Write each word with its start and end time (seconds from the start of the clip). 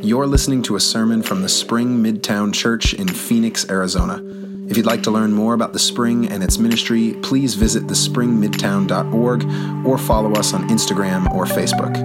You're 0.00 0.28
listening 0.28 0.62
to 0.62 0.76
a 0.76 0.80
sermon 0.80 1.22
from 1.22 1.42
the 1.42 1.48
Spring 1.48 2.00
Midtown 2.00 2.54
Church 2.54 2.94
in 2.94 3.08
Phoenix, 3.08 3.68
Arizona. 3.68 4.22
If 4.70 4.76
you'd 4.76 4.86
like 4.86 5.02
to 5.02 5.10
learn 5.10 5.32
more 5.32 5.54
about 5.54 5.72
the 5.72 5.80
Spring 5.80 6.30
and 6.30 6.40
its 6.40 6.56
ministry, 6.56 7.14
please 7.20 7.56
visit 7.56 7.88
thespringmidtown.org 7.88 9.84
or 9.84 9.98
follow 9.98 10.34
us 10.34 10.54
on 10.54 10.68
Instagram 10.68 11.28
or 11.34 11.46
Facebook. 11.46 11.96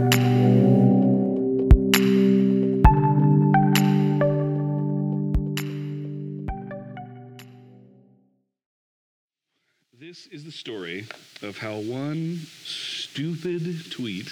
This 10.00 10.26
is 10.28 10.44
the 10.44 10.52
story 10.52 11.06
of 11.44 11.60
how 11.60 11.76
one 11.76 12.40
stupid 12.64 13.92
tweet 13.92 14.32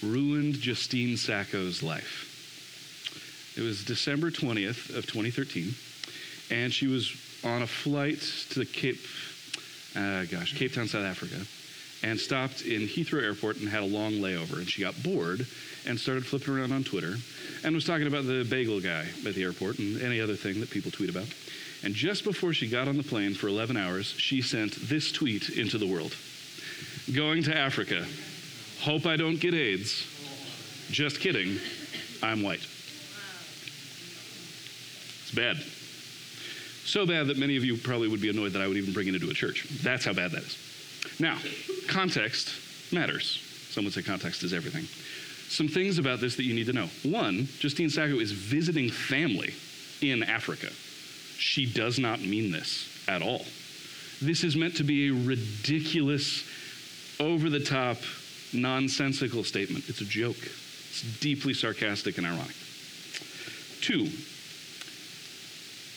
ruined 0.00 0.54
Justine 0.54 1.16
Sacco's 1.16 1.82
life. 1.82 2.31
It 3.56 3.60
was 3.60 3.84
December 3.84 4.30
20th 4.30 4.96
of 4.96 5.06
2013, 5.06 5.74
and 6.50 6.72
she 6.72 6.86
was 6.86 7.14
on 7.44 7.62
a 7.62 7.66
flight 7.66 8.20
to 8.50 8.60
the 8.60 8.64
Cape, 8.64 9.00
uh, 9.94 10.24
gosh, 10.24 10.56
Cape 10.56 10.74
Town, 10.74 10.88
South 10.88 11.04
Africa, 11.04 11.44
and 12.02 12.18
stopped 12.18 12.62
in 12.62 12.82
Heathrow 12.82 13.22
Airport 13.22 13.58
and 13.58 13.68
had 13.68 13.82
a 13.82 13.86
long 13.86 14.12
layover. 14.12 14.56
And 14.56 14.68
she 14.68 14.80
got 14.80 15.00
bored 15.02 15.46
and 15.86 15.98
started 15.98 16.24
flipping 16.24 16.54
around 16.54 16.72
on 16.72 16.82
Twitter 16.82 17.16
and 17.62 17.74
was 17.74 17.84
talking 17.84 18.06
about 18.06 18.26
the 18.26 18.46
bagel 18.48 18.80
guy 18.80 19.06
at 19.26 19.34
the 19.34 19.42
airport 19.42 19.78
and 19.78 20.00
any 20.00 20.20
other 20.20 20.34
thing 20.34 20.60
that 20.60 20.70
people 20.70 20.90
tweet 20.90 21.10
about. 21.10 21.26
And 21.84 21.94
just 21.94 22.24
before 22.24 22.52
she 22.54 22.68
got 22.68 22.88
on 22.88 22.96
the 22.96 23.02
plane 23.02 23.34
for 23.34 23.48
11 23.48 23.76
hours, 23.76 24.06
she 24.06 24.40
sent 24.40 24.74
this 24.88 25.12
tweet 25.12 25.50
into 25.50 25.78
the 25.78 25.86
world 25.86 26.14
Going 27.12 27.42
to 27.44 27.56
Africa. 27.56 28.06
Hope 28.80 29.06
I 29.06 29.16
don't 29.16 29.38
get 29.38 29.54
AIDS. 29.54 30.06
Just 30.90 31.20
kidding. 31.20 31.58
I'm 32.22 32.42
white. 32.42 32.66
It's 35.32 35.38
bad. 35.38 35.56
So 36.84 37.06
bad 37.06 37.28
that 37.28 37.38
many 37.38 37.56
of 37.56 37.64
you 37.64 37.76
probably 37.76 38.08
would 38.08 38.20
be 38.20 38.28
annoyed 38.28 38.52
that 38.52 38.60
I 38.60 38.66
would 38.66 38.76
even 38.76 38.92
bring 38.92 39.08
it 39.08 39.14
into 39.14 39.30
a 39.30 39.34
church. 39.34 39.66
That's 39.82 40.04
how 40.04 40.12
bad 40.12 40.32
that 40.32 40.42
is. 40.42 40.58
Now, 41.18 41.38
context 41.88 42.50
matters. 42.92 43.40
Some 43.70 43.84
would 43.84 43.94
say 43.94 44.02
context 44.02 44.42
is 44.42 44.52
everything. 44.52 44.86
Some 45.48 45.68
things 45.68 45.98
about 45.98 46.20
this 46.20 46.36
that 46.36 46.44
you 46.44 46.54
need 46.54 46.66
to 46.66 46.72
know. 46.72 46.88
One, 47.02 47.48
Justine 47.58 47.88
Sacco 47.88 48.18
is 48.18 48.32
visiting 48.32 48.90
family 48.90 49.54
in 50.02 50.22
Africa. 50.22 50.68
She 51.38 51.64
does 51.64 51.98
not 51.98 52.20
mean 52.20 52.50
this 52.50 52.88
at 53.08 53.22
all. 53.22 53.46
This 54.20 54.44
is 54.44 54.54
meant 54.54 54.76
to 54.76 54.84
be 54.84 55.08
a 55.08 55.14
ridiculous, 55.14 56.44
over 57.18 57.48
the 57.48 57.60
top, 57.60 57.98
nonsensical 58.52 59.44
statement. 59.44 59.88
It's 59.88 60.00
a 60.00 60.04
joke. 60.04 60.36
It's 60.36 61.02
deeply 61.20 61.54
sarcastic 61.54 62.18
and 62.18 62.26
ironic. 62.26 62.54
Two, 63.80 64.08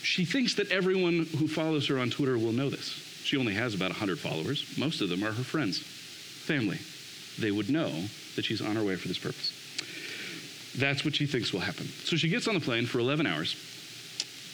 she 0.06 0.23
thinks 0.23 0.53
that 0.53 0.72
everyone 0.72 1.25
who 1.38 1.48
follows 1.48 1.88
her 1.88 1.98
on 1.98 2.11
Twitter 2.11 2.38
will 2.38 2.52
know 2.52 2.70
this. 2.70 2.89
She 3.23 3.38
only 3.38 3.56
has 3.56 3.73
about 3.73 3.89
100 3.89 4.20
followers. 4.20 4.64
Most 4.78 5.02
of 5.02 5.09
them 5.09 5.23
are 5.23 5.31
her 5.31 5.44
friends, 5.44 5.80
family. 5.80 6.78
They 7.39 7.52
would 7.52 7.72
know 7.72 7.92
that 8.36 8.45
she's 8.45 8.61
on 8.61 8.76
her 8.76 8.83
way 8.83 8.98
for 8.98 9.08
this 9.08 9.17
purpose. 9.17 9.52
That's 10.78 11.03
what 11.03 11.16
she 11.16 11.26
thinks 11.26 11.52
will 11.52 11.61
happen. 11.61 11.88
So 12.03 12.17
she 12.17 12.30
gets 12.30 12.48
on 12.48 12.53
the 12.53 12.59
plane 12.59 12.86
for 12.86 13.00
11 13.00 13.26
hours, 13.26 13.56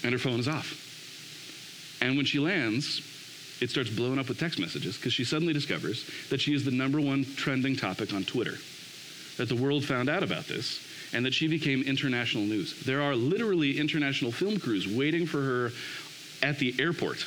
and 0.05 0.13
her 0.13 0.19
phone 0.19 0.39
is 0.39 0.47
off. 0.47 1.99
And 2.01 2.15
when 2.15 2.25
she 2.25 2.39
lands, 2.39 3.01
it 3.59 3.69
starts 3.69 3.89
blowing 3.89 4.19
up 4.19 4.29
with 4.29 4.39
text 4.39 4.57
messages 4.57 4.95
because 4.95 5.13
she 5.13 5.25
suddenly 5.25 5.53
discovers 5.53 6.09
that 6.29 6.39
she 6.39 6.53
is 6.53 6.63
the 6.63 6.71
number 6.71 7.01
one 7.01 7.25
trending 7.35 7.75
topic 7.75 8.13
on 8.13 8.23
Twitter. 8.23 8.57
That 9.37 9.49
the 9.49 9.55
world 9.55 9.83
found 9.83 10.09
out 10.09 10.23
about 10.23 10.45
this 10.45 10.79
and 11.13 11.25
that 11.25 11.33
she 11.33 11.47
became 11.47 11.83
international 11.83 12.43
news. 12.43 12.83
There 12.83 13.01
are 13.01 13.15
literally 13.15 13.79
international 13.79 14.31
film 14.31 14.59
crews 14.59 14.87
waiting 14.87 15.25
for 15.25 15.41
her 15.41 15.71
at 16.43 16.59
the 16.59 16.75
airport 16.79 17.25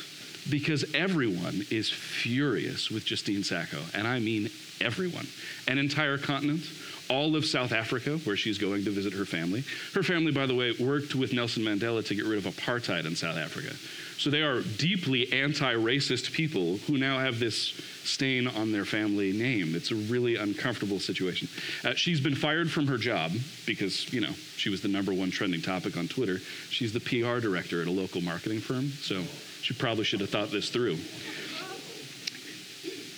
because 0.49 0.93
everyone 0.93 1.65
is 1.71 1.89
furious 1.89 2.91
with 2.91 3.05
Justine 3.05 3.43
Sacco, 3.43 3.81
and 3.93 4.07
I 4.07 4.19
mean 4.19 4.49
everyone. 4.81 5.27
An 5.67 5.77
entire 5.77 6.17
continent, 6.17 6.61
all 7.09 7.35
of 7.35 7.45
South 7.45 7.71
Africa, 7.71 8.17
where 8.25 8.35
she's 8.35 8.57
going 8.57 8.83
to 8.85 8.91
visit 8.91 9.13
her 9.13 9.25
family. 9.25 9.63
Her 9.93 10.03
family, 10.03 10.31
by 10.31 10.45
the 10.45 10.55
way, 10.55 10.73
worked 10.79 11.15
with 11.15 11.33
Nelson 11.33 11.63
Mandela 11.63 12.05
to 12.05 12.15
get 12.15 12.25
rid 12.25 12.37
of 12.37 12.53
apartheid 12.53 13.05
in 13.05 13.15
South 13.15 13.37
Africa. 13.37 13.73
So 14.17 14.29
they 14.29 14.43
are 14.43 14.61
deeply 14.61 15.31
anti 15.33 15.73
racist 15.73 16.31
people 16.31 16.77
who 16.87 16.97
now 16.97 17.19
have 17.19 17.39
this 17.39 17.79
stain 18.05 18.47
on 18.47 18.71
their 18.71 18.85
family 18.85 19.31
name. 19.33 19.75
It's 19.75 19.91
a 19.91 19.95
really 19.95 20.35
uncomfortable 20.35 20.99
situation. 20.99 21.47
Uh, 21.83 21.93
she's 21.95 22.19
been 22.19 22.35
fired 22.35 22.71
from 22.71 22.87
her 22.87 22.97
job 22.97 23.31
because, 23.65 24.11
you 24.13 24.21
know, 24.21 24.33
she 24.57 24.69
was 24.69 24.81
the 24.81 24.87
number 24.87 25.13
one 25.13 25.31
trending 25.31 25.61
topic 25.61 25.97
on 25.97 26.07
Twitter. 26.07 26.39
She's 26.69 26.93
the 26.93 26.99
PR 26.99 27.39
director 27.39 27.81
at 27.81 27.87
a 27.87 27.91
local 27.91 28.21
marketing 28.21 28.59
firm, 28.59 28.89
so 28.89 29.23
she 29.61 29.73
probably 29.73 30.03
should 30.03 30.21
have 30.21 30.29
thought 30.29 30.51
this 30.51 30.69
through. 30.69 30.97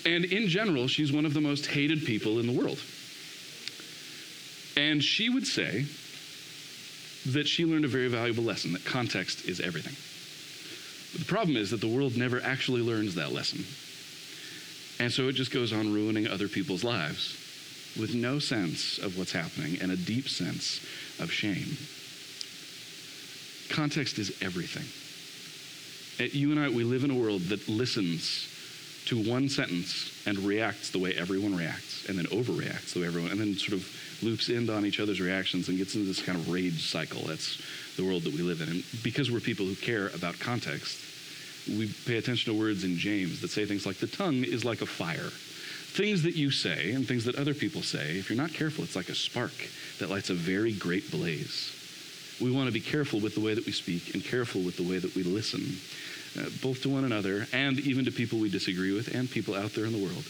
And 0.05 0.23
in 0.25 0.47
general, 0.47 0.87
she's 0.87 1.11
one 1.11 1.25
of 1.25 1.33
the 1.33 1.41
most 1.41 1.65
hated 1.65 2.05
people 2.05 2.39
in 2.39 2.47
the 2.47 2.53
world. 2.53 2.79
And 4.77 5.03
she 5.03 5.29
would 5.29 5.45
say 5.45 5.85
that 7.33 7.47
she 7.47 7.65
learned 7.65 7.83
a 7.83 7.89
very 7.89 8.07
valuable 8.07 8.43
lesson 8.43 8.73
that 8.73 8.85
context 8.85 9.45
is 9.45 9.59
everything. 9.59 9.95
But 11.11 11.27
the 11.27 11.33
problem 11.33 11.57
is 11.57 11.71
that 11.71 11.81
the 11.81 11.87
world 11.87 12.15
never 12.15 12.41
actually 12.41 12.81
learns 12.81 13.15
that 13.15 13.33
lesson. 13.33 13.65
And 14.99 15.11
so 15.11 15.27
it 15.27 15.33
just 15.33 15.51
goes 15.51 15.73
on 15.73 15.93
ruining 15.93 16.27
other 16.27 16.47
people's 16.47 16.83
lives 16.83 17.37
with 17.99 18.13
no 18.13 18.39
sense 18.39 18.97
of 18.97 19.17
what's 19.17 19.31
happening 19.31 19.79
and 19.81 19.91
a 19.91 19.97
deep 19.97 20.27
sense 20.27 20.79
of 21.19 21.31
shame. 21.31 21.77
Context 23.69 24.17
is 24.17 24.35
everything. 24.41 24.85
Uh, 26.19 26.29
You 26.31 26.51
and 26.51 26.59
I, 26.59 26.69
we 26.69 26.83
live 26.83 27.03
in 27.03 27.11
a 27.11 27.15
world 27.15 27.41
that 27.43 27.67
listens 27.67 28.47
to 29.05 29.17
one 29.17 29.49
sentence 29.49 30.11
and 30.25 30.37
reacts 30.39 30.89
the 30.89 30.99
way 30.99 31.13
everyone 31.13 31.55
reacts, 31.55 32.09
and 32.09 32.17
then 32.17 32.25
overreacts 32.25 32.93
the 32.93 33.01
way 33.01 33.07
everyone, 33.07 33.31
and 33.31 33.39
then 33.39 33.55
sort 33.55 33.73
of 33.73 33.87
loops 34.21 34.49
in 34.49 34.69
on 34.69 34.85
each 34.85 34.99
other's 34.99 35.21
reactions 35.21 35.69
and 35.69 35.77
gets 35.77 35.95
into 35.95 36.07
this 36.07 36.21
kind 36.21 36.37
of 36.37 36.49
rage 36.49 36.89
cycle. 36.89 37.21
That's 37.21 37.61
the 37.95 38.03
world 38.03 38.23
that 38.23 38.33
we 38.33 38.41
live 38.41 38.61
in. 38.61 38.69
And 38.69 38.83
because 39.03 39.31
we're 39.31 39.39
people 39.39 39.65
who 39.65 39.75
care 39.75 40.09
about 40.09 40.37
context, 40.39 40.99
we 41.69 41.87
pay 42.05 42.17
attention 42.17 42.53
to 42.53 42.59
words 42.59 42.83
in 42.83 42.97
James 42.97 43.41
that 43.41 43.49
say 43.49 43.65
things 43.65 43.85
like 43.85 43.97
the 43.97 44.07
tongue 44.07 44.43
is 44.43 44.63
like 44.65 44.81
a 44.81 44.85
fire. 44.85 45.29
Things 45.97 46.23
that 46.23 46.35
you 46.35 46.51
say 46.51 46.91
and 46.91 47.07
things 47.07 47.25
that 47.25 47.35
other 47.35 47.53
people 47.53 47.81
say, 47.81 48.17
if 48.17 48.29
you're 48.29 48.37
not 48.37 48.53
careful, 48.53 48.83
it's 48.83 48.95
like 48.95 49.09
a 49.09 49.15
spark 49.15 49.53
that 49.99 50.09
lights 50.09 50.29
a 50.29 50.33
very 50.33 50.73
great 50.73 51.09
blaze. 51.09 51.73
We 52.39 52.51
want 52.51 52.67
to 52.67 52.73
be 52.73 52.79
careful 52.79 53.19
with 53.19 53.33
the 53.33 53.41
way 53.41 53.55
that 53.55 53.65
we 53.65 53.71
speak 53.71 54.13
and 54.13 54.23
careful 54.23 54.61
with 54.61 54.77
the 54.77 54.83
way 54.83 54.99
that 54.99 55.15
we 55.15 55.23
listen, 55.23 55.77
uh, 56.39 56.49
both 56.61 56.83
to 56.83 56.89
one 56.89 57.03
another 57.03 57.47
and 57.51 57.79
even 57.79 58.05
to 58.05 58.11
people 58.11 58.37
we 58.37 58.49
disagree 58.49 58.93
with 58.93 59.15
and 59.15 59.29
people 59.29 59.55
out 59.55 59.73
there 59.73 59.85
in 59.85 59.93
the 59.93 60.03
world. 60.03 60.25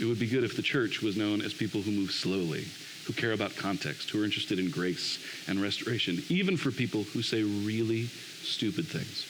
It 0.00 0.06
would 0.06 0.18
be 0.18 0.26
good 0.26 0.44
if 0.44 0.56
the 0.56 0.62
church 0.62 1.02
was 1.02 1.18
known 1.18 1.42
as 1.42 1.52
people 1.52 1.82
who 1.82 1.90
move 1.90 2.12
slowly, 2.12 2.64
who 3.04 3.12
care 3.12 3.32
about 3.32 3.56
context, 3.56 4.08
who 4.08 4.22
are 4.22 4.24
interested 4.24 4.58
in 4.58 4.70
grace 4.70 5.18
and 5.48 5.60
restoration, 5.60 6.22
even 6.30 6.56
for 6.56 6.70
people 6.70 7.02
who 7.02 7.20
say 7.20 7.42
really 7.42 8.04
stupid 8.04 8.86
things. 8.86 9.26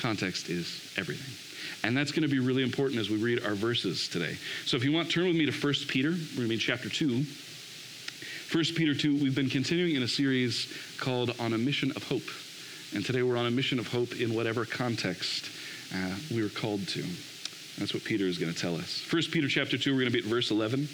Context 0.00 0.48
is 0.48 0.92
everything. 0.96 1.34
And 1.84 1.96
that's 1.96 2.10
going 2.10 2.22
to 2.22 2.28
be 2.28 2.38
really 2.38 2.62
important 2.62 3.00
as 3.00 3.10
we 3.10 3.16
read 3.16 3.44
our 3.44 3.54
verses 3.54 4.08
today. 4.08 4.36
So 4.64 4.76
if 4.76 4.84
you 4.84 4.92
want, 4.92 5.10
turn 5.10 5.26
with 5.26 5.36
me 5.36 5.46
to 5.46 5.52
1 5.52 5.74
Peter. 5.88 6.10
We're 6.10 6.16
going 6.16 6.42
to 6.42 6.48
be 6.48 6.54
in 6.54 6.60
chapter 6.60 6.88
2. 6.88 7.24
1 8.52 8.64
Peter 8.76 8.94
2, 8.94 9.22
we've 9.22 9.34
been 9.34 9.48
continuing 9.48 9.94
in 9.94 10.02
a 10.02 10.08
series 10.08 10.72
called 10.98 11.34
On 11.38 11.52
a 11.52 11.58
Mission 11.58 11.92
of 11.92 12.02
Hope. 12.04 12.28
And 12.94 13.04
today 13.04 13.22
we're 13.22 13.36
on 13.36 13.46
a 13.46 13.50
mission 13.50 13.78
of 13.78 13.86
hope 13.86 14.20
in 14.20 14.34
whatever 14.34 14.64
context 14.64 15.48
uh, 15.94 16.16
we 16.34 16.42
were 16.42 16.48
called 16.48 16.88
to. 16.88 17.04
That's 17.78 17.94
what 17.94 18.02
Peter 18.02 18.24
is 18.24 18.38
going 18.38 18.52
to 18.52 18.58
tell 18.58 18.74
us. 18.74 19.06
1 19.10 19.22
Peter 19.30 19.48
chapter 19.48 19.78
2, 19.78 19.92
we're 19.92 20.00
going 20.00 20.12
to 20.12 20.18
be 20.18 20.24
at 20.24 20.24
verse 20.24 20.50
11. 20.50 20.88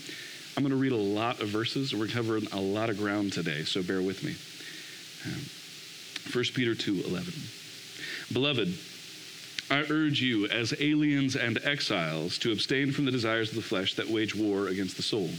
I'm 0.56 0.62
going 0.62 0.71
to 0.71 0.77
read 0.77 0.93
a 0.93 0.97
lot 0.97 1.41
of 1.41 1.49
verses. 1.49 1.94
We're 1.94 2.09
covering 2.09 2.47
a 2.52 2.61
lot 2.61 2.91
of 2.91 2.99
ground 2.99 3.32
today, 3.32 3.62
so 3.62 3.82
bear 3.82 4.02
with 4.02 4.23
me. 4.23 4.35
Um, 5.25 5.41
1 6.32 6.44
Peter 6.55 6.75
2, 6.75 7.05
11. 7.06 7.32
Beloved, 8.32 8.69
I 9.68 9.84
urge 9.90 10.20
you, 10.20 10.46
as 10.46 10.74
aliens 10.78 11.34
and 11.34 11.58
exiles, 11.64 12.38
to 12.38 12.52
abstain 12.52 12.92
from 12.92 13.04
the 13.04 13.10
desires 13.10 13.48
of 13.48 13.56
the 13.56 13.62
flesh 13.62 13.94
that 13.94 14.08
wage 14.08 14.34
war 14.34 14.68
against 14.68 14.96
the 14.96 15.02
soul. 15.02 15.30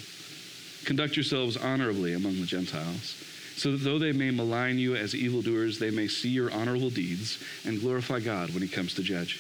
Conduct 0.84 1.16
yourselves 1.16 1.56
honorably 1.56 2.14
among 2.14 2.40
the 2.40 2.46
Gentiles, 2.46 3.16
so 3.56 3.72
that 3.72 3.78
though 3.78 4.00
they 4.00 4.12
may 4.12 4.32
malign 4.32 4.80
you 4.80 4.96
as 4.96 5.16
evildoers, 5.16 5.80
they 5.80 5.92
may 5.92 6.08
see 6.08 6.30
your 6.30 6.52
honorable 6.52 6.90
deeds 6.90 7.42
and 7.66 7.80
glorify 7.80 8.20
God 8.20 8.50
when 8.52 8.62
he 8.62 8.68
comes 8.68 8.94
to 8.96 9.02
judge. 9.02 9.36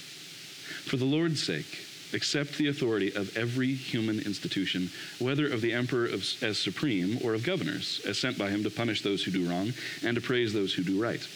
For 0.85 0.95
the 0.95 1.05
Lord's 1.05 1.43
sake, 1.43 1.85
accept 2.13 2.57
the 2.57 2.69
authority 2.69 3.13
of 3.13 3.35
every 3.35 3.73
human 3.73 4.19
institution, 4.19 4.89
whether 5.19 5.47
of 5.47 5.59
the 5.59 5.73
emperor 5.73 6.05
of, 6.05 6.25
as 6.41 6.57
supreme 6.57 7.19
or 7.23 7.33
of 7.33 7.43
governors, 7.43 7.99
as 8.05 8.17
sent 8.17 8.37
by 8.37 8.49
him 8.49 8.63
to 8.63 8.69
punish 8.69 9.01
those 9.01 9.23
who 9.23 9.31
do 9.31 9.49
wrong 9.49 9.73
and 10.03 10.15
to 10.15 10.21
praise 10.21 10.53
those 10.53 10.73
who 10.73 10.83
do 10.83 11.01
right. 11.01 11.27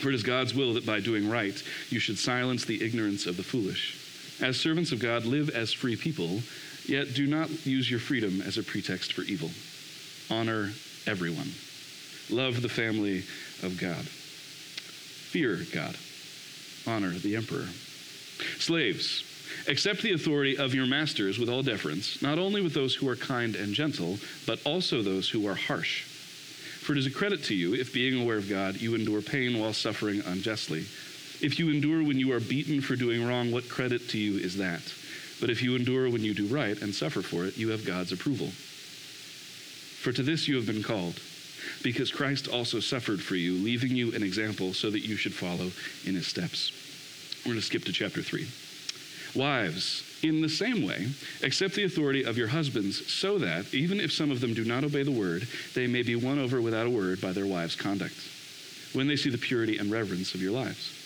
For 0.00 0.08
it 0.08 0.14
is 0.14 0.22
God's 0.22 0.54
will 0.54 0.74
that 0.74 0.86
by 0.86 1.00
doing 1.00 1.28
right 1.28 1.60
you 1.90 1.98
should 1.98 2.18
silence 2.18 2.64
the 2.64 2.82
ignorance 2.84 3.26
of 3.26 3.36
the 3.36 3.42
foolish. 3.42 3.98
As 4.40 4.58
servants 4.58 4.90
of 4.92 4.98
God, 4.98 5.24
live 5.24 5.50
as 5.50 5.72
free 5.72 5.96
people, 5.96 6.40
yet 6.86 7.14
do 7.14 7.26
not 7.26 7.66
use 7.66 7.90
your 7.90 8.00
freedom 8.00 8.40
as 8.40 8.58
a 8.58 8.62
pretext 8.62 9.12
for 9.12 9.22
evil. 9.22 9.50
Honor 10.30 10.72
everyone. 11.06 11.52
Love 12.30 12.62
the 12.62 12.68
family 12.68 13.24
of 13.62 13.78
God. 13.78 14.04
Fear 14.04 15.60
God. 15.72 15.96
Honor 16.86 17.10
the 17.10 17.36
emperor. 17.36 17.68
Slaves, 18.58 19.24
accept 19.68 20.02
the 20.02 20.12
authority 20.12 20.56
of 20.56 20.74
your 20.74 20.86
masters 20.86 21.38
with 21.38 21.48
all 21.48 21.62
deference, 21.62 22.20
not 22.22 22.38
only 22.38 22.62
with 22.62 22.74
those 22.74 22.94
who 22.94 23.08
are 23.08 23.16
kind 23.16 23.54
and 23.54 23.74
gentle, 23.74 24.18
but 24.46 24.58
also 24.64 25.02
those 25.02 25.28
who 25.28 25.46
are 25.46 25.54
harsh. 25.54 26.04
For 26.82 26.92
it 26.92 26.98
is 26.98 27.06
a 27.06 27.10
credit 27.10 27.44
to 27.44 27.54
you 27.54 27.74
if, 27.74 27.94
being 27.94 28.20
aware 28.20 28.38
of 28.38 28.50
God, 28.50 28.80
you 28.80 28.96
endure 28.96 29.22
pain 29.22 29.60
while 29.60 29.72
suffering 29.72 30.20
unjustly. 30.26 30.80
If 31.40 31.56
you 31.60 31.70
endure 31.70 32.02
when 32.02 32.18
you 32.18 32.32
are 32.32 32.40
beaten 32.40 32.80
for 32.80 32.96
doing 32.96 33.24
wrong, 33.24 33.52
what 33.52 33.68
credit 33.68 34.08
to 34.08 34.18
you 34.18 34.38
is 34.40 34.56
that? 34.56 34.82
But 35.40 35.48
if 35.48 35.62
you 35.62 35.76
endure 35.76 36.10
when 36.10 36.22
you 36.22 36.34
do 36.34 36.46
right 36.46 36.80
and 36.82 36.92
suffer 36.92 37.22
for 37.22 37.44
it, 37.46 37.56
you 37.56 37.68
have 37.68 37.86
God's 37.86 38.10
approval. 38.10 38.48
For 38.48 40.10
to 40.12 40.24
this 40.24 40.48
you 40.48 40.56
have 40.56 40.66
been 40.66 40.82
called, 40.82 41.20
because 41.84 42.10
Christ 42.10 42.48
also 42.48 42.80
suffered 42.80 43.22
for 43.22 43.36
you, 43.36 43.52
leaving 43.52 43.94
you 43.94 44.12
an 44.14 44.24
example 44.24 44.74
so 44.74 44.90
that 44.90 45.06
you 45.06 45.14
should 45.14 45.34
follow 45.34 45.70
in 46.04 46.16
his 46.16 46.26
steps. 46.26 46.72
We're 47.44 47.52
going 47.52 47.60
to 47.60 47.66
skip 47.66 47.84
to 47.84 47.92
chapter 47.92 48.22
3. 48.22 48.48
Wives, 49.34 50.02
in 50.22 50.40
the 50.40 50.48
same 50.48 50.82
way, 50.86 51.08
accept 51.42 51.74
the 51.74 51.84
authority 51.84 52.24
of 52.24 52.36
your 52.36 52.48
husbands, 52.48 53.10
so 53.10 53.38
that, 53.38 53.72
even 53.72 53.98
if 53.98 54.12
some 54.12 54.30
of 54.30 54.40
them 54.40 54.54
do 54.54 54.64
not 54.64 54.84
obey 54.84 55.02
the 55.02 55.10
word, 55.10 55.48
they 55.74 55.86
may 55.86 56.02
be 56.02 56.16
won 56.16 56.38
over 56.38 56.60
without 56.60 56.86
a 56.86 56.90
word 56.90 57.20
by 57.20 57.32
their 57.32 57.46
wives' 57.46 57.74
conduct, 57.74 58.14
when 58.92 59.06
they 59.06 59.16
see 59.16 59.30
the 59.30 59.38
purity 59.38 59.78
and 59.78 59.90
reverence 59.90 60.34
of 60.34 60.42
your 60.42 60.52
lives. 60.52 60.98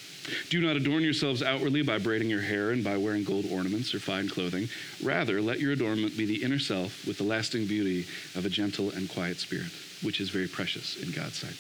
Do 0.50 0.61
not 0.61 0.76
adorn 0.76 1.05
yourselves 1.05 1.43
outwardly 1.43 1.82
by 1.82 1.99
braiding 1.99 2.28
your 2.28 2.40
hair 2.40 2.73
and 2.73 2.82
by 2.82 2.96
wearing 2.96 3.23
gold 3.23 3.46
ornaments 3.50 3.94
or 3.94 4.00
fine 4.00 4.28
clothing. 4.28 4.69
Rather, 5.02 5.40
let 5.40 5.61
your 5.61 5.73
adornment 5.73 6.17
be 6.17 6.26
the 6.26 6.43
inner 6.43 6.58
self 6.58 7.06
with 7.06 7.19
the 7.19 7.25
lasting 7.25 7.67
beauty 7.67 8.06
of 8.34 8.44
a 8.44 8.50
gentle 8.50 8.90
and 8.90 9.08
quiet 9.08 9.38
spirit, 9.38 9.70
which 10.02 10.20
is 10.20 10.31
very 10.31 10.49
precious 10.49 10.96
in 11.00 11.12
God's 11.12 11.37
sight. 11.37 11.56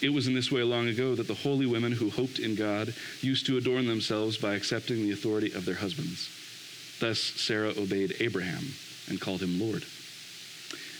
It 0.00 0.12
was 0.12 0.26
in 0.26 0.34
this 0.34 0.50
way 0.50 0.62
long 0.62 0.88
ago 0.88 1.14
that 1.14 1.28
the 1.28 1.34
holy 1.34 1.66
women 1.66 1.92
who 1.92 2.10
hoped 2.10 2.38
in 2.38 2.54
God 2.54 2.94
used 3.20 3.46
to 3.46 3.56
adorn 3.56 3.86
themselves 3.86 4.36
by 4.36 4.54
accepting 4.54 5.02
the 5.02 5.12
authority 5.12 5.52
of 5.52 5.64
their 5.64 5.74
husbands. 5.74 6.28
Thus, 7.00 7.18
Sarah 7.18 7.74
obeyed 7.76 8.16
Abraham 8.20 8.74
and 9.08 9.20
called 9.20 9.42
him 9.42 9.60
Lord. 9.60 9.84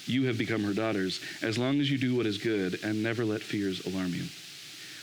You 0.06 0.24
have 0.24 0.36
become 0.36 0.64
her 0.64 0.74
daughters 0.74 1.20
as 1.42 1.56
long 1.56 1.80
as 1.80 1.90
you 1.90 1.98
do 1.98 2.14
what 2.14 2.26
is 2.26 2.38
good 2.38 2.80
and 2.84 3.02
never 3.02 3.24
let 3.24 3.42
fears 3.42 3.84
alarm 3.86 4.12
you. 4.14 4.24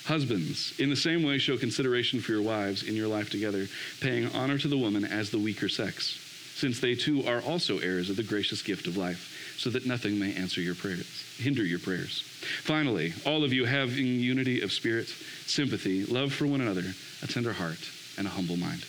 Husbands, 0.06 0.74
in 0.80 0.90
the 0.90 0.96
same 0.96 1.24
way, 1.24 1.38
show 1.38 1.58
consideration 1.58 2.20
for 2.20 2.32
your 2.32 2.42
wives 2.42 2.84
in 2.84 2.96
your 2.96 3.08
life 3.08 3.30
together, 3.30 3.68
paying 4.00 4.28
honor 4.34 4.58
to 4.58 4.68
the 4.68 4.78
woman 4.78 5.06
as 5.06 5.30
the 5.30 5.38
weaker 5.38 5.70
sex, 5.70 6.20
since 6.62 6.80
they 6.80 6.94
too 6.94 7.26
are 7.26 7.42
also 7.42 7.80
heirs 7.80 8.12
of 8.12 8.16
the 8.16 8.24
gracious 8.24 8.62
gift 8.62 8.86
of 8.86 8.96
life, 8.96 9.56
so 9.58 9.72
that 9.72 9.88
nothing 9.88 10.20
may 10.20 10.34
answer 10.36 10.62
your 10.62 10.76
prayers, 10.76 11.08
hinder 11.38 11.64
your 11.64 11.80
prayers. 11.80 12.22
Finally, 12.64 13.14
all 13.26 13.44
of 13.44 13.52
you 13.52 13.66
having 13.66 14.06
unity 14.06 14.62
of 14.62 14.72
spirit, 14.72 15.08
sympathy, 15.48 16.06
love 16.06 16.32
for 16.32 16.46
one 16.46 16.62
another, 16.62 16.94
a 17.24 17.28
tender 17.28 17.52
heart, 17.52 17.80
and 18.18 18.28
a 18.28 18.30
humble 18.30 18.58
mind. 18.58 18.86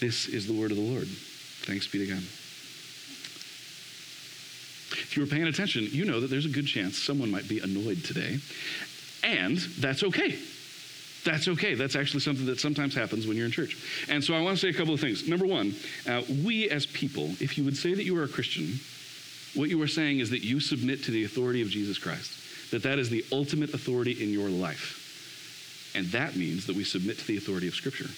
This 0.00 0.28
is 0.28 0.46
the 0.46 0.52
word 0.52 0.70
of 0.70 0.76
the 0.76 0.82
Lord. 0.82 1.08
Thanks 1.08 1.86
be 1.86 1.98
to 1.98 2.06
God. 2.06 2.22
If 4.92 5.16
you 5.16 5.22
were 5.22 5.28
paying 5.28 5.46
attention, 5.46 5.88
you 5.90 6.04
know 6.04 6.20
that 6.20 6.28
there's 6.28 6.46
a 6.46 6.50
good 6.50 6.66
chance 6.66 6.98
someone 6.98 7.30
might 7.30 7.48
be 7.48 7.60
annoyed 7.60 8.04
today 8.04 8.38
and 9.22 9.56
that's 9.56 10.02
okay. 10.02 10.38
That's 11.24 11.48
okay. 11.48 11.74
That's 11.74 11.96
actually 11.96 12.20
something 12.20 12.46
that 12.46 12.60
sometimes 12.60 12.94
happens 12.94 13.26
when 13.26 13.36
you're 13.36 13.46
in 13.46 13.52
church. 13.52 13.76
And 14.08 14.22
so 14.22 14.34
I 14.34 14.40
want 14.40 14.56
to 14.56 14.60
say 14.60 14.70
a 14.70 14.78
couple 14.78 14.94
of 14.94 15.00
things. 15.00 15.28
Number 15.28 15.46
one, 15.46 15.74
uh, 16.08 16.22
we 16.44 16.70
as 16.70 16.86
people, 16.86 17.30
if 17.40 17.58
you 17.58 17.64
would 17.64 17.76
say 17.76 17.94
that 17.94 18.04
you 18.04 18.18
are 18.18 18.24
a 18.24 18.28
Christian, 18.28 18.78
what 19.54 19.68
you 19.68 19.80
are 19.82 19.88
saying 19.88 20.20
is 20.20 20.30
that 20.30 20.44
you 20.44 20.60
submit 20.60 21.02
to 21.04 21.10
the 21.10 21.24
authority 21.24 21.62
of 21.62 21.68
Jesus 21.68 21.98
Christ, 21.98 22.70
that 22.70 22.82
that 22.84 22.98
is 22.98 23.10
the 23.10 23.24
ultimate 23.32 23.74
authority 23.74 24.22
in 24.22 24.30
your 24.30 24.48
life. 24.48 25.92
And 25.94 26.06
that 26.08 26.36
means 26.36 26.66
that 26.66 26.76
we 26.76 26.84
submit 26.84 27.18
to 27.18 27.26
the 27.26 27.36
authority 27.36 27.66
of 27.66 27.74
Scripture. 27.74 28.08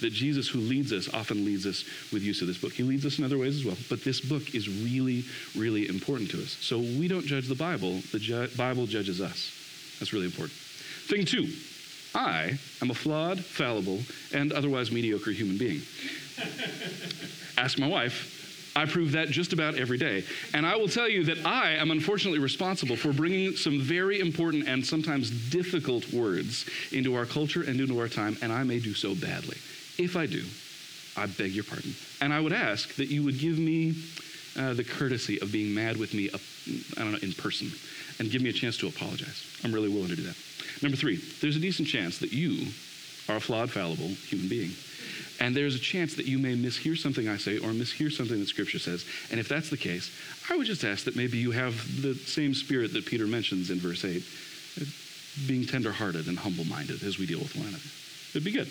That 0.00 0.12
Jesus, 0.12 0.48
who 0.48 0.58
leads 0.58 0.92
us, 0.92 1.12
often 1.14 1.44
leads 1.44 1.64
us 1.66 1.84
with 2.12 2.22
use 2.22 2.40
of 2.40 2.48
this 2.48 2.58
book. 2.58 2.72
He 2.72 2.82
leads 2.82 3.06
us 3.06 3.18
in 3.18 3.24
other 3.24 3.38
ways 3.38 3.56
as 3.56 3.64
well, 3.64 3.76
but 3.88 4.02
this 4.02 4.20
book 4.20 4.54
is 4.54 4.68
really, 4.68 5.24
really 5.56 5.88
important 5.88 6.30
to 6.32 6.42
us. 6.42 6.56
So 6.60 6.78
we 6.78 7.06
don't 7.06 7.24
judge 7.24 7.46
the 7.46 7.54
Bible, 7.54 8.00
the 8.10 8.18
ju- 8.18 8.48
Bible 8.56 8.86
judges 8.86 9.20
us. 9.20 9.52
That's 10.00 10.12
really 10.12 10.26
important. 10.26 10.52
Thing 11.06 11.24
two, 11.24 11.46
I 12.14 12.58
am 12.80 12.90
a 12.90 12.94
flawed, 12.94 13.44
fallible, 13.44 14.00
and 14.32 14.52
otherwise 14.52 14.90
mediocre 14.90 15.30
human 15.30 15.58
being. 15.58 15.82
Ask 17.56 17.78
my 17.78 17.86
wife. 17.86 18.72
I 18.74 18.86
prove 18.86 19.12
that 19.12 19.28
just 19.28 19.52
about 19.52 19.74
every 19.74 19.98
day. 19.98 20.24
And 20.54 20.64
I 20.64 20.76
will 20.76 20.88
tell 20.88 21.08
you 21.08 21.24
that 21.24 21.44
I 21.44 21.72
am 21.72 21.90
unfortunately 21.90 22.38
responsible 22.38 22.96
for 22.96 23.12
bringing 23.12 23.54
some 23.54 23.80
very 23.80 24.20
important 24.20 24.66
and 24.66 24.84
sometimes 24.84 25.30
difficult 25.50 26.10
words 26.12 26.68
into 26.90 27.14
our 27.14 27.26
culture 27.26 27.62
and 27.62 27.78
into 27.80 27.98
our 27.98 28.08
time, 28.08 28.36
and 28.40 28.50
I 28.50 28.62
may 28.62 28.78
do 28.78 28.94
so 28.94 29.14
badly. 29.14 29.58
If 29.98 30.16
I 30.16 30.26
do, 30.26 30.44
I 31.16 31.26
beg 31.26 31.52
your 31.52 31.64
pardon. 31.64 31.94
And 32.22 32.32
I 32.32 32.40
would 32.40 32.54
ask 32.54 32.94
that 32.94 33.08
you 33.08 33.22
would 33.24 33.38
give 33.38 33.58
me 33.58 33.94
uh, 34.58 34.72
the 34.72 34.84
courtesy 34.84 35.38
of 35.40 35.52
being 35.52 35.74
mad 35.74 35.98
with 35.98 36.14
me, 36.14 36.30
uh, 36.30 36.38
I 36.96 37.04
don't 37.04 37.12
know, 37.12 37.18
in 37.22 37.32
person 37.32 37.70
and 38.18 38.30
give 38.30 38.42
me 38.42 38.50
a 38.50 38.52
chance 38.52 38.76
to 38.78 38.86
apologize. 38.86 39.44
I'm 39.64 39.72
really 39.72 39.88
willing 39.88 40.08
to 40.08 40.16
do 40.16 40.22
that. 40.22 40.36
Number 40.80 40.96
three, 40.96 41.16
there's 41.40 41.56
a 41.56 41.60
decent 41.60 41.88
chance 41.88 42.18
that 42.18 42.32
you 42.32 42.68
are 43.28 43.36
a 43.36 43.40
flawed, 43.40 43.70
fallible 43.70 44.08
human 44.08 44.48
being. 44.48 44.72
And 45.40 45.56
there's 45.56 45.74
a 45.74 45.78
chance 45.78 46.14
that 46.14 46.26
you 46.26 46.38
may 46.38 46.54
mishear 46.54 46.96
something 46.96 47.28
I 47.28 47.36
say 47.36 47.58
or 47.58 47.70
mishear 47.70 48.12
something 48.12 48.38
that 48.38 48.48
Scripture 48.48 48.78
says. 48.78 49.04
And 49.30 49.40
if 49.40 49.48
that's 49.48 49.70
the 49.70 49.76
case, 49.76 50.10
I 50.50 50.56
would 50.56 50.66
just 50.66 50.84
ask 50.84 51.04
that 51.04 51.16
maybe 51.16 51.38
you 51.38 51.50
have 51.50 52.02
the 52.02 52.14
same 52.14 52.54
spirit 52.54 52.92
that 52.92 53.06
Peter 53.06 53.26
mentions 53.26 53.70
in 53.70 53.78
verse 53.78 54.04
8 54.04 54.22
uh, 54.80 54.84
being 55.46 55.66
tenderhearted 55.66 56.28
and 56.28 56.38
humble 56.38 56.64
minded 56.64 57.02
as 57.02 57.18
we 57.18 57.26
deal 57.26 57.40
with 57.40 57.56
one 57.56 57.66
another. 57.66 57.82
It'd 58.30 58.44
be 58.44 58.52
good. 58.52 58.70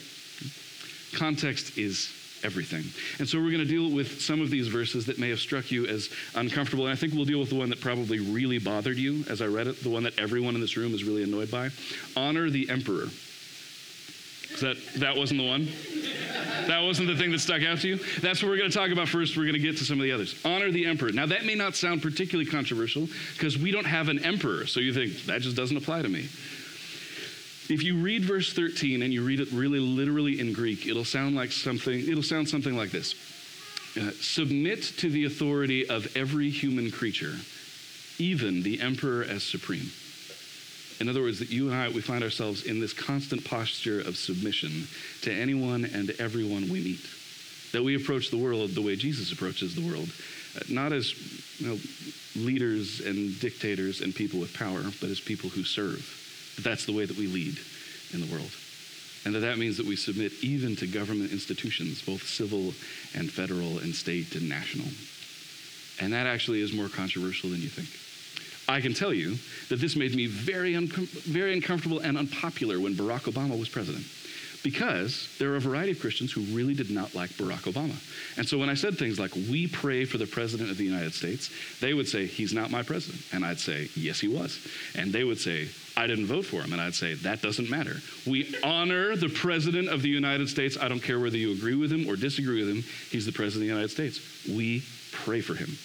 Context 1.13 1.77
is 1.77 2.09
everything. 2.43 2.83
And 3.19 3.27
so 3.27 3.39
we're 3.39 3.51
going 3.51 3.65
to 3.65 3.65
deal 3.65 3.89
with 3.89 4.21
some 4.21 4.41
of 4.41 4.49
these 4.49 4.67
verses 4.67 5.05
that 5.05 5.19
may 5.19 5.29
have 5.29 5.39
struck 5.39 5.71
you 5.71 5.85
as 5.85 6.09
uncomfortable. 6.35 6.85
And 6.85 6.93
I 6.93 6.95
think 6.95 7.13
we'll 7.13 7.25
deal 7.25 7.39
with 7.39 7.49
the 7.49 7.55
one 7.55 7.69
that 7.69 7.81
probably 7.81 8.19
really 8.19 8.59
bothered 8.59 8.97
you 8.97 9.23
as 9.29 9.41
I 9.41 9.45
read 9.45 9.67
it, 9.67 9.81
the 9.83 9.89
one 9.89 10.03
that 10.03 10.17
everyone 10.19 10.55
in 10.55 10.61
this 10.61 10.77
room 10.77 10.93
is 10.93 11.03
really 11.03 11.23
annoyed 11.23 11.51
by. 11.51 11.69
Honor 12.15 12.49
the 12.49 12.69
emperor. 12.69 13.07
That, 14.59 14.77
that 14.97 15.15
wasn't 15.15 15.39
the 15.39 15.47
one? 15.47 15.69
That 16.67 16.81
wasn't 16.81 17.07
the 17.07 17.15
thing 17.15 17.31
that 17.31 17.39
stuck 17.39 17.63
out 17.63 17.79
to 17.79 17.87
you? 17.87 17.97
That's 18.19 18.43
what 18.43 18.49
we're 18.49 18.57
going 18.57 18.69
to 18.69 18.77
talk 18.77 18.91
about 18.91 19.07
first. 19.07 19.37
We're 19.37 19.43
going 19.43 19.53
to 19.53 19.59
get 19.59 19.77
to 19.77 19.85
some 19.85 19.97
of 19.97 20.03
the 20.03 20.11
others. 20.11 20.39
Honor 20.43 20.71
the 20.71 20.85
emperor. 20.85 21.11
Now, 21.11 21.25
that 21.27 21.45
may 21.45 21.55
not 21.55 21.75
sound 21.75 22.01
particularly 22.01 22.49
controversial 22.49 23.07
because 23.33 23.57
we 23.57 23.71
don't 23.71 23.85
have 23.85 24.09
an 24.09 24.23
emperor. 24.25 24.67
So 24.67 24.79
you 24.79 24.93
think, 24.93 25.25
that 25.25 25.41
just 25.41 25.55
doesn't 25.55 25.77
apply 25.77 26.01
to 26.01 26.09
me. 26.09 26.27
If 27.71 27.83
you 27.83 27.95
read 27.95 28.25
verse 28.25 28.51
13 28.51 29.01
and 29.01 29.13
you 29.13 29.23
read 29.23 29.39
it 29.39 29.49
really 29.53 29.79
literally 29.79 30.41
in 30.41 30.51
Greek, 30.51 30.87
it'll 30.87 31.05
sound 31.05 31.37
like 31.37 31.53
something, 31.53 32.01
it'll 32.01 32.21
sound 32.21 32.49
something 32.49 32.75
like 32.75 32.91
this. 32.91 33.15
Uh, 33.97 34.11
submit 34.19 34.83
to 34.97 35.09
the 35.09 35.23
authority 35.23 35.87
of 35.87 36.17
every 36.17 36.49
human 36.49 36.91
creature, 36.91 37.33
even 38.19 38.61
the 38.61 38.81
emperor 38.81 39.23
as 39.23 39.43
supreme. 39.43 39.89
In 40.99 41.07
other 41.07 41.21
words, 41.21 41.39
that 41.39 41.49
you 41.49 41.69
and 41.69 41.75
I, 41.77 41.87
we 41.87 42.01
find 42.01 42.25
ourselves 42.25 42.65
in 42.65 42.81
this 42.81 42.91
constant 42.91 43.45
posture 43.45 44.01
of 44.01 44.17
submission 44.17 44.89
to 45.21 45.33
anyone 45.33 45.85
and 45.85 46.09
everyone 46.19 46.63
we 46.63 46.83
meet. 46.83 47.05
That 47.71 47.85
we 47.85 47.95
approach 47.95 48.31
the 48.31 48.37
world 48.37 48.71
the 48.71 48.81
way 48.81 48.97
Jesus 48.97 49.31
approaches 49.31 49.75
the 49.75 49.87
world, 49.87 50.11
uh, 50.57 50.59
not 50.67 50.91
as 50.91 51.13
you 51.61 51.67
know, 51.67 51.79
leaders 52.35 52.99
and 52.99 53.39
dictators 53.39 54.01
and 54.01 54.13
people 54.13 54.41
with 54.41 54.53
power, 54.53 54.83
but 54.99 55.09
as 55.09 55.21
people 55.21 55.49
who 55.49 55.63
serve 55.63 56.20
that 56.55 56.63
that's 56.63 56.85
the 56.85 56.93
way 56.93 57.05
that 57.05 57.17
we 57.17 57.27
lead 57.27 57.57
in 58.13 58.21
the 58.21 58.31
world. 58.31 58.51
And 59.25 59.35
that 59.35 59.41
that 59.41 59.57
means 59.57 59.77
that 59.77 59.85
we 59.85 59.95
submit 59.95 60.31
even 60.41 60.75
to 60.77 60.87
government 60.87 61.31
institutions, 61.31 62.01
both 62.01 62.23
civil 62.23 62.73
and 63.13 63.31
federal 63.31 63.79
and 63.79 63.93
state 63.93 64.35
and 64.35 64.49
national. 64.49 64.87
And 65.99 66.13
that 66.13 66.25
actually 66.25 66.61
is 66.61 66.73
more 66.73 66.89
controversial 66.89 67.51
than 67.51 67.61
you 67.61 67.69
think. 67.69 67.89
I 68.67 68.81
can 68.81 68.93
tell 68.93 69.13
you 69.13 69.37
that 69.69 69.79
this 69.79 69.95
made 69.95 70.15
me 70.15 70.27
very, 70.27 70.75
very 70.75 71.53
uncomfortable 71.53 71.99
and 71.99 72.17
unpopular 72.17 72.79
when 72.79 72.95
Barack 72.95 73.31
Obama 73.31 73.59
was 73.59 73.69
president 73.69 74.05
because 74.63 75.27
there 75.39 75.51
are 75.51 75.55
a 75.55 75.61
variety 75.61 75.91
of 75.91 75.99
Christians 75.99 76.31
who 76.31 76.41
really 76.55 76.73
did 76.73 76.89
not 76.89 77.15
like 77.15 77.31
Barack 77.31 77.71
Obama. 77.71 77.95
And 78.37 78.47
so 78.47 78.57
when 78.57 78.69
I 78.69 78.75
said 78.75 78.97
things 78.97 79.19
like, 79.19 79.33
we 79.35 79.67
pray 79.67 80.05
for 80.05 80.17
the 80.17 80.27
President 80.27 80.69
of 80.69 80.77
the 80.77 80.83
United 80.83 81.13
States, 81.13 81.49
they 81.79 81.93
would 81.93 82.07
say, 82.07 82.25
he's 82.25 82.53
not 82.53 82.69
my 82.69 82.83
president. 82.83 83.23
And 83.33 83.43
I'd 83.43 83.59
say, 83.59 83.89
yes, 83.95 84.19
he 84.19 84.27
was. 84.27 84.59
And 84.95 85.11
they 85.11 85.23
would 85.23 85.39
say, 85.39 85.69
I 86.01 86.07
didn't 86.07 86.25
vote 86.25 86.45
for 86.45 86.63
him. 86.63 86.73
And 86.73 86.81
I'd 86.81 86.95
say, 86.95 87.13
that 87.13 87.43
doesn't 87.43 87.69
matter. 87.69 87.97
We 88.25 88.55
honor 88.63 89.15
the 89.15 89.29
President 89.29 89.87
of 89.87 90.01
the 90.01 90.09
United 90.09 90.49
States. 90.49 90.75
I 90.75 90.87
don't 90.87 90.99
care 90.99 91.19
whether 91.19 91.37
you 91.37 91.51
agree 91.51 91.75
with 91.75 91.91
him 91.93 92.07
or 92.07 92.15
disagree 92.15 92.65
with 92.65 92.75
him. 92.75 92.83
He's 93.11 93.27
the 93.27 93.31
President 93.31 93.61
of 93.63 93.67
the 93.67 93.73
United 93.75 93.91
States. 93.91 94.47
We 94.49 94.83
pray 95.11 95.41
for 95.41 95.53
him. 95.53 95.77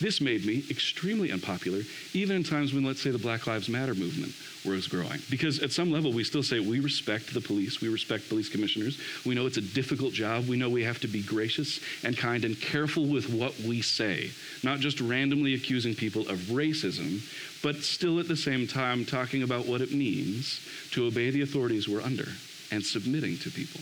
This 0.00 0.22
made 0.22 0.46
me 0.46 0.64
extremely 0.70 1.30
unpopular, 1.30 1.82
even 2.14 2.36
in 2.36 2.42
times 2.42 2.72
when, 2.72 2.84
let's 2.84 3.02
say, 3.02 3.10
the 3.10 3.18
Black 3.18 3.46
Lives 3.46 3.68
Matter 3.68 3.94
movement 3.94 4.32
was 4.64 4.88
growing. 4.88 5.20
Because 5.28 5.62
at 5.62 5.72
some 5.72 5.92
level, 5.92 6.10
we 6.10 6.24
still 6.24 6.42
say 6.42 6.58
we 6.58 6.80
respect 6.80 7.34
the 7.34 7.40
police, 7.40 7.82
we 7.82 7.88
respect 7.88 8.30
police 8.30 8.48
commissioners. 8.48 8.98
We 9.26 9.34
know 9.34 9.44
it's 9.44 9.58
a 9.58 9.62
difficult 9.62 10.14
job. 10.14 10.48
We 10.48 10.56
know 10.56 10.70
we 10.70 10.84
have 10.84 11.00
to 11.00 11.08
be 11.08 11.22
gracious 11.22 11.80
and 12.02 12.16
kind 12.16 12.46
and 12.46 12.58
careful 12.58 13.04
with 13.04 13.28
what 13.28 13.58
we 13.60 13.82
say, 13.82 14.30
not 14.62 14.80
just 14.80 15.02
randomly 15.02 15.52
accusing 15.52 15.94
people 15.94 16.26
of 16.28 16.38
racism, 16.48 17.20
but 17.62 17.76
still 17.76 18.18
at 18.18 18.28
the 18.28 18.36
same 18.36 18.66
time 18.66 19.04
talking 19.04 19.42
about 19.42 19.66
what 19.66 19.82
it 19.82 19.92
means 19.92 20.66
to 20.92 21.06
obey 21.06 21.28
the 21.28 21.42
authorities 21.42 21.86
we're 21.86 22.00
under 22.00 22.28
and 22.72 22.82
submitting 22.82 23.36
to 23.38 23.50
people 23.50 23.80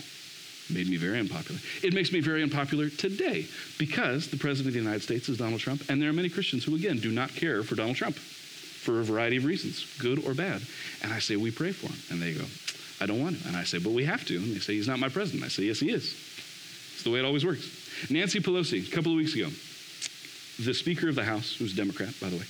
made 0.69 0.87
me 0.87 0.97
very 0.97 1.19
unpopular. 1.19 1.59
It 1.83 1.93
makes 1.93 2.11
me 2.11 2.19
very 2.19 2.43
unpopular 2.43 2.89
today 2.89 3.45
because 3.77 4.29
the 4.29 4.37
President 4.37 4.67
of 4.67 4.73
the 4.73 4.79
United 4.79 5.01
States 5.01 5.29
is 5.29 5.37
Donald 5.37 5.59
Trump, 5.59 5.83
and 5.89 6.01
there 6.01 6.09
are 6.09 6.13
many 6.13 6.29
Christians 6.29 6.63
who, 6.63 6.75
again, 6.75 6.99
do 6.99 7.11
not 7.11 7.33
care 7.35 7.63
for 7.63 7.75
Donald 7.75 7.95
Trump 7.95 8.15
for 8.15 8.99
a 8.99 9.03
variety 9.03 9.37
of 9.37 9.45
reasons, 9.45 9.85
good 9.99 10.25
or 10.25 10.33
bad. 10.33 10.61
And 11.03 11.13
I 11.13 11.19
say, 11.19 11.35
We 11.35 11.51
pray 11.51 11.71
for 11.71 11.87
him. 11.87 11.99
And 12.09 12.21
they 12.21 12.33
go, 12.33 12.45
I 13.01 13.05
don't 13.05 13.21
want 13.21 13.41
to. 13.41 13.47
And 13.47 13.57
I 13.57 13.63
say, 13.63 13.77
But 13.77 13.91
we 13.91 14.05
have 14.05 14.25
to. 14.25 14.37
And 14.37 14.55
they 14.55 14.59
say, 14.59 14.73
He's 14.73 14.87
not 14.87 14.99
my 14.99 15.09
president. 15.09 15.43
I 15.43 15.49
say, 15.49 15.63
Yes, 15.63 15.79
he 15.79 15.91
is. 15.91 16.13
It's 16.93 17.03
the 17.03 17.11
way 17.11 17.19
it 17.19 17.25
always 17.25 17.45
works. 17.45 18.09
Nancy 18.09 18.39
Pelosi, 18.39 18.87
a 18.87 18.91
couple 18.91 19.11
of 19.11 19.17
weeks 19.17 19.35
ago, 19.35 19.49
the 20.59 20.73
Speaker 20.73 21.07
of 21.09 21.15
the 21.15 21.23
House, 21.23 21.55
who's 21.55 21.73
a 21.73 21.75
Democrat, 21.75 22.13
by 22.21 22.29
the 22.29 22.37
way, 22.37 22.45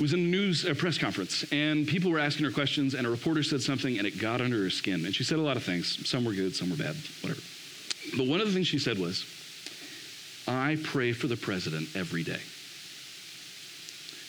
was 0.00 0.14
in 0.14 0.20
a 0.20 0.22
news 0.22 0.64
a 0.64 0.74
press 0.74 0.96
conference, 0.96 1.44
and 1.52 1.86
people 1.86 2.10
were 2.10 2.18
asking 2.18 2.46
her 2.46 2.50
questions, 2.50 2.94
and 2.94 3.06
a 3.06 3.10
reporter 3.10 3.42
said 3.42 3.60
something, 3.60 3.98
and 3.98 4.06
it 4.06 4.18
got 4.18 4.40
under 4.40 4.62
her 4.62 4.70
skin. 4.70 5.04
And 5.04 5.14
she 5.14 5.24
said 5.24 5.38
a 5.38 5.42
lot 5.42 5.58
of 5.58 5.62
things. 5.62 6.08
Some 6.08 6.24
were 6.24 6.32
good, 6.32 6.56
some 6.56 6.70
were 6.70 6.76
bad, 6.76 6.96
whatever. 7.20 7.40
But 8.16 8.26
one 8.26 8.40
of 8.40 8.46
the 8.46 8.54
things 8.54 8.66
she 8.66 8.78
said 8.78 8.98
was, 8.98 9.26
I 10.48 10.78
pray 10.82 11.12
for 11.12 11.26
the 11.26 11.36
president 11.36 11.88
every 11.94 12.22
day. 12.22 12.40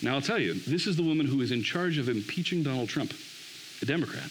Now, 0.02 0.16
I'll 0.16 0.20
tell 0.20 0.38
you, 0.38 0.54
this 0.54 0.86
is 0.86 0.96
the 0.96 1.02
woman 1.02 1.26
who 1.26 1.40
is 1.40 1.52
in 1.52 1.62
charge 1.62 1.96
of 1.96 2.08
impeaching 2.08 2.62
Donald 2.62 2.88
Trump, 2.88 3.14
a 3.80 3.86
Democrat. 3.86 4.30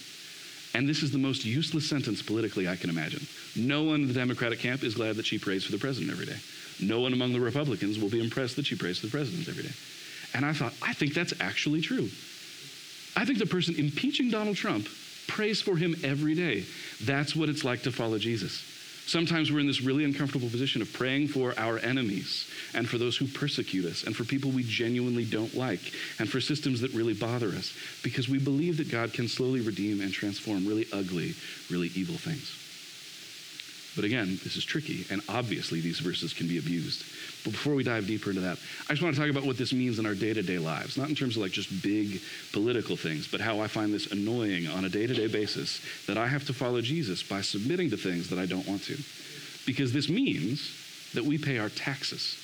And 0.73 0.87
this 0.87 1.01
is 1.01 1.11
the 1.11 1.17
most 1.17 1.43
useless 1.43 1.89
sentence 1.89 2.21
politically 2.21 2.67
I 2.67 2.75
can 2.75 2.89
imagine. 2.89 3.25
No 3.55 3.83
one 3.83 4.01
in 4.01 4.07
the 4.07 4.13
Democratic 4.13 4.59
camp 4.59 4.83
is 4.83 4.95
glad 4.95 5.15
that 5.15 5.25
she 5.25 5.39
prays 5.39 5.63
for 5.63 5.71
the 5.71 5.77
president 5.77 6.11
every 6.11 6.25
day. 6.25 6.37
No 6.79 6.99
one 6.99 7.13
among 7.13 7.33
the 7.33 7.39
Republicans 7.39 7.99
will 7.99 8.09
be 8.09 8.21
impressed 8.21 8.55
that 8.57 8.65
she 8.65 8.75
prays 8.75 8.99
for 8.99 9.07
the 9.07 9.11
president 9.11 9.47
every 9.49 9.63
day. 9.63 9.73
And 10.33 10.45
I 10.45 10.53
thought, 10.53 10.73
I 10.81 10.93
think 10.93 11.13
that's 11.13 11.33
actually 11.39 11.81
true. 11.81 12.09
I 13.15 13.25
think 13.25 13.39
the 13.39 13.45
person 13.45 13.75
impeaching 13.75 14.29
Donald 14.29 14.55
Trump 14.55 14.87
prays 15.27 15.61
for 15.61 15.75
him 15.75 15.95
every 16.03 16.35
day. 16.35 16.65
That's 17.03 17.35
what 17.35 17.49
it's 17.49 17.63
like 17.63 17.83
to 17.83 17.91
follow 17.91 18.17
Jesus. 18.17 18.67
Sometimes 19.07 19.51
we're 19.51 19.59
in 19.59 19.67
this 19.67 19.81
really 19.81 20.05
uncomfortable 20.05 20.47
position 20.49 20.81
of 20.81 20.93
praying 20.93 21.27
for 21.27 21.53
our 21.57 21.79
enemies 21.79 22.49
and 22.73 22.87
for 22.87 22.97
those 22.97 23.17
who 23.17 23.27
persecute 23.27 23.85
us 23.85 24.03
and 24.03 24.15
for 24.15 24.23
people 24.23 24.51
we 24.51 24.63
genuinely 24.63 25.25
don't 25.25 25.53
like 25.55 25.81
and 26.19 26.29
for 26.29 26.39
systems 26.39 26.79
that 26.81 26.93
really 26.93 27.13
bother 27.13 27.49
us 27.49 27.75
because 28.03 28.29
we 28.29 28.39
believe 28.39 28.77
that 28.77 28.91
God 28.91 29.11
can 29.11 29.27
slowly 29.27 29.59
redeem 29.59 29.99
and 30.01 30.13
transform 30.13 30.65
really 30.65 30.87
ugly, 30.93 31.33
really 31.69 31.91
evil 31.95 32.15
things. 32.15 32.60
But 33.95 34.05
again, 34.05 34.39
this 34.43 34.55
is 34.55 34.63
tricky, 34.63 35.05
and 35.09 35.21
obviously 35.27 35.81
these 35.81 35.99
verses 35.99 36.33
can 36.33 36.47
be 36.47 36.57
abused. 36.57 37.03
But 37.43 37.51
before 37.51 37.75
we 37.75 37.83
dive 37.83 38.07
deeper 38.07 38.29
into 38.29 38.41
that, 38.41 38.57
I 38.87 38.93
just 38.93 39.01
want 39.01 39.15
to 39.15 39.21
talk 39.21 39.29
about 39.29 39.43
what 39.43 39.57
this 39.57 39.73
means 39.73 39.99
in 39.99 40.05
our 40.05 40.15
day 40.15 40.33
to 40.33 40.41
day 40.41 40.59
lives, 40.59 40.97
not 40.97 41.09
in 41.09 41.15
terms 41.15 41.35
of 41.35 41.41
like 41.41 41.51
just 41.51 41.83
big 41.83 42.21
political 42.53 42.95
things, 42.95 43.27
but 43.27 43.41
how 43.41 43.59
I 43.59 43.67
find 43.67 43.93
this 43.93 44.11
annoying 44.11 44.67
on 44.67 44.85
a 44.85 44.89
day 44.89 45.07
to 45.07 45.13
day 45.13 45.27
basis 45.27 45.81
that 46.07 46.17
I 46.17 46.27
have 46.27 46.45
to 46.47 46.53
follow 46.53 46.79
Jesus 46.79 47.21
by 47.21 47.41
submitting 47.41 47.89
to 47.89 47.97
things 47.97 48.29
that 48.29 48.39
I 48.39 48.45
don't 48.45 48.67
want 48.67 48.83
to. 48.83 48.97
Because 49.65 49.91
this 49.91 50.07
means 50.07 50.71
that 51.13 51.25
we 51.25 51.37
pay 51.37 51.57
our 51.57 51.69
taxes, 51.69 52.37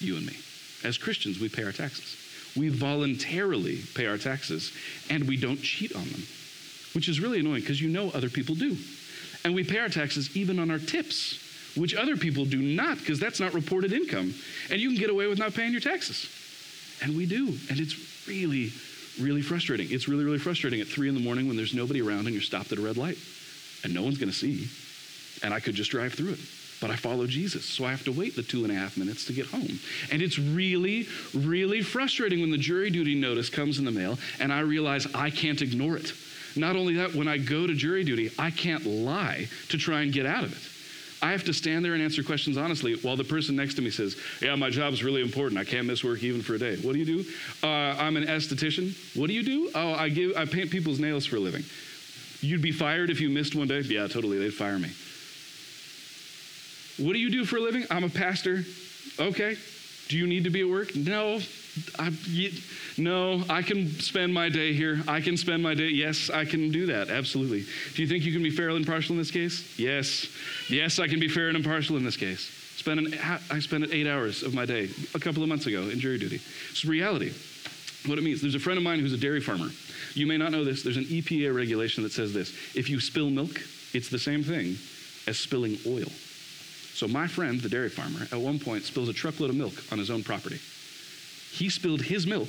you 0.00 0.16
and 0.16 0.26
me. 0.26 0.36
As 0.84 0.96
Christians, 0.96 1.38
we 1.38 1.50
pay 1.50 1.64
our 1.64 1.72
taxes. 1.72 2.16
We 2.56 2.68
voluntarily 2.70 3.80
pay 3.94 4.06
our 4.06 4.18
taxes, 4.18 4.72
and 5.10 5.28
we 5.28 5.36
don't 5.36 5.60
cheat 5.60 5.94
on 5.94 6.04
them, 6.04 6.22
which 6.94 7.08
is 7.08 7.20
really 7.20 7.40
annoying 7.40 7.60
because 7.60 7.82
you 7.82 7.90
know 7.90 8.10
other 8.10 8.30
people 8.30 8.54
do. 8.54 8.76
And 9.44 9.54
we 9.54 9.62
pay 9.62 9.78
our 9.78 9.88
taxes 9.88 10.34
even 10.36 10.58
on 10.58 10.70
our 10.70 10.78
tips, 10.78 11.38
which 11.76 11.94
other 11.94 12.16
people 12.16 12.44
do 12.44 12.60
not 12.60 12.98
because 12.98 13.20
that's 13.20 13.40
not 13.40 13.52
reported 13.52 13.92
income. 13.92 14.34
And 14.70 14.80
you 14.80 14.88
can 14.88 14.98
get 14.98 15.10
away 15.10 15.26
with 15.26 15.38
not 15.38 15.54
paying 15.54 15.72
your 15.72 15.80
taxes. 15.80 16.28
And 17.02 17.16
we 17.16 17.26
do. 17.26 17.48
And 17.68 17.78
it's 17.78 18.26
really, 18.26 18.72
really 19.20 19.42
frustrating. 19.42 19.88
It's 19.90 20.08
really, 20.08 20.24
really 20.24 20.38
frustrating 20.38 20.80
at 20.80 20.86
three 20.86 21.08
in 21.08 21.14
the 21.14 21.20
morning 21.20 21.46
when 21.46 21.56
there's 21.56 21.74
nobody 21.74 22.00
around 22.00 22.20
and 22.20 22.30
you're 22.30 22.42
stopped 22.42 22.72
at 22.72 22.78
a 22.78 22.80
red 22.80 22.96
light 22.96 23.18
and 23.84 23.92
no 23.92 24.02
one's 24.02 24.18
going 24.18 24.30
to 24.30 24.36
see. 24.36 24.68
And 25.44 25.52
I 25.52 25.60
could 25.60 25.74
just 25.74 25.90
drive 25.90 26.14
through 26.14 26.32
it. 26.32 26.38
But 26.80 26.90
I 26.90 26.96
follow 26.96 27.26
Jesus, 27.26 27.64
so 27.64 27.84
I 27.84 27.90
have 27.90 28.04
to 28.04 28.12
wait 28.12 28.36
the 28.36 28.42
two 28.42 28.64
and 28.64 28.72
a 28.72 28.74
half 28.74 28.96
minutes 28.96 29.24
to 29.26 29.32
get 29.32 29.46
home. 29.46 29.78
And 30.10 30.20
it's 30.20 30.38
really, 30.38 31.06
really 31.32 31.82
frustrating 31.82 32.40
when 32.40 32.50
the 32.50 32.58
jury 32.58 32.90
duty 32.90 33.14
notice 33.14 33.48
comes 33.48 33.78
in 33.78 33.84
the 33.84 33.90
mail 33.90 34.18
and 34.40 34.52
I 34.52 34.60
realize 34.60 35.06
I 35.14 35.30
can't 35.30 35.62
ignore 35.62 35.96
it. 35.96 36.12
Not 36.56 36.76
only 36.76 36.94
that, 36.94 37.14
when 37.14 37.28
I 37.28 37.38
go 37.38 37.66
to 37.66 37.74
jury 37.74 38.04
duty, 38.04 38.30
I 38.38 38.50
can't 38.50 38.86
lie 38.86 39.48
to 39.70 39.78
try 39.78 40.02
and 40.02 40.12
get 40.12 40.26
out 40.26 40.44
of 40.44 40.52
it. 40.52 40.70
I 41.24 41.32
have 41.32 41.44
to 41.44 41.54
stand 41.54 41.84
there 41.84 41.94
and 41.94 42.02
answer 42.02 42.22
questions 42.22 42.58
honestly 42.58 42.96
while 42.96 43.16
the 43.16 43.24
person 43.24 43.56
next 43.56 43.74
to 43.74 43.82
me 43.82 43.90
says, 43.90 44.14
Yeah, 44.42 44.54
my 44.56 44.68
job's 44.68 45.02
really 45.02 45.22
important. 45.22 45.58
I 45.58 45.64
can't 45.64 45.86
miss 45.86 46.04
work 46.04 46.22
even 46.22 46.42
for 46.42 46.54
a 46.54 46.58
day. 46.58 46.76
What 46.76 46.92
do 46.92 46.98
you 46.98 47.06
do? 47.06 47.30
Uh, 47.62 47.66
I'm 47.66 48.18
an 48.18 48.24
esthetician. 48.24 48.94
What 49.16 49.28
do 49.28 49.32
you 49.32 49.42
do? 49.42 49.70
Oh, 49.74 49.94
I, 49.94 50.10
give, 50.10 50.36
I 50.36 50.44
paint 50.44 50.70
people's 50.70 51.00
nails 51.00 51.24
for 51.24 51.36
a 51.36 51.40
living. 51.40 51.64
You'd 52.40 52.60
be 52.60 52.72
fired 52.72 53.08
if 53.08 53.22
you 53.22 53.30
missed 53.30 53.54
one 53.54 53.68
day? 53.68 53.80
Yeah, 53.80 54.06
totally. 54.06 54.38
They'd 54.38 54.52
fire 54.52 54.78
me. 54.78 54.90
What 56.98 57.14
do 57.14 57.18
you 57.18 57.30
do 57.30 57.46
for 57.46 57.56
a 57.56 57.60
living? 57.60 57.86
I'm 57.90 58.04
a 58.04 58.10
pastor. 58.10 58.62
Okay. 59.18 59.56
Do 60.08 60.18
you 60.18 60.26
need 60.26 60.44
to 60.44 60.50
be 60.50 60.60
at 60.60 60.68
work? 60.68 60.94
No. 60.94 61.40
I, 61.98 62.12
no, 62.96 63.42
I 63.48 63.62
can 63.62 63.90
spend 64.00 64.32
my 64.32 64.48
day 64.48 64.72
here. 64.72 65.00
I 65.08 65.20
can 65.20 65.36
spend 65.36 65.62
my 65.62 65.74
day. 65.74 65.88
Yes, 65.88 66.30
I 66.30 66.44
can 66.44 66.70
do 66.70 66.86
that. 66.86 67.10
Absolutely. 67.10 67.64
Do 67.94 68.02
you 68.02 68.08
think 68.08 68.24
you 68.24 68.32
can 68.32 68.42
be 68.42 68.50
fair 68.50 68.68
and 68.68 68.78
impartial 68.78 69.12
in 69.12 69.18
this 69.18 69.30
case? 69.30 69.78
Yes. 69.78 70.28
Yes, 70.68 70.98
I 70.98 71.08
can 71.08 71.18
be 71.18 71.28
fair 71.28 71.48
and 71.48 71.56
impartial 71.56 71.96
in 71.96 72.04
this 72.04 72.16
case. 72.16 72.50
Spend 72.76 73.00
an, 73.00 73.18
I 73.50 73.58
spent 73.60 73.92
eight 73.92 74.06
hours 74.06 74.42
of 74.42 74.54
my 74.54 74.66
day 74.66 74.88
a 75.14 75.20
couple 75.20 75.42
of 75.42 75.48
months 75.48 75.66
ago 75.66 75.82
in 75.82 75.98
jury 75.98 76.18
duty. 76.18 76.40
It's 76.70 76.84
reality. 76.84 77.32
What 78.06 78.18
it 78.18 78.24
means. 78.24 78.40
There's 78.40 78.54
a 78.54 78.60
friend 78.60 78.76
of 78.76 78.84
mine 78.84 79.00
who's 79.00 79.12
a 79.12 79.18
dairy 79.18 79.40
farmer. 79.40 79.70
You 80.14 80.26
may 80.26 80.36
not 80.36 80.52
know 80.52 80.64
this. 80.64 80.82
There's 80.82 80.96
an 80.96 81.04
EPA 81.04 81.54
regulation 81.54 82.02
that 82.02 82.12
says 82.12 82.34
this. 82.34 82.50
If 82.74 82.90
you 82.90 83.00
spill 83.00 83.30
milk, 83.30 83.60
it's 83.94 84.10
the 84.10 84.18
same 84.18 84.44
thing 84.44 84.76
as 85.26 85.38
spilling 85.38 85.78
oil. 85.86 86.10
So 86.92 87.08
my 87.08 87.26
friend, 87.26 87.60
the 87.60 87.68
dairy 87.68 87.88
farmer, 87.88 88.28
at 88.30 88.38
one 88.38 88.58
point 88.58 88.84
spills 88.84 89.08
a 89.08 89.12
truckload 89.12 89.50
of 89.50 89.56
milk 89.56 89.72
on 89.90 89.98
his 89.98 90.10
own 90.10 90.22
property. 90.22 90.60
He 91.54 91.68
spilled 91.68 92.02
his 92.02 92.26
milk 92.26 92.48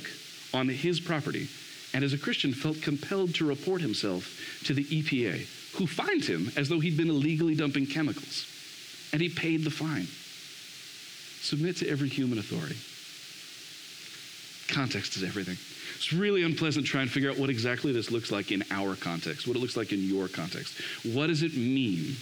on 0.52 0.68
his 0.68 0.98
property, 0.98 1.46
and 1.94 2.02
as 2.02 2.12
a 2.12 2.18
Christian 2.18 2.52
felt 2.52 2.82
compelled 2.82 3.36
to 3.36 3.46
report 3.46 3.80
himself 3.80 4.60
to 4.64 4.74
the 4.74 4.82
EPA, 4.82 5.46
who 5.76 5.86
fined 5.86 6.24
him 6.24 6.50
as 6.56 6.68
though 6.68 6.80
he'd 6.80 6.96
been 6.96 7.08
illegally 7.08 7.54
dumping 7.54 7.86
chemicals. 7.86 8.46
And 9.12 9.22
he 9.22 9.28
paid 9.28 9.62
the 9.62 9.70
fine. 9.70 10.08
Submit 11.40 11.76
to 11.76 11.88
every 11.88 12.08
human 12.08 12.38
authority. 12.38 12.74
Context 14.74 15.16
is 15.16 15.22
everything. 15.22 15.56
It's 15.94 16.12
really 16.12 16.42
unpleasant 16.42 16.84
trying 16.84 17.06
to 17.06 17.12
figure 17.12 17.30
out 17.30 17.38
what 17.38 17.48
exactly 17.48 17.92
this 17.92 18.10
looks 18.10 18.32
like 18.32 18.50
in 18.50 18.64
our 18.72 18.96
context, 18.96 19.46
what 19.46 19.56
it 19.56 19.60
looks 19.60 19.76
like 19.76 19.92
in 19.92 20.02
your 20.02 20.26
context. 20.26 20.74
What 21.04 21.28
does 21.28 21.44
it 21.44 21.56
mean? 21.56 22.16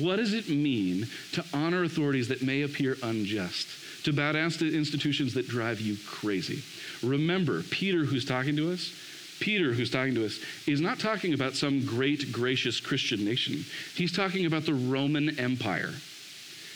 What 0.00 0.16
does 0.16 0.34
it 0.34 0.48
mean 0.48 1.08
to 1.32 1.44
honor 1.52 1.84
authorities 1.84 2.28
that 2.28 2.42
may 2.42 2.62
appear 2.62 2.96
unjust? 3.02 3.68
To 4.04 4.12
bow 4.12 4.32
down 4.32 4.50
to 4.50 4.76
institutions 4.76 5.34
that 5.34 5.48
drive 5.48 5.80
you 5.80 5.96
crazy? 6.06 6.62
Remember, 7.02 7.62
Peter, 7.62 8.04
who's 8.04 8.24
talking 8.24 8.56
to 8.56 8.72
us, 8.72 8.92
Peter, 9.40 9.72
who's 9.72 9.90
talking 9.90 10.14
to 10.14 10.24
us, 10.24 10.38
is 10.66 10.80
not 10.80 10.98
talking 10.98 11.34
about 11.34 11.54
some 11.54 11.84
great, 11.84 12.32
gracious 12.32 12.80
Christian 12.80 13.24
nation. 13.24 13.64
He's 13.94 14.12
talking 14.12 14.46
about 14.46 14.64
the 14.64 14.74
Roman 14.74 15.38
Empire. 15.38 15.92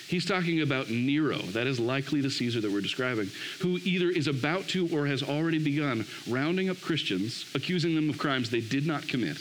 He's 0.07 0.25
talking 0.25 0.61
about 0.61 0.89
Nero, 0.89 1.37
that 1.37 1.67
is 1.67 1.79
likely 1.79 2.19
the 2.21 2.31
Caesar 2.31 2.61
that 2.61 2.71
we're 2.71 2.81
describing, 2.81 3.29
who 3.59 3.77
either 3.83 4.09
is 4.09 4.27
about 4.27 4.67
to 4.69 4.87
or 4.91 5.05
has 5.05 5.21
already 5.21 5.59
begun 5.59 6.03
rounding 6.27 6.69
up 6.69 6.81
Christians, 6.81 7.45
accusing 7.53 7.93
them 7.93 8.09
of 8.09 8.17
crimes 8.17 8.49
they 8.49 8.61
did 8.61 8.87
not 8.87 9.07
commit, 9.07 9.37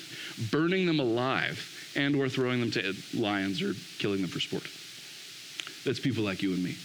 burning 0.50 0.84
them 0.84 1.00
alive, 1.00 1.77
and 1.98 2.16
or 2.16 2.28
throwing 2.28 2.60
them 2.60 2.70
to 2.70 2.94
lions 3.14 3.60
or 3.60 3.74
killing 3.98 4.22
them 4.22 4.30
for 4.30 4.40
sport. 4.40 4.64
That's 5.84 6.00
people 6.00 6.24
like 6.24 6.42
you 6.42 6.54
and 6.54 6.64
me. 6.64 6.76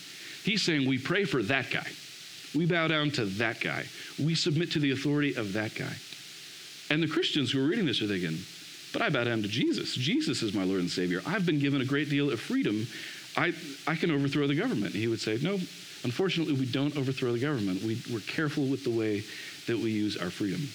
He's 0.43 0.62
saying 0.62 0.88
we 0.88 0.98
pray 0.98 1.24
for 1.24 1.41
that 1.43 1.72
guy. 1.72 1.88
We 2.53 2.65
bow 2.65 2.88
down 2.88 3.12
to 3.12 3.25
that 3.25 3.62
guy. 3.62 3.86
We 4.22 4.36
submit 4.36 4.72
to 4.72 4.79
the 4.79 4.91
authority 4.91 5.36
of 5.36 5.53
that 5.53 5.74
guy. 5.74 5.96
And 6.89 7.01
the 7.01 7.08
Christians 7.08 7.51
who 7.51 7.63
are 7.63 7.67
reading 7.67 7.86
this 7.86 8.01
are 8.01 8.08
thinking, 8.08 8.38
but 8.91 9.01
I 9.01 9.10
bow 9.10 9.24
down 9.24 9.41
to 9.41 9.48
Jesus. 9.48 9.96
Jesus 9.96 10.43
is 10.43 10.53
my 10.53 10.63
Lord 10.63 10.82
and 10.82 10.89
Savior. 10.89 11.22
I've 11.25 11.46
been 11.46 11.60
given 11.60 11.82
a 11.82 11.86
great 11.86 12.10
deal 12.10 12.29
of 12.29 12.39
freedom 12.39 12.86
I, 13.36 13.53
I 13.88 13.96
can 13.96 14.12
overthrow 14.12 14.48
the 14.48 14.55
government. 14.55 14.93
He 14.93 15.08
would 15.08 15.20
say, 15.20 15.39
No, 15.41 15.53
unfortunately, 16.03 16.53
we 16.53 16.65
don't 16.65 16.96
overthrow 16.96 17.32
the 17.32 17.39
government. 17.39 17.82
We, 17.82 18.01
we're 18.12 18.20
careful 18.22 18.65
with 18.65 18.84
the 18.84 18.91
way 18.91 19.24
that 19.67 19.77
we 19.77 19.91
use 19.91 20.17
our 20.17 20.29
freedom. 20.29 20.67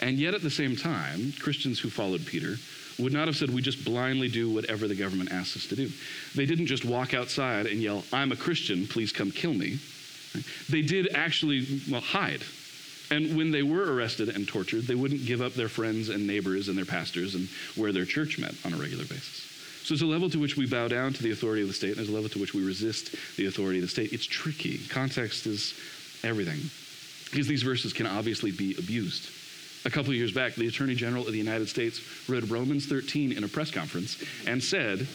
And 0.00 0.18
yet, 0.18 0.34
at 0.34 0.42
the 0.42 0.50
same 0.50 0.76
time, 0.76 1.32
Christians 1.40 1.80
who 1.80 1.90
followed 1.90 2.24
Peter 2.26 2.56
would 2.98 3.12
not 3.12 3.28
have 3.28 3.36
said, 3.36 3.50
We 3.50 3.62
just 3.62 3.84
blindly 3.84 4.28
do 4.28 4.50
whatever 4.50 4.88
the 4.88 4.94
government 4.94 5.32
asks 5.32 5.56
us 5.56 5.66
to 5.66 5.76
do. 5.76 5.90
They 6.34 6.46
didn't 6.46 6.66
just 6.66 6.84
walk 6.84 7.14
outside 7.14 7.66
and 7.66 7.80
yell, 7.80 8.04
I'm 8.12 8.32
a 8.32 8.36
Christian, 8.36 8.86
please 8.86 9.12
come 9.12 9.30
kill 9.30 9.54
me. 9.54 9.78
They 10.68 10.82
did 10.82 11.14
actually, 11.14 11.66
well, 11.90 12.00
hide. 12.00 12.42
And 13.10 13.36
when 13.36 13.50
they 13.50 13.62
were 13.62 13.92
arrested 13.92 14.28
and 14.28 14.46
tortured, 14.46 14.84
they 14.84 14.94
wouldn't 14.94 15.26
give 15.26 15.42
up 15.42 15.54
their 15.54 15.68
friends 15.68 16.08
and 16.08 16.26
neighbors 16.26 16.68
and 16.68 16.78
their 16.78 16.84
pastors 16.84 17.34
and 17.34 17.48
where 17.74 17.90
their 17.92 18.04
church 18.04 18.38
met 18.38 18.54
on 18.64 18.72
a 18.72 18.76
regular 18.76 19.04
basis. 19.04 19.48
So 19.82 19.94
there's 19.94 20.02
a 20.02 20.06
level 20.06 20.30
to 20.30 20.38
which 20.38 20.56
we 20.56 20.66
bow 20.66 20.86
down 20.86 21.12
to 21.14 21.22
the 21.22 21.32
authority 21.32 21.62
of 21.62 21.68
the 21.68 21.74
state, 21.74 21.88
and 21.88 21.96
there's 21.96 22.10
a 22.10 22.12
level 22.12 22.28
to 22.28 22.38
which 22.38 22.54
we 22.54 22.64
resist 22.64 23.16
the 23.36 23.46
authority 23.46 23.78
of 23.78 23.82
the 23.82 23.88
state. 23.88 24.12
It's 24.12 24.26
tricky. 24.26 24.78
Context 24.88 25.46
is 25.46 25.74
everything. 26.22 26.60
Because 27.30 27.48
these 27.48 27.62
verses 27.62 27.92
can 27.92 28.06
obviously 28.06 28.52
be 28.52 28.76
abused. 28.78 29.30
A 29.84 29.90
couple 29.90 30.10
of 30.10 30.16
years 30.16 30.32
back, 30.32 30.54
the 30.54 30.68
Attorney 30.68 30.94
General 30.94 31.26
of 31.26 31.32
the 31.32 31.38
United 31.38 31.68
States 31.68 32.00
read 32.28 32.50
Romans 32.50 32.86
13 32.86 33.32
in 33.32 33.44
a 33.44 33.48
press 33.48 33.70
conference 33.70 34.22
and 34.46 34.62
said, 34.62 35.06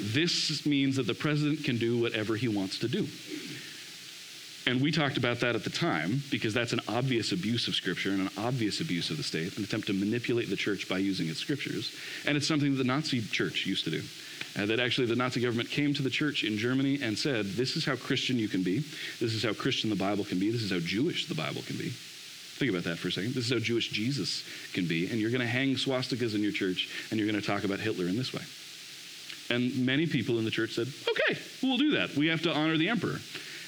This 0.00 0.64
means 0.64 0.96
that 0.96 1.06
the 1.06 1.14
president 1.14 1.64
can 1.64 1.76
do 1.76 2.00
whatever 2.00 2.34
he 2.34 2.48
wants 2.48 2.78
to 2.78 2.88
do. 2.88 3.06
And 4.68 4.80
we 4.80 4.90
talked 4.90 5.16
about 5.16 5.40
that 5.40 5.54
at 5.54 5.62
the 5.62 5.70
time 5.70 6.22
because 6.30 6.52
that's 6.52 6.72
an 6.72 6.80
obvious 6.88 7.30
abuse 7.30 7.68
of 7.68 7.76
Scripture 7.76 8.10
and 8.10 8.22
an 8.22 8.30
obvious 8.36 8.80
abuse 8.80 9.10
of 9.10 9.16
the 9.16 9.22
state, 9.22 9.56
an 9.58 9.64
attempt 9.64 9.86
to 9.88 9.92
manipulate 9.92 10.50
the 10.50 10.56
church 10.56 10.88
by 10.88 10.98
using 10.98 11.28
its 11.28 11.38
scriptures. 11.38 11.94
And 12.26 12.36
it's 12.36 12.48
something 12.48 12.72
that 12.72 12.78
the 12.78 12.84
Nazi 12.84 13.20
church 13.20 13.64
used 13.64 13.84
to 13.84 13.90
do. 13.90 14.02
Uh, 14.58 14.64
that 14.64 14.80
actually 14.80 15.06
the 15.06 15.14
Nazi 15.14 15.40
government 15.40 15.68
came 15.68 15.92
to 15.92 16.02
the 16.02 16.10
church 16.10 16.42
in 16.42 16.56
Germany 16.56 16.98
and 17.02 17.16
said, 17.16 17.44
This 17.44 17.76
is 17.76 17.84
how 17.84 17.94
Christian 17.94 18.38
you 18.38 18.48
can 18.48 18.62
be. 18.62 18.78
This 19.20 19.34
is 19.34 19.44
how 19.44 19.52
Christian 19.52 19.90
the 19.90 19.96
Bible 19.96 20.24
can 20.24 20.38
be. 20.38 20.50
This 20.50 20.62
is 20.62 20.70
how 20.72 20.78
Jewish 20.78 21.26
the 21.26 21.34
Bible 21.34 21.62
can 21.66 21.76
be. 21.76 21.92
Think 22.56 22.70
about 22.70 22.84
that 22.84 22.98
for 22.98 23.08
a 23.08 23.12
second. 23.12 23.34
This 23.34 23.44
is 23.46 23.52
how 23.52 23.58
Jewish 23.58 23.90
Jesus 23.90 24.42
can 24.72 24.86
be. 24.86 25.08
And 25.10 25.20
you're 25.20 25.30
going 25.30 25.42
to 25.42 25.46
hang 25.46 25.74
swastikas 25.74 26.34
in 26.34 26.42
your 26.42 26.52
church 26.52 26.88
and 27.10 27.20
you're 27.20 27.30
going 27.30 27.40
to 27.40 27.46
talk 27.46 27.64
about 27.64 27.80
Hitler 27.80 28.06
in 28.06 28.16
this 28.16 28.32
way. 28.32 28.42
And 29.54 29.84
many 29.84 30.06
people 30.06 30.38
in 30.38 30.44
the 30.44 30.50
church 30.50 30.72
said, 30.72 30.88
Okay, 31.08 31.38
we'll 31.62 31.76
do 31.76 31.92
that. 31.92 32.16
We 32.16 32.28
have 32.28 32.42
to 32.42 32.52
honor 32.52 32.78
the 32.78 32.88
emperor. 32.88 33.18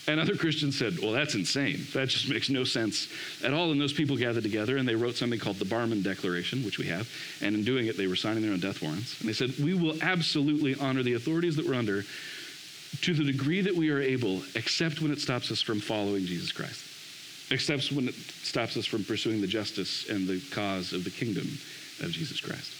And 0.08 0.18
other 0.18 0.36
Christians 0.36 0.78
said, 0.78 0.98
well, 1.00 1.12
that's 1.12 1.34
insane. 1.34 1.86
That 1.92 2.08
just 2.08 2.30
makes 2.30 2.48
no 2.48 2.64
sense 2.64 3.08
at 3.44 3.52
all. 3.52 3.72
And 3.72 3.80
those 3.80 3.92
people 3.92 4.16
gathered 4.16 4.42
together 4.42 4.78
and 4.78 4.88
they 4.88 4.94
wrote 4.94 5.16
something 5.16 5.38
called 5.38 5.56
the 5.56 5.66
Barmen 5.66 6.02
Declaration, 6.02 6.64
which 6.64 6.78
we 6.78 6.86
have. 6.86 7.06
And 7.42 7.54
in 7.54 7.62
doing 7.62 7.88
it, 7.88 7.98
they 7.98 8.06
were 8.06 8.16
signing 8.16 8.42
their 8.42 8.52
own 8.52 8.60
death 8.60 8.80
warrants. 8.80 9.20
And 9.20 9.28
they 9.28 9.34
said, 9.34 9.52
we 9.62 9.74
will 9.74 10.02
absolutely 10.02 10.76
honor 10.76 11.02
the 11.02 11.12
authorities 11.12 11.56
that 11.56 11.68
we're 11.68 11.74
under 11.74 12.04
to 13.02 13.12
the 13.12 13.24
degree 13.24 13.60
that 13.60 13.76
we 13.76 13.90
are 13.90 14.00
able, 14.00 14.42
except 14.54 15.02
when 15.02 15.12
it 15.12 15.20
stops 15.20 15.52
us 15.52 15.60
from 15.60 15.78
following 15.78 16.24
Jesus 16.24 16.52
Christ, 16.52 16.87
except 17.50 17.92
when 17.92 18.08
it 18.08 18.14
stops 18.14 18.76
us 18.76 18.86
from 18.86 19.04
pursuing 19.04 19.40
the 19.40 19.46
justice 19.46 20.08
and 20.08 20.26
the 20.26 20.40
cause 20.52 20.92
of 20.92 21.04
the 21.04 21.10
kingdom 21.10 21.46
of 22.00 22.10
Jesus 22.10 22.40
Christ. 22.40 22.74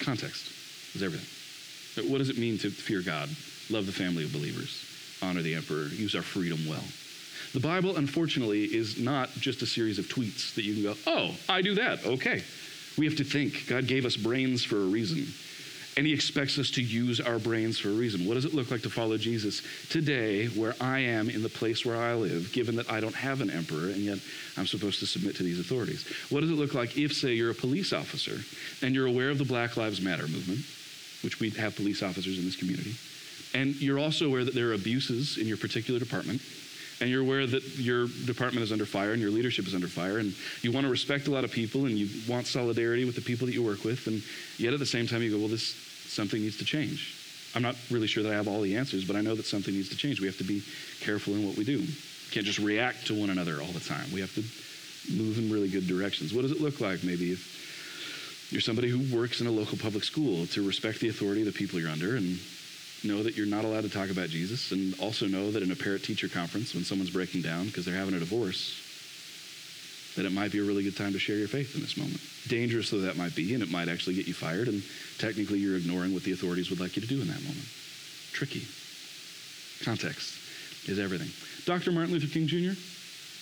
Context 0.00 0.52
is 0.94 1.02
everything. 1.02 2.10
What 2.10 2.18
does 2.18 2.28
it 2.28 2.38
mean 2.38 2.58
to 2.58 2.70
fear 2.70 3.02
God, 3.02 3.28
love 3.70 3.86
the 3.86 3.92
family 3.92 4.24
of 4.24 4.32
believers? 4.32 4.86
honor 5.22 5.42
the 5.42 5.54
emperor, 5.54 5.86
use 5.86 6.14
our 6.14 6.22
freedom 6.22 6.58
well. 6.68 6.84
The 7.52 7.60
Bible, 7.60 7.96
unfortunately, 7.96 8.64
is 8.64 8.98
not 8.98 9.32
just 9.34 9.62
a 9.62 9.66
series 9.66 9.98
of 9.98 10.06
tweets 10.06 10.54
that 10.54 10.64
you 10.64 10.74
can 10.74 10.82
go, 10.82 10.94
oh, 11.06 11.34
I 11.48 11.62
do 11.62 11.74
that, 11.74 12.04
okay. 12.04 12.42
We 12.98 13.06
have 13.06 13.16
to 13.16 13.24
think. 13.24 13.66
God 13.66 13.86
gave 13.86 14.04
us 14.04 14.16
brains 14.16 14.64
for 14.64 14.76
a 14.76 14.86
reason. 14.86 15.26
And 15.96 16.06
he 16.06 16.12
expects 16.12 16.58
us 16.58 16.70
to 16.72 16.82
use 16.82 17.20
our 17.20 17.38
brains 17.38 17.78
for 17.78 17.88
a 17.88 17.92
reason. 17.92 18.26
What 18.26 18.34
does 18.34 18.44
it 18.44 18.52
look 18.52 18.70
like 18.70 18.82
to 18.82 18.90
follow 18.90 19.16
Jesus 19.16 19.62
today, 19.88 20.46
where 20.48 20.74
I 20.78 20.98
am 20.98 21.30
in 21.30 21.42
the 21.42 21.48
place 21.48 21.86
where 21.86 21.96
I 21.96 22.12
live, 22.14 22.52
given 22.52 22.76
that 22.76 22.90
I 22.90 23.00
don't 23.00 23.14
have 23.14 23.40
an 23.40 23.50
emperor 23.50 23.88
and 23.88 24.02
yet 24.02 24.18
I'm 24.58 24.66
supposed 24.66 25.00
to 25.00 25.06
submit 25.06 25.36
to 25.36 25.42
these 25.42 25.58
authorities? 25.58 26.06
What 26.28 26.40
does 26.40 26.50
it 26.50 26.56
look 26.56 26.74
like 26.74 26.98
if, 26.98 27.14
say, 27.14 27.32
you're 27.32 27.50
a 27.50 27.54
police 27.54 27.94
officer 27.94 28.40
and 28.84 28.94
you're 28.94 29.06
aware 29.06 29.30
of 29.30 29.38
the 29.38 29.44
Black 29.46 29.78
Lives 29.78 30.02
Matter 30.02 30.28
movement, 30.28 30.60
which 31.24 31.40
we 31.40 31.48
have 31.50 31.74
police 31.76 32.02
officers 32.02 32.38
in 32.38 32.44
this 32.44 32.56
community, 32.56 32.94
and 33.54 33.74
you're 33.76 33.98
also 33.98 34.26
aware 34.26 34.44
that 34.44 34.54
there 34.54 34.68
are 34.68 34.74
abuses 34.74 35.38
in 35.38 35.46
your 35.46 35.56
particular 35.56 35.98
department. 35.98 36.42
And 36.98 37.10
you're 37.10 37.20
aware 37.20 37.46
that 37.46 37.76
your 37.76 38.06
department 38.24 38.64
is 38.64 38.72
under 38.72 38.86
fire 38.86 39.12
and 39.12 39.20
your 39.20 39.30
leadership 39.30 39.66
is 39.66 39.74
under 39.74 39.86
fire. 39.86 40.16
And 40.16 40.34
you 40.62 40.72
want 40.72 40.86
to 40.86 40.90
respect 40.90 41.28
a 41.28 41.30
lot 41.30 41.44
of 41.44 41.50
people 41.50 41.84
and 41.84 41.98
you 41.98 42.08
want 42.26 42.46
solidarity 42.46 43.04
with 43.04 43.14
the 43.14 43.20
people 43.20 43.46
that 43.46 43.52
you 43.52 43.62
work 43.62 43.84
with. 43.84 44.06
And 44.06 44.22
yet 44.56 44.72
at 44.72 44.78
the 44.78 44.86
same 44.86 45.06
time, 45.06 45.20
you 45.20 45.30
go, 45.30 45.36
well, 45.36 45.48
this 45.48 45.74
something 46.16 46.40
needs 46.40 46.56
to 46.58 46.64
change. 46.64 47.14
I'm 47.54 47.62
not 47.62 47.76
really 47.90 48.06
sure 48.06 48.22
that 48.22 48.32
I 48.32 48.34
have 48.34 48.48
all 48.48 48.60
the 48.60 48.76
answers, 48.76 49.04
but 49.04 49.16
I 49.16 49.20
know 49.20 49.34
that 49.34 49.46
something 49.46 49.72
needs 49.72 49.90
to 49.90 49.96
change. 49.96 50.20
We 50.20 50.26
have 50.26 50.38
to 50.38 50.44
be 50.44 50.62
careful 51.00 51.34
in 51.34 51.46
what 51.46 51.56
we 51.56 51.64
do. 51.64 51.78
We 51.78 51.94
can't 52.32 52.44
just 52.44 52.58
react 52.58 53.06
to 53.06 53.14
one 53.14 53.30
another 53.30 53.60
all 53.60 53.72
the 53.72 53.80
time. 53.80 54.10
We 54.12 54.20
have 54.20 54.34
to 54.34 54.42
move 55.14 55.38
in 55.38 55.50
really 55.52 55.68
good 55.68 55.86
directions. 55.86 56.34
What 56.34 56.42
does 56.42 56.50
it 56.50 56.60
look 56.60 56.80
like, 56.80 57.04
maybe, 57.04 57.30
if 57.32 58.48
you're 58.50 58.60
somebody 58.60 58.88
who 58.88 59.16
works 59.16 59.40
in 59.40 59.46
a 59.46 59.50
local 59.50 59.78
public 59.78 60.04
school, 60.04 60.46
to 60.48 60.66
respect 60.66 61.00
the 61.00 61.08
authority 61.08 61.42
of 61.42 61.46
the 61.46 61.52
people 61.52 61.78
you're 61.78 61.90
under 61.90 62.16
and 62.16 62.38
know 63.04 63.22
that 63.22 63.36
you're 63.36 63.46
not 63.46 63.64
allowed 63.64 63.82
to 63.82 63.90
talk 63.90 64.10
about 64.10 64.28
Jesus, 64.28 64.72
and 64.72 64.98
also 65.00 65.26
know 65.26 65.50
that 65.50 65.62
in 65.62 65.70
a 65.70 65.76
parent 65.76 66.02
teacher 66.02 66.28
conference, 66.28 66.74
when 66.74 66.84
someone's 66.84 67.10
breaking 67.10 67.42
down 67.42 67.66
because 67.66 67.84
they're 67.84 67.94
having 67.94 68.14
a 68.14 68.18
divorce, 68.18 68.82
that 70.16 70.26
it 70.26 70.32
might 70.32 70.52
be 70.52 70.58
a 70.58 70.64
really 70.64 70.82
good 70.82 70.96
time 70.96 71.12
to 71.12 71.18
share 71.18 71.36
your 71.36 71.48
faith 71.48 71.74
in 71.74 71.80
this 71.80 71.96
moment. 71.96 72.20
Dangerous 72.48 72.90
though 72.90 73.00
that 73.00 73.16
might 73.16 73.34
be, 73.34 73.54
and 73.54 73.62
it 73.62 73.70
might 73.70 73.88
actually 73.88 74.14
get 74.14 74.26
you 74.26 74.34
fired, 74.34 74.68
and 74.68 74.82
technically 75.18 75.58
you're 75.58 75.76
ignoring 75.76 76.12
what 76.12 76.24
the 76.24 76.32
authorities 76.32 76.70
would 76.70 76.80
like 76.80 76.96
you 76.96 77.02
to 77.02 77.08
do 77.08 77.20
in 77.20 77.28
that 77.28 77.42
moment. 77.42 77.66
Tricky. 78.32 78.66
Context 79.84 80.34
is 80.88 80.98
everything. 80.98 81.30
Dr. 81.64 81.92
Martin 81.92 82.12
Luther 82.12 82.28
King 82.28 82.46
Jr. 82.46 82.78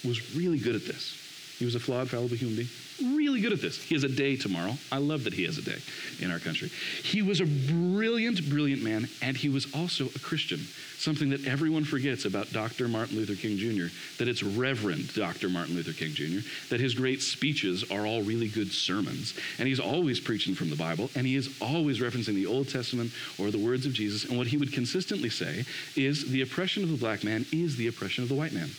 was 0.07 0.37
really 0.37 0.59
good 0.59 0.75
at 0.75 0.85
this. 0.85 1.21
He 1.59 1.65
was 1.65 1.75
a 1.75 1.81
flawed, 1.81 2.11
fallible 2.11 2.37
human 2.37 2.57
being 2.57 2.69
really 3.03 3.41
good 3.41 3.53
at 3.53 3.61
this. 3.61 3.83
He 3.83 3.95
has 3.95 4.05
a 4.05 4.09
day 4.09 4.37
tomorrow. 4.37 4.77
I 4.93 4.99
love 4.99 5.25
that 5.25 5.35
he 5.35 5.45
has 5.45 5.59
a 5.59 5.63
day 5.63 5.79
in 6.21 6.31
our 6.31 6.39
country. 6.39 6.71
He 7.03 7.23
was 7.23 7.41
a 7.41 7.47
brilliant, 7.47 8.49
brilliant 8.49 8.83
man, 8.83 9.09
and 9.23 9.37
he 9.37 9.49
was 9.49 9.73
also 9.75 10.07
a 10.07 10.19
Christian. 10.21 10.61
Something 10.99 11.31
that 11.31 11.47
everyone 11.47 11.85
forgets 11.85 12.25
about 12.25 12.53
Dr. 12.53 12.89
Martin 12.89 13.17
Luther 13.17 13.35
King 13.35 13.59
Jr., 13.59 13.93
that 14.19 14.29
it's 14.29 14.43
Reverend 14.43 15.13
Dr. 15.15 15.49
Martin 15.49 15.75
Luther 15.75 15.93
King 15.93 16.13
Jr., 16.13 16.47
that 16.71 16.81
his 16.81 16.95
great 16.95 17.21
speeches 17.21 17.91
are 17.91 18.07
all 18.07 18.23
really 18.23 18.49
good 18.49 18.73
sermons, 18.73 19.35
and 19.59 19.69
he's 19.69 19.81
always 19.81 20.21
preaching 20.21 20.55
from 20.55 20.71
the 20.71 20.77
Bible, 20.77 21.11
and 21.15 21.27
he 21.27 21.37
is 21.37 21.55
always 21.61 22.01
referencing 22.01 22.35
the 22.35 22.47
Old 22.47 22.69
Testament 22.69 23.13
or 23.39 23.51
the 23.51 23.59
words 23.59 23.87
of 23.87 23.93
Jesus. 23.93 24.25
And 24.25 24.39
what 24.39 24.47
he 24.47 24.57
would 24.57 24.73
consistently 24.73 25.31
say 25.31 25.65
is 25.97 26.31
the 26.31 26.43
oppression 26.43 26.83
of 26.83 26.91
the 26.91 26.97
black 26.97 27.25
man 27.25 27.45
is 27.53 27.77
the 27.77 27.89
oppression 27.89 28.23
of 28.23 28.29
the 28.29 28.35
white 28.35 28.53
man 28.53 28.71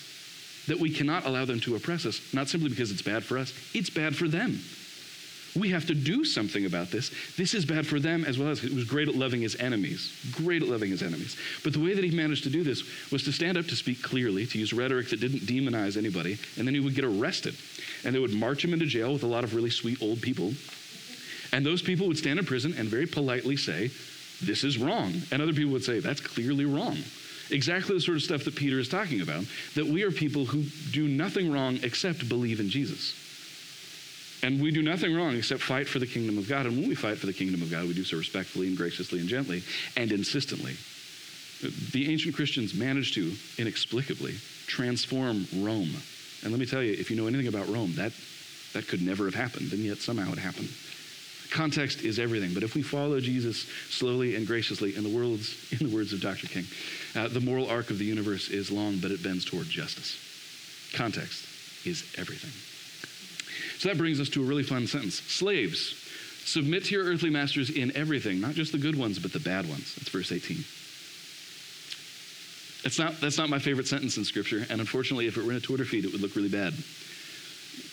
that 0.67 0.79
we 0.79 0.89
cannot 0.89 1.25
allow 1.25 1.45
them 1.45 1.59
to 1.61 1.75
oppress 1.75 2.05
us, 2.05 2.21
not 2.33 2.47
simply 2.47 2.69
because 2.69 2.91
it's 2.91 3.01
bad 3.01 3.23
for 3.23 3.37
us, 3.37 3.53
it's 3.73 3.89
bad 3.89 4.15
for 4.15 4.27
them. 4.27 4.59
We 5.55 5.69
have 5.69 5.85
to 5.87 5.95
do 5.95 6.25
something 6.25 6.65
about 6.65 6.91
this. 6.91 7.11
This 7.37 7.53
is 7.53 7.65
bad 7.65 7.87
for 7.87 7.97
them 7.97 8.25
as 8.25 8.37
well 8.37 8.49
as 8.49 8.59
he 8.59 8.75
was 8.75 8.83
great 8.83 9.07
at 9.07 9.15
loving 9.15 9.41
his 9.41 9.55
enemies, 9.55 10.13
great 10.33 10.61
at 10.61 10.67
loving 10.67 10.89
his 10.89 11.01
enemies. 11.01 11.37
But 11.63 11.71
the 11.71 11.79
way 11.79 11.93
that 11.93 12.03
he 12.03 12.11
managed 12.11 12.43
to 12.43 12.49
do 12.49 12.61
this 12.61 12.83
was 13.09 13.23
to 13.23 13.31
stand 13.31 13.57
up 13.57 13.65
to 13.67 13.75
speak 13.75 14.03
clearly, 14.03 14.45
to 14.47 14.59
use 14.59 14.73
rhetoric 14.73 15.09
that 15.09 15.21
didn't 15.21 15.39
demonize 15.41 15.95
anybody, 15.95 16.37
and 16.57 16.67
then 16.67 16.73
he 16.73 16.81
would 16.81 16.93
get 16.93 17.05
arrested. 17.05 17.55
And 18.03 18.13
they 18.13 18.19
would 18.19 18.33
march 18.33 18.65
him 18.65 18.73
into 18.73 18.85
jail 18.85 19.13
with 19.13 19.23
a 19.23 19.27
lot 19.27 19.45
of 19.45 19.55
really 19.55 19.69
sweet 19.69 20.01
old 20.01 20.21
people. 20.21 20.53
And 21.53 21.65
those 21.65 21.81
people 21.81 22.07
would 22.07 22.17
stand 22.17 22.37
in 22.37 22.45
prison 22.45 22.73
and 22.77 22.89
very 22.89 23.05
politely 23.05 23.55
say, 23.55 23.91
This 24.41 24.65
is 24.65 24.77
wrong. 24.77 25.13
And 25.31 25.41
other 25.41 25.53
people 25.53 25.71
would 25.71 25.85
say, 25.85 25.99
That's 25.99 26.19
clearly 26.19 26.65
wrong. 26.65 26.97
Exactly 27.51 27.95
the 27.95 28.01
sort 28.01 28.17
of 28.17 28.23
stuff 28.23 28.43
that 28.45 28.55
Peter 28.55 28.79
is 28.79 28.89
talking 28.89 29.21
about, 29.21 29.45
that 29.75 29.85
we 29.85 30.03
are 30.03 30.11
people 30.11 30.45
who 30.45 30.63
do 30.91 31.07
nothing 31.07 31.51
wrong 31.51 31.79
except 31.83 32.27
believe 32.27 32.59
in 32.59 32.69
Jesus. 32.69 33.13
And 34.43 34.61
we 34.61 34.71
do 34.71 34.81
nothing 34.81 35.15
wrong 35.15 35.35
except 35.35 35.61
fight 35.61 35.87
for 35.87 35.99
the 35.99 36.07
kingdom 36.07 36.37
of 36.37 36.47
God. 36.47 36.65
And 36.65 36.77
when 36.77 36.87
we 36.87 36.95
fight 36.95 37.17
for 37.17 37.25
the 37.25 37.33
kingdom 37.33 37.61
of 37.61 37.71
God, 37.71 37.87
we 37.87 37.93
do 37.93 38.03
so 38.03 38.17
respectfully 38.17 38.67
and 38.67 38.77
graciously 38.77 39.19
and 39.19 39.27
gently 39.27 39.63
and 39.97 40.11
insistently. 40.11 40.75
The 41.91 42.11
ancient 42.11 42.35
Christians 42.35 42.73
managed 42.73 43.15
to 43.15 43.33
inexplicably 43.57 44.35
transform 44.67 45.47
Rome. 45.55 45.95
And 46.43 46.51
let 46.51 46.59
me 46.59 46.65
tell 46.65 46.83
you, 46.83 46.93
if 46.93 47.09
you 47.09 47.17
know 47.17 47.27
anything 47.27 47.47
about 47.47 47.67
Rome, 47.69 47.93
that, 47.95 48.11
that 48.73 48.87
could 48.87 49.01
never 49.01 49.25
have 49.25 49.33
happened, 49.33 49.71
and 49.71 49.81
yet 49.81 49.97
somehow 49.97 50.31
it 50.31 50.37
happened. 50.37 50.69
Context 51.49 52.03
is 52.03 52.19
everything. 52.19 52.53
But 52.53 52.63
if 52.63 52.75
we 52.75 52.81
follow 52.81 53.19
Jesus 53.19 53.65
slowly 53.89 54.35
and 54.35 54.45
graciously, 54.45 54.95
in 54.95 55.03
the 55.03 55.09
words, 55.09 55.55
in 55.79 55.89
the 55.89 55.95
words 55.95 56.13
of 56.13 56.21
Dr. 56.21 56.47
King, 56.47 56.65
uh, 57.15 57.27
the 57.27 57.39
moral 57.39 57.69
arc 57.69 57.89
of 57.89 57.97
the 57.97 58.05
universe 58.05 58.49
is 58.49 58.71
long, 58.71 58.97
but 58.97 59.11
it 59.11 59.23
bends 59.23 59.45
toward 59.45 59.69
justice. 59.69 60.19
Context 60.93 61.45
is 61.85 62.03
everything. 62.17 62.51
So 63.79 63.89
that 63.89 63.97
brings 63.97 64.19
us 64.19 64.29
to 64.29 64.41
a 64.41 64.45
really 64.45 64.63
fun 64.63 64.87
sentence. 64.87 65.15
Slaves, 65.15 65.95
submit 66.45 66.85
to 66.85 66.95
your 66.95 67.05
earthly 67.05 67.29
masters 67.29 67.69
in 67.69 67.95
everything, 67.95 68.39
not 68.39 68.53
just 68.53 68.71
the 68.71 68.77
good 68.77 68.97
ones, 68.97 69.19
but 69.19 69.33
the 69.33 69.39
bad 69.39 69.67
ones. 69.67 69.95
That's 69.95 70.09
verse 70.09 70.31
18. 70.31 70.63
That's 72.83 72.99
not, 72.99 73.19
that's 73.19 73.37
not 73.37 73.49
my 73.49 73.59
favorite 73.59 73.87
sentence 73.87 74.17
in 74.17 74.25
Scripture, 74.25 74.65
and 74.69 74.79
unfortunately, 74.79 75.27
if 75.27 75.37
it 75.37 75.43
were 75.43 75.51
in 75.51 75.57
a 75.57 75.61
Twitter 75.61 75.85
feed, 75.85 76.05
it 76.05 76.11
would 76.11 76.21
look 76.21 76.35
really 76.35 76.49
bad. 76.49 76.73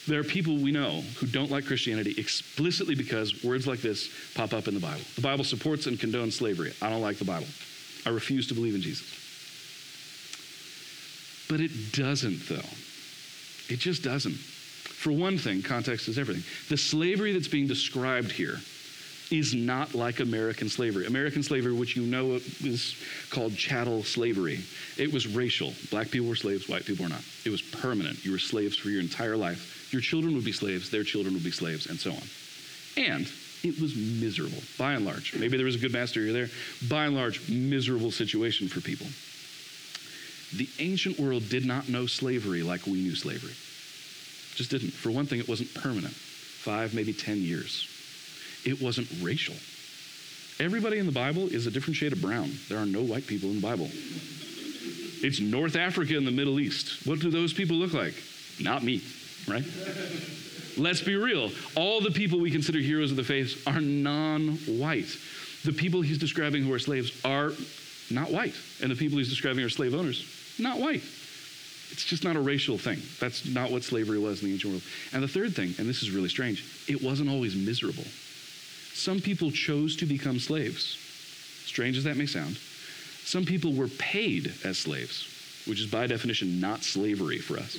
There 0.06 0.20
are 0.20 0.24
people 0.24 0.56
we 0.56 0.70
know 0.70 1.02
who 1.16 1.26
don't 1.26 1.50
like 1.50 1.64
Christianity 1.64 2.14
explicitly 2.18 2.94
because 2.94 3.42
words 3.42 3.66
like 3.66 3.80
this 3.80 4.10
pop 4.34 4.52
up 4.52 4.68
in 4.68 4.74
the 4.74 4.80
Bible. 4.80 5.02
The 5.14 5.22
Bible 5.22 5.44
supports 5.44 5.86
and 5.86 5.96
condones 5.98 6.32
slavery. 6.32 6.74
I 6.82 6.90
don't 6.90 7.00
like 7.00 7.18
the 7.18 7.24
Bible. 7.24 7.46
I 8.04 8.10
refuse 8.10 8.48
to 8.48 8.54
believe 8.54 8.74
in 8.74 8.80
Jesus. 8.80 9.06
But 11.48 11.60
it 11.60 11.92
doesn't, 11.92 12.48
though. 12.48 12.68
It 13.68 13.78
just 13.78 14.02
doesn't. 14.02 14.34
For 14.34 15.12
one 15.12 15.38
thing, 15.38 15.62
context 15.62 16.08
is 16.08 16.18
everything. 16.18 16.44
The 16.68 16.76
slavery 16.76 17.32
that's 17.32 17.48
being 17.48 17.66
described 17.66 18.32
here 18.32 18.60
is 19.30 19.54
not 19.54 19.94
like 19.94 20.20
American 20.20 20.68
slavery. 20.68 21.06
American 21.06 21.42
slavery, 21.42 21.72
which 21.72 21.96
you 21.96 22.02
know 22.02 22.34
is 22.62 22.94
called 23.30 23.56
chattel 23.56 24.04
slavery, 24.04 24.60
it 24.98 25.12
was 25.12 25.26
racial. 25.26 25.72
Black 25.90 26.10
people 26.10 26.28
were 26.28 26.36
slaves, 26.36 26.68
white 26.68 26.84
people 26.84 27.04
were 27.04 27.08
not. 27.08 27.22
It 27.44 27.50
was 27.50 27.62
permanent. 27.62 28.24
You 28.24 28.32
were 28.32 28.38
slaves 28.38 28.76
for 28.76 28.90
your 28.90 29.00
entire 29.00 29.36
life. 29.36 29.90
Your 29.92 30.02
children 30.02 30.34
would 30.34 30.44
be 30.44 30.52
slaves, 30.52 30.90
their 30.90 31.04
children 31.04 31.34
would 31.34 31.44
be 31.44 31.50
slaves, 31.50 31.86
and 31.86 31.98
so 31.98 32.12
on. 32.12 32.22
And 32.96 33.26
it 33.62 33.80
was 33.80 33.94
miserable, 33.94 34.62
by 34.78 34.94
and 34.94 35.04
large. 35.04 35.34
Maybe 35.34 35.56
there 35.56 35.66
was 35.66 35.76
a 35.76 35.78
good 35.78 35.92
master 35.92 36.20
here 36.20 36.32
there. 36.32 36.48
By 36.88 37.06
and 37.06 37.14
large, 37.14 37.48
miserable 37.48 38.10
situation 38.10 38.68
for 38.68 38.80
people. 38.80 39.06
The 40.56 40.68
ancient 40.78 41.18
world 41.18 41.48
did 41.48 41.64
not 41.64 41.88
know 41.88 42.06
slavery 42.06 42.62
like 42.62 42.86
we 42.86 43.00
knew 43.00 43.14
slavery. 43.14 43.54
Just 44.54 44.70
didn't. 44.70 44.92
For 44.92 45.10
one 45.10 45.26
thing, 45.26 45.38
it 45.38 45.48
wasn't 45.48 45.72
permanent 45.74 46.14
five, 46.62 46.94
maybe 46.94 47.12
10 47.12 47.38
years. 47.38 47.88
It 48.64 48.80
wasn't 48.80 49.08
racial. 49.20 49.54
Everybody 50.60 50.98
in 50.98 51.06
the 51.06 51.12
Bible 51.12 51.48
is 51.48 51.66
a 51.66 51.70
different 51.70 51.96
shade 51.96 52.12
of 52.12 52.20
brown. 52.20 52.52
There 52.68 52.78
are 52.78 52.86
no 52.86 53.02
white 53.02 53.26
people 53.26 53.48
in 53.48 53.56
the 53.56 53.66
Bible. 53.66 53.90
It's 55.24 55.40
North 55.40 55.74
Africa 55.74 56.16
and 56.16 56.26
the 56.26 56.32
Middle 56.32 56.60
East. 56.60 57.04
What 57.06 57.18
do 57.18 57.30
those 57.30 57.52
people 57.52 57.76
look 57.76 57.92
like? 57.92 58.14
Not 58.60 58.84
me, 58.84 59.02
right? 59.48 59.64
Let's 60.76 61.02
be 61.02 61.16
real. 61.16 61.50
All 61.76 62.00
the 62.00 62.10
people 62.10 62.40
we 62.40 62.50
consider 62.50 62.78
heroes 62.78 63.10
of 63.10 63.16
the 63.16 63.24
faith 63.24 63.66
are 63.66 63.80
non 63.80 64.56
white. 64.66 65.16
The 65.64 65.72
people 65.72 66.02
he's 66.02 66.18
describing 66.18 66.64
who 66.64 66.72
are 66.72 66.78
slaves 66.78 67.12
are 67.24 67.52
not 68.10 68.30
white. 68.30 68.54
And 68.80 68.90
the 68.90 68.96
people 68.96 69.18
he's 69.18 69.28
describing 69.28 69.64
are 69.64 69.68
slave 69.68 69.94
owners, 69.94 70.24
not 70.58 70.78
white. 70.78 71.02
It's 71.92 72.04
just 72.04 72.24
not 72.24 72.36
a 72.36 72.40
racial 72.40 72.78
thing. 72.78 73.00
That's 73.20 73.46
not 73.46 73.70
what 73.70 73.84
slavery 73.84 74.18
was 74.18 74.40
in 74.40 74.48
the 74.48 74.54
ancient 74.54 74.72
world. 74.72 74.82
And 75.12 75.22
the 75.22 75.28
third 75.28 75.54
thing, 75.54 75.74
and 75.78 75.88
this 75.88 76.02
is 76.02 76.10
really 76.10 76.30
strange, 76.30 76.64
it 76.88 77.02
wasn't 77.02 77.28
always 77.28 77.54
miserable. 77.54 78.04
Some 78.94 79.20
people 79.20 79.50
chose 79.50 79.96
to 79.96 80.06
become 80.06 80.38
slaves. 80.38 80.96
Strange 81.66 81.98
as 81.98 82.04
that 82.04 82.16
may 82.16 82.26
sound. 82.26 82.56
Some 83.24 83.44
people 83.44 83.74
were 83.74 83.88
paid 83.88 84.52
as 84.64 84.78
slaves, 84.78 85.28
which 85.66 85.80
is 85.80 85.86
by 85.86 86.06
definition 86.06 86.60
not 86.60 86.82
slavery 86.82 87.38
for 87.38 87.58
us. 87.58 87.76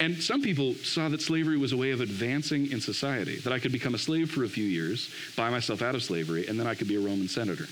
And 0.00 0.22
some 0.22 0.42
people 0.42 0.74
saw 0.74 1.08
that 1.08 1.20
slavery 1.20 1.56
was 1.56 1.72
a 1.72 1.76
way 1.76 1.90
of 1.90 2.00
advancing 2.00 2.70
in 2.70 2.80
society, 2.80 3.36
that 3.36 3.52
I 3.52 3.58
could 3.58 3.72
become 3.72 3.94
a 3.94 3.98
slave 3.98 4.30
for 4.30 4.44
a 4.44 4.48
few 4.48 4.64
years, 4.64 5.10
buy 5.36 5.50
myself 5.50 5.82
out 5.82 5.94
of 5.94 6.02
slavery, 6.02 6.46
and 6.46 6.58
then 6.58 6.66
I 6.66 6.74
could 6.74 6.88
be 6.88 6.96
a 6.96 7.00
Roman 7.00 7.28
senator. 7.28 7.66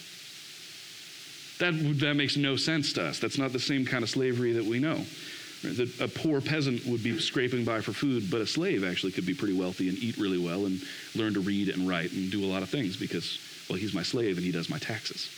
That, 1.59 1.75
that 2.01 2.15
makes 2.15 2.37
no 2.37 2.57
sense 2.57 2.93
to 2.95 3.05
us. 3.05 3.19
That's 3.19 3.39
not 3.39 3.53
the 3.53 3.61
same 3.61 3.85
kind 3.85 4.03
of 4.03 4.11
slavery 4.11 4.53
that 4.53 4.65
we 4.65 4.79
know. 4.79 5.05
That 5.63 6.01
a 6.01 6.09
poor 6.09 6.41
peasant 6.41 6.87
would 6.87 7.03
be 7.03 7.19
scraping 7.19 7.67
by 7.67 7.83
for 7.83 7.93
food, 7.93 8.31
but 8.31 8.41
a 8.41 8.47
slave 8.47 8.83
actually 8.83 9.13
could 9.13 9.27
be 9.27 9.35
pretty 9.35 9.53
wealthy 9.53 9.91
and 9.91 9.99
eat 9.99 10.17
really 10.17 10.39
well 10.39 10.65
and 10.65 10.81
learn 11.15 11.35
to 11.35 11.41
read 11.41 11.69
and 11.69 11.87
write 11.87 12.13
and 12.13 12.31
do 12.31 12.43
a 12.45 12.49
lot 12.49 12.63
of 12.63 12.71
things 12.71 12.97
because, 12.97 13.39
well, 13.69 13.79
he's 13.79 13.93
my 13.93 14.03
slave 14.03 14.39
and 14.39 14.47
he 14.47 14.53
does 14.53 14.71
my 14.71 14.79
taxes. 14.79 15.29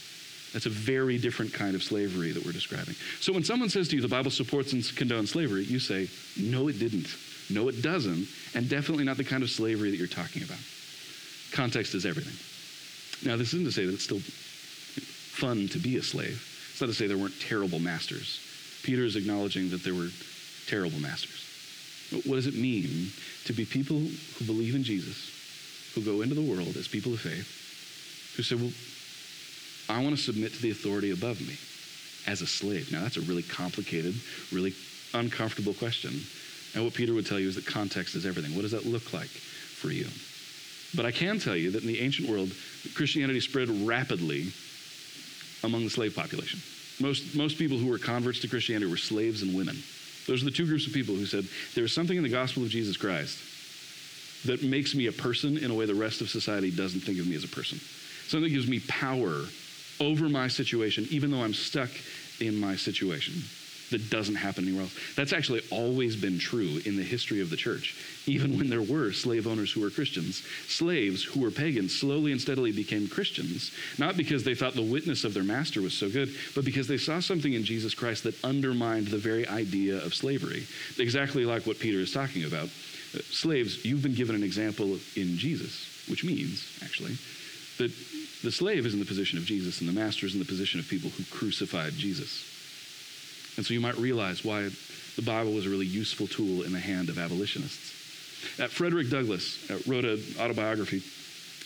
That's 0.52 0.66
a 0.66 0.70
very 0.70 1.18
different 1.18 1.52
kind 1.52 1.74
of 1.74 1.82
slavery 1.82 2.32
that 2.32 2.44
we're 2.44 2.52
describing. 2.52 2.94
So 3.20 3.32
when 3.32 3.44
someone 3.44 3.70
says 3.70 3.88
to 3.88 3.96
you, 3.96 4.02
the 4.02 4.08
Bible 4.08 4.30
supports 4.30 4.72
and 4.72 4.82
condones 4.82 5.28
slavery, 5.28 5.64
you 5.64 5.78
say, 5.78 6.08
no, 6.38 6.68
it 6.68 6.78
didn't. 6.78 7.08
No, 7.48 7.68
it 7.68 7.82
doesn't. 7.82 8.28
And 8.54 8.68
definitely 8.68 9.04
not 9.04 9.16
the 9.16 9.24
kind 9.24 9.42
of 9.42 9.50
slavery 9.50 9.90
that 9.90 9.96
you're 9.96 10.06
talking 10.06 10.42
about. 10.42 10.58
Context 11.52 11.94
is 11.94 12.04
everything. 12.04 12.36
Now, 13.28 13.36
this 13.36 13.54
isn't 13.54 13.66
to 13.66 13.72
say 13.72 13.86
that 13.86 13.94
it's 13.94 14.04
still 14.04 14.20
fun 14.20 15.68
to 15.68 15.78
be 15.78 15.96
a 15.96 16.02
slave. 16.02 16.48
It's 16.70 16.80
not 16.80 16.88
to 16.88 16.94
say 16.94 17.06
there 17.06 17.18
weren't 17.18 17.40
terrible 17.40 17.78
masters. 17.78 18.40
Peter 18.82 19.04
is 19.04 19.16
acknowledging 19.16 19.70
that 19.70 19.82
there 19.84 19.94
were 19.94 20.08
terrible 20.66 20.98
masters. 20.98 21.48
But 22.10 22.26
what 22.26 22.36
does 22.36 22.46
it 22.46 22.54
mean 22.54 23.10
to 23.44 23.52
be 23.52 23.64
people 23.64 23.96
who 23.98 24.44
believe 24.44 24.74
in 24.74 24.82
Jesus, 24.82 25.30
who 25.94 26.02
go 26.02 26.20
into 26.20 26.34
the 26.34 26.42
world 26.42 26.76
as 26.76 26.88
people 26.88 27.12
of 27.14 27.20
faith, 27.20 28.34
who 28.36 28.42
say, 28.42 28.56
well, 28.56 28.72
I 29.88 30.02
want 30.02 30.16
to 30.16 30.22
submit 30.22 30.52
to 30.54 30.62
the 30.62 30.70
authority 30.70 31.10
above 31.10 31.40
me 31.40 31.56
as 32.26 32.42
a 32.42 32.46
slave? 32.46 32.92
Now, 32.92 33.02
that's 33.02 33.16
a 33.16 33.22
really 33.22 33.42
complicated, 33.42 34.14
really 34.52 34.74
uncomfortable 35.14 35.74
question. 35.74 36.20
And 36.74 36.84
what 36.84 36.94
Peter 36.94 37.12
would 37.12 37.26
tell 37.26 37.38
you 37.38 37.48
is 37.48 37.56
that 37.56 37.66
context 37.66 38.14
is 38.14 38.24
everything. 38.24 38.54
What 38.54 38.62
does 38.62 38.70
that 38.72 38.86
look 38.86 39.12
like 39.12 39.28
for 39.28 39.90
you? 39.90 40.06
But 40.94 41.06
I 41.06 41.10
can 41.10 41.38
tell 41.38 41.56
you 41.56 41.70
that 41.72 41.82
in 41.82 41.88
the 41.88 42.00
ancient 42.00 42.28
world, 42.28 42.52
Christianity 42.94 43.40
spread 43.40 43.68
rapidly 43.86 44.52
among 45.64 45.84
the 45.84 45.90
slave 45.90 46.14
population. 46.14 46.60
Most, 47.00 47.34
most 47.34 47.58
people 47.58 47.78
who 47.78 47.88
were 47.88 47.98
converts 47.98 48.40
to 48.40 48.48
Christianity 48.48 48.90
were 48.90 48.96
slaves 48.96 49.42
and 49.42 49.54
women. 49.54 49.82
Those 50.26 50.42
are 50.42 50.44
the 50.44 50.50
two 50.50 50.66
groups 50.66 50.86
of 50.86 50.92
people 50.92 51.14
who 51.14 51.26
said, 51.26 51.46
There's 51.74 51.92
something 51.92 52.16
in 52.16 52.22
the 52.22 52.28
gospel 52.28 52.62
of 52.62 52.68
Jesus 52.68 52.96
Christ 52.96 53.38
that 54.44 54.62
makes 54.62 54.94
me 54.94 55.06
a 55.06 55.12
person 55.12 55.56
in 55.56 55.70
a 55.70 55.74
way 55.74 55.86
the 55.86 55.94
rest 55.94 56.20
of 56.20 56.28
society 56.28 56.70
doesn't 56.70 57.00
think 57.00 57.18
of 57.18 57.26
me 57.26 57.36
as 57.36 57.44
a 57.44 57.48
person. 57.48 57.78
Something 58.26 58.44
that 58.44 58.54
gives 58.54 58.68
me 58.68 58.80
power 58.80 59.44
over 60.02 60.28
my 60.28 60.48
situation, 60.48 61.06
even 61.10 61.30
though 61.30 61.42
I'm 61.42 61.54
stuck 61.54 61.90
in 62.40 62.58
my 62.58 62.76
situation 62.76 63.42
that 63.92 64.10
doesn't 64.10 64.34
happen 64.34 64.64
anywhere 64.64 64.82
else. 64.82 64.96
That's 65.14 65.32
actually 65.32 65.62
always 65.70 66.16
been 66.16 66.38
true 66.38 66.80
in 66.84 66.96
the 66.96 67.02
history 67.02 67.40
of 67.40 67.50
the 67.50 67.56
church. 67.56 67.94
Even 68.26 68.56
when 68.58 68.68
there 68.68 68.82
were 68.82 69.12
slave 69.12 69.46
owners 69.46 69.70
who 69.70 69.80
were 69.80 69.90
Christians, 69.90 70.42
slaves 70.66 71.22
who 71.22 71.40
were 71.40 71.50
pagans 71.50 71.94
slowly 71.98 72.32
and 72.32 72.40
steadily 72.40 72.72
became 72.72 73.06
Christians, 73.06 73.70
not 73.98 74.16
because 74.16 74.42
they 74.42 74.54
thought 74.54 74.74
the 74.74 74.82
witness 74.82 75.24
of 75.24 75.34
their 75.34 75.44
master 75.44 75.80
was 75.80 75.94
so 75.94 76.10
good, 76.10 76.34
but 76.54 76.64
because 76.64 76.88
they 76.88 76.96
saw 76.96 77.20
something 77.20 77.52
in 77.52 77.64
Jesus 77.64 77.94
Christ 77.94 78.24
that 78.24 78.42
undermined 78.44 79.08
the 79.08 79.18
very 79.18 79.46
idea 79.46 80.02
of 80.02 80.14
slavery. 80.14 80.66
Exactly 80.98 81.44
like 81.44 81.66
what 81.66 81.78
Peter 81.78 81.98
is 81.98 82.12
talking 82.12 82.44
about. 82.44 82.68
Uh, 83.14 83.20
slaves, 83.30 83.84
you've 83.84 84.02
been 84.02 84.14
given 84.14 84.34
an 84.34 84.42
example 84.42 84.98
in 85.16 85.36
Jesus, 85.36 86.04
which 86.08 86.24
means, 86.24 86.78
actually, 86.82 87.16
that 87.78 87.92
the 88.42 88.52
slave 88.52 88.86
is 88.86 88.94
in 88.94 89.00
the 89.00 89.06
position 89.06 89.38
of 89.38 89.44
Jesus 89.44 89.80
and 89.80 89.88
the 89.88 89.92
master 89.92 90.26
is 90.26 90.34
in 90.34 90.40
the 90.40 90.44
position 90.44 90.80
of 90.80 90.88
people 90.88 91.10
who 91.10 91.24
crucified 91.24 91.92
Jesus. 91.94 92.48
And 93.56 93.64
so 93.64 93.74
you 93.74 93.80
might 93.80 93.96
realize 93.96 94.44
why 94.44 94.68
the 95.16 95.22
Bible 95.22 95.52
was 95.52 95.66
a 95.66 95.70
really 95.70 95.86
useful 95.86 96.26
tool 96.26 96.62
in 96.62 96.72
the 96.72 96.80
hand 96.80 97.08
of 97.08 97.18
abolitionists. 97.18 97.92
Uh, 98.58 98.66
Frederick 98.66 99.10
Douglass 99.10 99.70
uh, 99.70 99.78
wrote 99.86 100.04
an 100.04 100.20
autobiography. 100.40 101.02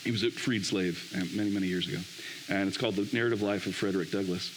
He 0.05 0.11
was 0.11 0.23
a 0.23 0.31
freed 0.31 0.67
slave 0.67 1.13
uh, 1.17 1.25
many, 1.37 1.51
many 1.51 1.67
years 1.67 1.89
ago. 1.89 1.99
And 2.49 2.69
it's 2.69 2.77
called 2.77 2.97
The 2.97 3.09
Narrative 3.17 3.43
Life 3.43 3.67
of 3.67 3.75
Frederick 3.75 4.11
Douglass. 4.11 4.53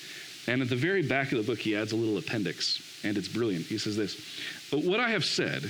And 0.47 0.61
at 0.61 0.69
the 0.69 0.75
very 0.75 1.03
back 1.03 1.31
of 1.31 1.37
the 1.37 1.43
book, 1.43 1.59
he 1.59 1.75
adds 1.75 1.91
a 1.91 1.95
little 1.95 2.17
appendix, 2.17 2.81
and 3.03 3.17
it's 3.17 3.27
brilliant. 3.27 3.65
He 3.65 3.77
says 3.77 3.95
this 3.95 4.17
But 4.71 4.83
what 4.83 4.99
I 4.99 5.09
have 5.09 5.25
said 5.25 5.69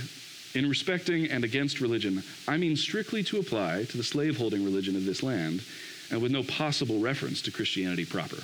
in 0.55 0.67
respecting 0.67 1.27
and 1.27 1.43
against 1.43 1.81
religion, 1.81 2.23
I 2.47 2.57
mean 2.57 2.75
strictly 2.75 3.23
to 3.23 3.39
apply 3.39 3.85
to 3.85 3.97
the 3.97 4.03
slaveholding 4.03 4.63
religion 4.63 4.95
of 4.95 5.05
this 5.05 5.21
land, 5.21 5.61
and 6.11 6.21
with 6.21 6.31
no 6.31 6.43
possible 6.43 6.99
reference 6.99 7.41
to 7.43 7.51
Christianity 7.51 8.05
proper. 8.05 8.37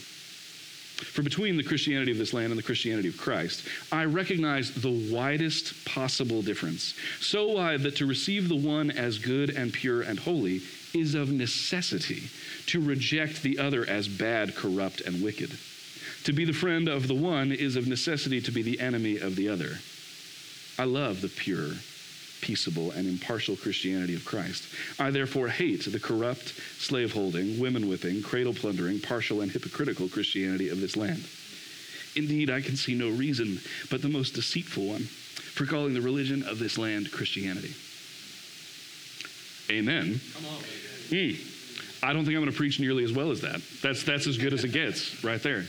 For 0.96 1.24
between 1.24 1.58
the 1.58 1.64
Christianity 1.64 2.14
of 2.14 2.18
this 2.18 2.34
land 2.34 2.52
and 2.52 2.58
the 2.58 2.64
Christianity 2.64 3.10
of 3.10 3.18
Christ, 3.18 3.68
I 3.92 4.06
recognize 4.06 4.72
the 4.72 5.12
widest 5.12 5.84
possible 5.84 6.42
difference, 6.42 6.94
so 7.20 7.48
wide 7.48 7.82
that 7.84 7.98
to 7.98 8.06
receive 8.06 8.48
the 8.48 8.56
one 8.56 8.92
as 8.92 9.18
good 9.18 9.50
and 9.50 9.74
pure 9.74 10.02
and 10.02 10.18
holy 10.18 10.62
is 10.94 11.14
of 11.14 11.30
necessity, 11.30 12.30
to 12.68 12.80
reject 12.80 13.44
the 13.44 13.60
other 13.60 13.86
as 13.86 14.08
bad, 14.08 14.56
corrupt, 14.56 15.02
and 15.02 15.22
wicked. 15.22 15.58
To 16.24 16.32
be 16.32 16.46
the 16.46 16.54
friend 16.54 16.88
of 16.88 17.10
the 17.10 17.14
one 17.14 17.52
is 17.52 17.76
of 17.76 17.88
necessity 17.88 18.40
to 18.42 18.52
be 18.52 18.62
the 18.62 18.80
enemy 18.80 19.18
of 19.18 19.36
the 19.36 19.50
other. 19.50 19.80
I 20.80 20.86
love 20.86 21.20
the 21.20 21.28
pure, 21.28 21.72
peaceable, 22.42 22.92
and 22.92 23.08
impartial 23.08 23.56
Christianity 23.56 24.16
of 24.16 24.26
Christ. 24.26 24.64
I 25.00 25.12
therefore 25.12 25.48
hate 25.48 25.86
the 25.86 26.00
corrupt, 26.00 26.54
slaveholding, 26.80 27.60
women 27.60 27.88
whipping, 27.88 28.22
cradle 28.22 28.54
plundering, 28.54 29.00
partial, 29.00 29.42
and 29.42 29.52
hypocritical 29.52 30.08
Christianity 30.08 30.70
of 30.70 30.80
this 30.80 30.96
land. 30.96 31.26
Indeed, 32.16 32.50
I 32.50 32.62
can 32.62 32.76
see 32.76 32.94
no 32.94 33.10
reason 33.10 33.60
but 33.90 34.02
the 34.02 34.10
most 34.10 34.34
deceitful 34.36 34.86
one 34.86 35.04
for 35.04 35.66
calling 35.66 35.94
the 35.94 36.02
religion 36.02 36.44
of 36.44 36.60
this 36.60 36.78
land 36.78 37.12
Christianity. 37.12 37.74
Amen. 39.70 40.20
Come 40.34 40.46
on, 40.46 40.62
mm. 41.10 41.52
I 42.04 42.14
don't 42.14 42.24
think 42.24 42.36
I'm 42.36 42.42
going 42.42 42.52
to 42.52 42.58
preach 42.58 42.80
nearly 42.80 43.04
as 43.04 43.14
well 43.14 43.32
as 43.32 43.42
that. 43.42 43.62
That's, 43.82 44.04
that's 44.04 44.28
as 44.28 44.38
good 44.38 44.54
as 44.54 44.64
it 44.64 44.72
gets 44.72 45.24
right 45.24 45.42
there. 45.42 45.66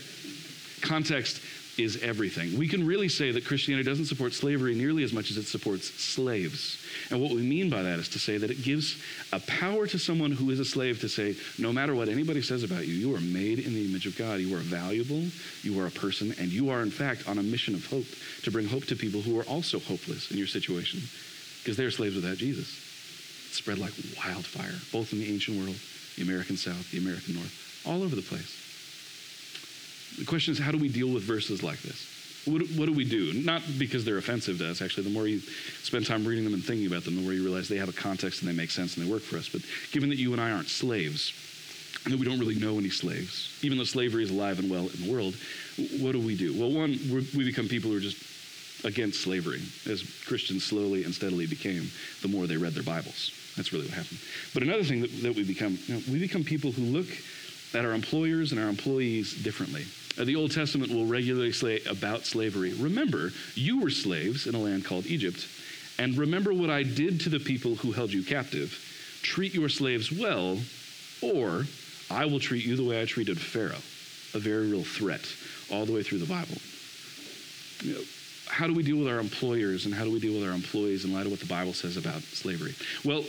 Context 0.83 1.41
is 1.79 2.03
everything. 2.03 2.59
We 2.59 2.69
can 2.69 2.87
really 2.87 3.09
say 3.09 3.31
that 3.33 3.45
Christianity 3.45 3.89
doesn't 3.89 4.07
support 4.07 4.33
slavery 4.33 4.75
nearly 4.75 5.05
as 5.05 5.13
much 5.13 5.31
as 5.31 5.37
it 5.37 5.47
supports 5.47 5.89
slaves. 6.03 6.83
And 7.11 7.21
what 7.21 7.31
we 7.31 7.43
mean 7.43 7.69
by 7.69 7.83
that 7.83 7.99
is 7.99 8.09
to 8.11 8.19
say 8.19 8.39
that 8.39 8.51
it 8.51 8.63
gives 8.63 8.97
a 9.33 9.41
power 9.41 9.87
to 9.87 9.99
someone 9.99 10.33
who 10.33 10.51
is 10.51 10.61
a 10.61 10.65
slave 10.65 11.01
to 11.01 11.09
say, 11.09 11.37
no 11.59 11.73
matter 11.73 11.95
what 11.95 12.09
anybody 12.09 12.41
says 12.43 12.63
about 12.63 12.87
you, 12.87 12.95
you 12.95 13.15
are 13.15 13.21
made 13.21 13.59
in 13.59 13.75
the 13.75 13.85
image 13.85 14.07
of 14.07 14.17
God. 14.17 14.41
You 14.41 14.55
are 14.57 14.61
valuable, 14.61 15.25
you 15.63 15.79
are 15.81 15.87
a 15.87 15.91
person, 15.91 16.35
and 16.39 16.49
you 16.49 16.71
are, 16.71 16.83
in 16.83 16.91
fact, 16.91 17.29
on 17.29 17.39
a 17.39 17.43
mission 17.43 17.75
of 17.75 17.87
hope 17.87 18.07
to 18.43 18.51
bring 18.51 18.67
hope 18.67 18.87
to 18.87 18.97
people 18.97 19.21
who 19.21 19.39
are 19.39 19.45
also 19.45 19.79
hopeless 19.79 20.31
in 20.31 20.39
your 20.39 20.47
situation 20.47 21.01
because 21.63 21.77
they're 21.77 21.91
slaves 21.91 22.15
without 22.15 22.37
Jesus. 22.37 22.69
It 23.51 23.55
spread 23.55 23.79
like 23.79 23.93
wildfire, 24.25 24.75
both 24.93 25.13
in 25.13 25.19
the 25.19 25.33
ancient 25.33 25.59
world, 25.59 25.77
the 26.17 26.23
American 26.23 26.57
South, 26.57 26.91
the 26.91 26.99
American 26.99 27.35
North, 27.35 27.83
all 27.85 28.03
over 28.03 28.17
the 28.17 28.23
place. 28.23 28.66
The 30.19 30.25
question 30.25 30.53
is, 30.53 30.59
how 30.59 30.73
do 30.73 30.79
we 30.79 30.89
deal 30.89 31.09
with 31.09 31.23
verses 31.23 31.63
like 31.63 31.81
this? 31.83 32.13
What, 32.47 32.63
what 32.77 32.87
do 32.87 32.93
we 32.93 33.05
do? 33.05 33.33
Not 33.33 33.63
because 33.79 34.05
they're 34.05 34.19
offensive 34.19 34.59
to 34.59 34.71
us, 34.71 34.81
actually. 34.81 35.03
The 35.05 35.11
more 35.11 35.27
you 35.27 35.41
spend 35.83 36.07
time 36.07 36.25
reading 36.25 36.45
them 36.45 36.55
and 36.55 36.65
thinking 36.65 36.87
about 36.87 37.05
them, 37.05 37.17
the 37.17 37.23
more 37.23 37.33
you 37.33 37.43
realize 37.43 37.69
they 37.69 37.77
have 37.77 37.89
a 37.89 37.93
context 37.93 38.41
and 38.41 38.49
they 38.49 38.55
make 38.55 38.71
sense 38.71 38.97
and 38.97 39.07
they 39.07 39.11
work 39.11 39.23
for 39.23 39.37
us. 39.37 39.49
But 39.49 39.63
given 39.91 40.09
that 40.11 40.17
you 40.17 40.33
and 40.33 40.41
I 40.41 40.53
aren't 40.53 40.69
slaves, 40.69 41.33
and 42.05 42.15
that 42.15 42.21
we 42.21 42.25
don't 42.25 42.39
really 42.39 42.55
know 42.55 42.79
any 42.79 42.89
slaves, 42.89 43.59
even 43.63 43.79
though 43.79 43.85
slavery 43.85 44.23
is 44.23 44.31
alive 44.31 44.61
and 44.61 44.71
well 44.71 44.89
in 44.89 45.05
the 45.05 45.13
world, 45.13 45.35
what 46.01 46.13
do 46.13 46.21
we 46.21 46.37
do? 46.37 46.59
Well, 46.59 46.71
one, 46.71 46.97
we 47.37 47.45
become 47.45 47.67
people 47.67 47.91
who 47.91 47.97
are 47.97 48.01
just 48.01 48.23
against 48.85 49.23
slavery, 49.23 49.61
as 49.91 50.05
Christians 50.25 50.65
slowly 50.65 51.03
and 51.03 51.13
steadily 51.13 51.47
became 51.47 51.91
the 52.23 52.29
more 52.29 52.47
they 52.47 52.57
read 52.57 52.75
their 52.75 52.85
Bibles. 52.85 53.33
That's 53.57 53.73
really 53.73 53.87
what 53.87 53.95
happened. 53.95 54.21
But 54.55 54.63
another 54.63 54.85
thing 54.85 55.01
that, 55.01 55.11
that 55.23 55.35
we 55.35 55.43
become, 55.43 55.79
you 55.87 55.95
know, 55.95 56.01
we 56.09 56.21
become 56.21 56.45
people 56.45 56.71
who 56.71 56.83
look 56.83 57.09
at 57.75 57.85
our 57.85 57.93
employers 57.93 58.53
and 58.53 58.61
our 58.61 58.69
employees 58.69 59.35
differently. 59.43 59.87
Uh, 60.19 60.25
the 60.25 60.37
Old 60.37 60.51
Testament 60.51 60.93
will 60.93 61.07
regularly 61.07 61.53
say 61.53 61.81
about 61.89 62.25
slavery 62.25 62.73
remember, 62.75 63.33
you 63.55 63.81
were 63.81 63.91
slaves 63.91 64.47
in 64.47 64.55
a 64.55 64.59
land 64.59 64.85
called 64.85 65.07
Egypt, 65.07 65.47
and 65.99 66.17
remember 66.17 66.53
what 66.53 66.71
I 66.71 66.83
did 66.83 67.21
to 67.23 67.29
the 67.29 67.39
people 67.39 67.75
who 67.77 67.93
held 67.93 68.13
you 68.13 68.23
captive. 68.23 68.83
Treat 69.23 69.55
your 69.55 69.69
slaves 69.69 70.13
well, 70.13 70.59
or 71.21 71.65
I 72.11 72.25
will 72.27 72.41
treat 72.41 72.65
you 72.65 72.77
the 72.77 72.85
way 72.85 73.01
I 73.01 73.05
treated 73.05 73.41
Pharaoh, 73.41 73.83
a 74.35 74.39
very 74.39 74.71
real 74.71 74.85
threat 74.85 75.27
all 75.71 75.85
the 75.85 75.93
way 75.93 76.03
through 76.03 76.19
the 76.19 76.27
Bible. 76.27 76.57
You 77.83 77.95
know, 77.95 78.05
how 78.49 78.67
do 78.67 78.75
we 78.75 78.83
deal 78.83 78.97
with 78.97 79.09
our 79.09 79.19
employers 79.19 79.87
and 79.87 79.95
how 79.95 80.05
do 80.05 80.11
we 80.11 80.21
deal 80.21 80.35
with 80.39 80.49
our 80.49 80.55
employees 80.55 81.05
in 81.05 81.13
light 81.13 81.27
of 81.27 81.31
what 81.31 81.41
the 81.41 81.47
Bible 81.47 81.73
says 81.73 81.97
about 81.97 82.23
slavery? 82.23 82.75
Well, 83.05 83.25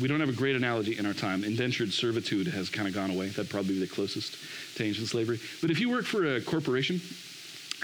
we 0.00 0.08
don't 0.08 0.20
have 0.20 0.28
a 0.28 0.34
great 0.34 0.56
analogy 0.56 0.98
in 0.98 1.06
our 1.06 1.12
time. 1.12 1.44
Indentured 1.44 1.92
servitude 1.92 2.46
has 2.48 2.68
kind 2.68 2.88
of 2.88 2.94
gone 2.94 3.10
away. 3.10 3.28
That'd 3.28 3.50
probably 3.50 3.74
be 3.74 3.80
the 3.80 3.86
closest 3.86 4.36
to 4.76 4.84
ancient 4.84 5.08
slavery. 5.08 5.40
But 5.60 5.70
if 5.70 5.80
you 5.80 5.90
work 5.90 6.04
for 6.04 6.36
a 6.36 6.40
corporation, 6.40 7.00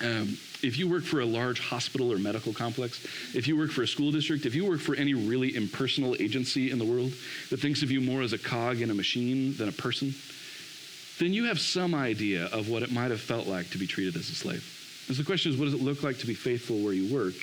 um, 0.03 0.39
if 0.63 0.79
you 0.79 0.89
work 0.89 1.05
for 1.05 1.21
a 1.21 1.25
large 1.25 1.61
hospital 1.61 2.13
or 2.13 2.19
medical 2.19 2.53
complex, 2.53 3.05
if 3.35 3.49
you 3.49 3.57
work 3.57 3.71
for 3.71 3.83
a 3.83 3.89
school 3.89 4.13
district, 4.13 4.47
if 4.47 4.55
you 4.55 4.65
work 4.65 4.81
for 4.81 4.95
any 4.95 5.15
really 5.15 5.57
impersonal 5.57 6.17
agency 6.19 6.71
in 6.71 6.79
the 6.79 6.85
world 6.85 7.13
that 7.51 7.61
thinks 7.61 7.83
of 7.83 7.91
you 7.91 8.01
more 8.01 8.23
as 8.23 8.33
a 8.33 8.39
cog 8.39 8.81
in 8.81 8.91
a 8.91 8.95
machine 8.95 9.57
than 9.57 9.69
a 9.69 9.73
person, 9.73 10.15
then 11.19 11.33
you 11.33 11.45
have 11.45 11.59
some 11.59 11.95
idea 11.95 12.47
of 12.47 12.69
what 12.69 12.83
it 12.83 12.93
might 12.93 13.11
have 13.11 13.21
felt 13.21 13.47
like 13.47 13.71
to 13.71 13.79
be 13.79 13.87
treated 13.87 14.17
as 14.17 14.29
a 14.29 14.35
slave. 14.35 14.76
And 15.07 15.17
so 15.17 15.23
the 15.23 15.27
question 15.27 15.53
is, 15.53 15.59
what 15.59 15.67
does 15.67 15.75
it 15.75 15.83
look 15.83 16.03
like 16.03 16.19
to 16.19 16.27
be 16.27 16.35
faithful 16.35 16.79
where 16.79 16.93
you 16.93 17.15
work, 17.15 17.35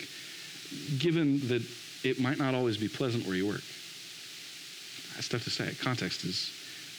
given 0.99 1.39
that 1.47 1.61
it 2.03 2.19
might 2.19 2.37
not 2.37 2.53
always 2.55 2.77
be 2.77 2.87
pleasant 2.87 3.25
where 3.25 3.35
you 3.35 3.47
work? 3.47 3.63
That's 5.15 5.29
tough 5.29 5.43
to 5.43 5.49
say. 5.49 5.73
Context 5.81 6.25
is 6.25 6.51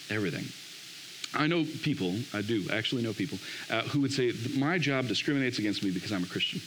everything. 0.09 0.45
I 1.37 1.47
know 1.47 1.65
people, 1.83 2.15
I 2.33 2.41
do 2.41 2.65
actually 2.71 3.03
know 3.03 3.13
people, 3.13 3.37
uh, 3.69 3.81
who 3.83 4.01
would 4.01 4.13
say, 4.13 4.31
my 4.57 4.77
job 4.77 5.07
discriminates 5.07 5.59
against 5.59 5.83
me 5.83 5.91
because 5.91 6.11
I'm 6.11 6.23
a 6.23 6.27
Christian. 6.27 6.61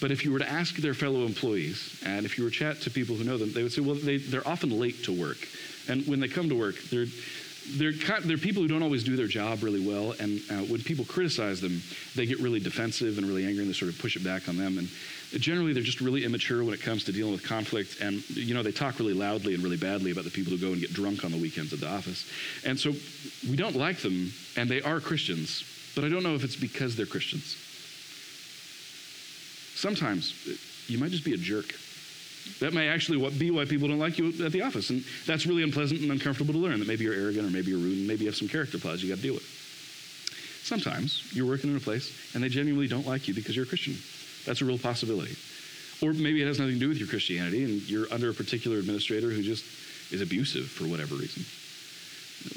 But 0.00 0.10
if 0.10 0.24
you 0.24 0.32
were 0.32 0.38
to 0.38 0.50
ask 0.50 0.76
their 0.76 0.94
fellow 0.94 1.26
employees, 1.26 2.00
and 2.06 2.24
if 2.24 2.38
you 2.38 2.44
were 2.44 2.50
to 2.50 2.56
chat 2.56 2.80
to 2.82 2.90
people 2.90 3.16
who 3.16 3.24
know 3.24 3.36
them, 3.36 3.52
they 3.52 3.62
would 3.62 3.72
say, 3.72 3.82
well, 3.82 3.96
they, 3.96 4.16
they're 4.16 4.46
often 4.48 4.70
late 4.70 5.04
to 5.04 5.12
work. 5.12 5.46
And 5.88 6.06
when 6.06 6.20
they 6.20 6.28
come 6.28 6.48
to 6.48 6.54
work, 6.54 6.76
they're 6.84 7.06
they're, 7.72 7.92
they're 7.92 8.36
people 8.36 8.62
who 8.62 8.68
don't 8.68 8.82
always 8.82 9.04
do 9.04 9.16
their 9.16 9.26
job 9.26 9.62
really 9.62 9.84
well, 9.84 10.14
and 10.20 10.40
uh, 10.50 10.54
when 10.64 10.82
people 10.82 11.04
criticize 11.04 11.60
them, 11.60 11.82
they 12.14 12.26
get 12.26 12.38
really 12.40 12.60
defensive 12.60 13.18
and 13.18 13.26
really 13.26 13.46
angry, 13.46 13.62
and 13.62 13.68
they 13.68 13.76
sort 13.76 13.90
of 13.90 13.98
push 13.98 14.16
it 14.16 14.24
back 14.24 14.48
on 14.48 14.56
them. 14.56 14.78
And 14.78 14.88
generally, 15.40 15.72
they're 15.72 15.82
just 15.82 16.00
really 16.00 16.24
immature 16.24 16.62
when 16.62 16.74
it 16.74 16.82
comes 16.82 17.04
to 17.04 17.12
dealing 17.12 17.32
with 17.32 17.42
conflict, 17.42 18.00
and 18.00 18.28
you 18.30 18.54
know 18.54 18.62
they 18.62 18.72
talk 18.72 18.98
really 18.98 19.14
loudly 19.14 19.54
and 19.54 19.62
really 19.62 19.76
badly 19.76 20.10
about 20.10 20.24
the 20.24 20.30
people 20.30 20.52
who 20.52 20.58
go 20.58 20.72
and 20.72 20.80
get 20.80 20.92
drunk 20.92 21.24
on 21.24 21.32
the 21.32 21.38
weekends 21.38 21.72
at 21.72 21.80
the 21.80 21.88
office. 21.88 22.30
And 22.64 22.78
so 22.78 22.92
we 23.48 23.56
don't 23.56 23.76
like 23.76 23.98
them, 23.98 24.32
and 24.56 24.68
they 24.68 24.82
are 24.82 25.00
Christians, 25.00 25.64
but 25.94 26.04
I 26.04 26.08
don't 26.08 26.22
know 26.22 26.34
if 26.34 26.44
it's 26.44 26.56
because 26.56 26.96
they're 26.96 27.06
Christians. 27.06 27.56
Sometimes 29.74 30.34
you 30.86 30.98
might 30.98 31.10
just 31.10 31.24
be 31.24 31.34
a 31.34 31.38
jerk. 31.38 31.74
That 32.60 32.72
may 32.72 32.88
actually 32.88 33.28
be 33.30 33.50
why 33.50 33.64
people 33.64 33.88
don't 33.88 33.98
like 33.98 34.18
you 34.18 34.28
at 34.44 34.52
the 34.52 34.62
office. 34.62 34.90
And 34.90 35.04
that's 35.26 35.46
really 35.46 35.62
unpleasant 35.62 36.00
and 36.00 36.10
uncomfortable 36.10 36.52
to 36.54 36.58
learn 36.58 36.78
that 36.78 36.88
maybe 36.88 37.04
you're 37.04 37.14
arrogant 37.14 37.46
or 37.46 37.50
maybe 37.50 37.70
you're 37.70 37.80
rude 37.80 37.98
and 37.98 38.06
maybe 38.06 38.20
you 38.20 38.26
have 38.26 38.36
some 38.36 38.48
character 38.48 38.78
flaws 38.78 39.02
you 39.02 39.08
got 39.08 39.16
to 39.16 39.22
deal 39.22 39.34
with. 39.34 39.42
Sometimes 40.62 41.30
you're 41.34 41.46
working 41.46 41.70
in 41.70 41.76
a 41.76 41.80
place 41.80 42.12
and 42.34 42.42
they 42.42 42.48
genuinely 42.48 42.88
don't 42.88 43.06
like 43.06 43.28
you 43.28 43.34
because 43.34 43.56
you're 43.56 43.64
a 43.64 43.68
Christian. 43.68 43.96
That's 44.46 44.60
a 44.60 44.64
real 44.64 44.78
possibility. 44.78 45.36
Or 46.02 46.12
maybe 46.12 46.42
it 46.42 46.46
has 46.46 46.58
nothing 46.58 46.74
to 46.74 46.80
do 46.80 46.88
with 46.88 46.98
your 46.98 47.08
Christianity 47.08 47.64
and 47.64 47.82
you're 47.88 48.06
under 48.12 48.30
a 48.30 48.34
particular 48.34 48.78
administrator 48.78 49.30
who 49.30 49.42
just 49.42 49.64
is 50.12 50.20
abusive 50.20 50.66
for 50.66 50.84
whatever 50.84 51.14
reason. 51.14 51.44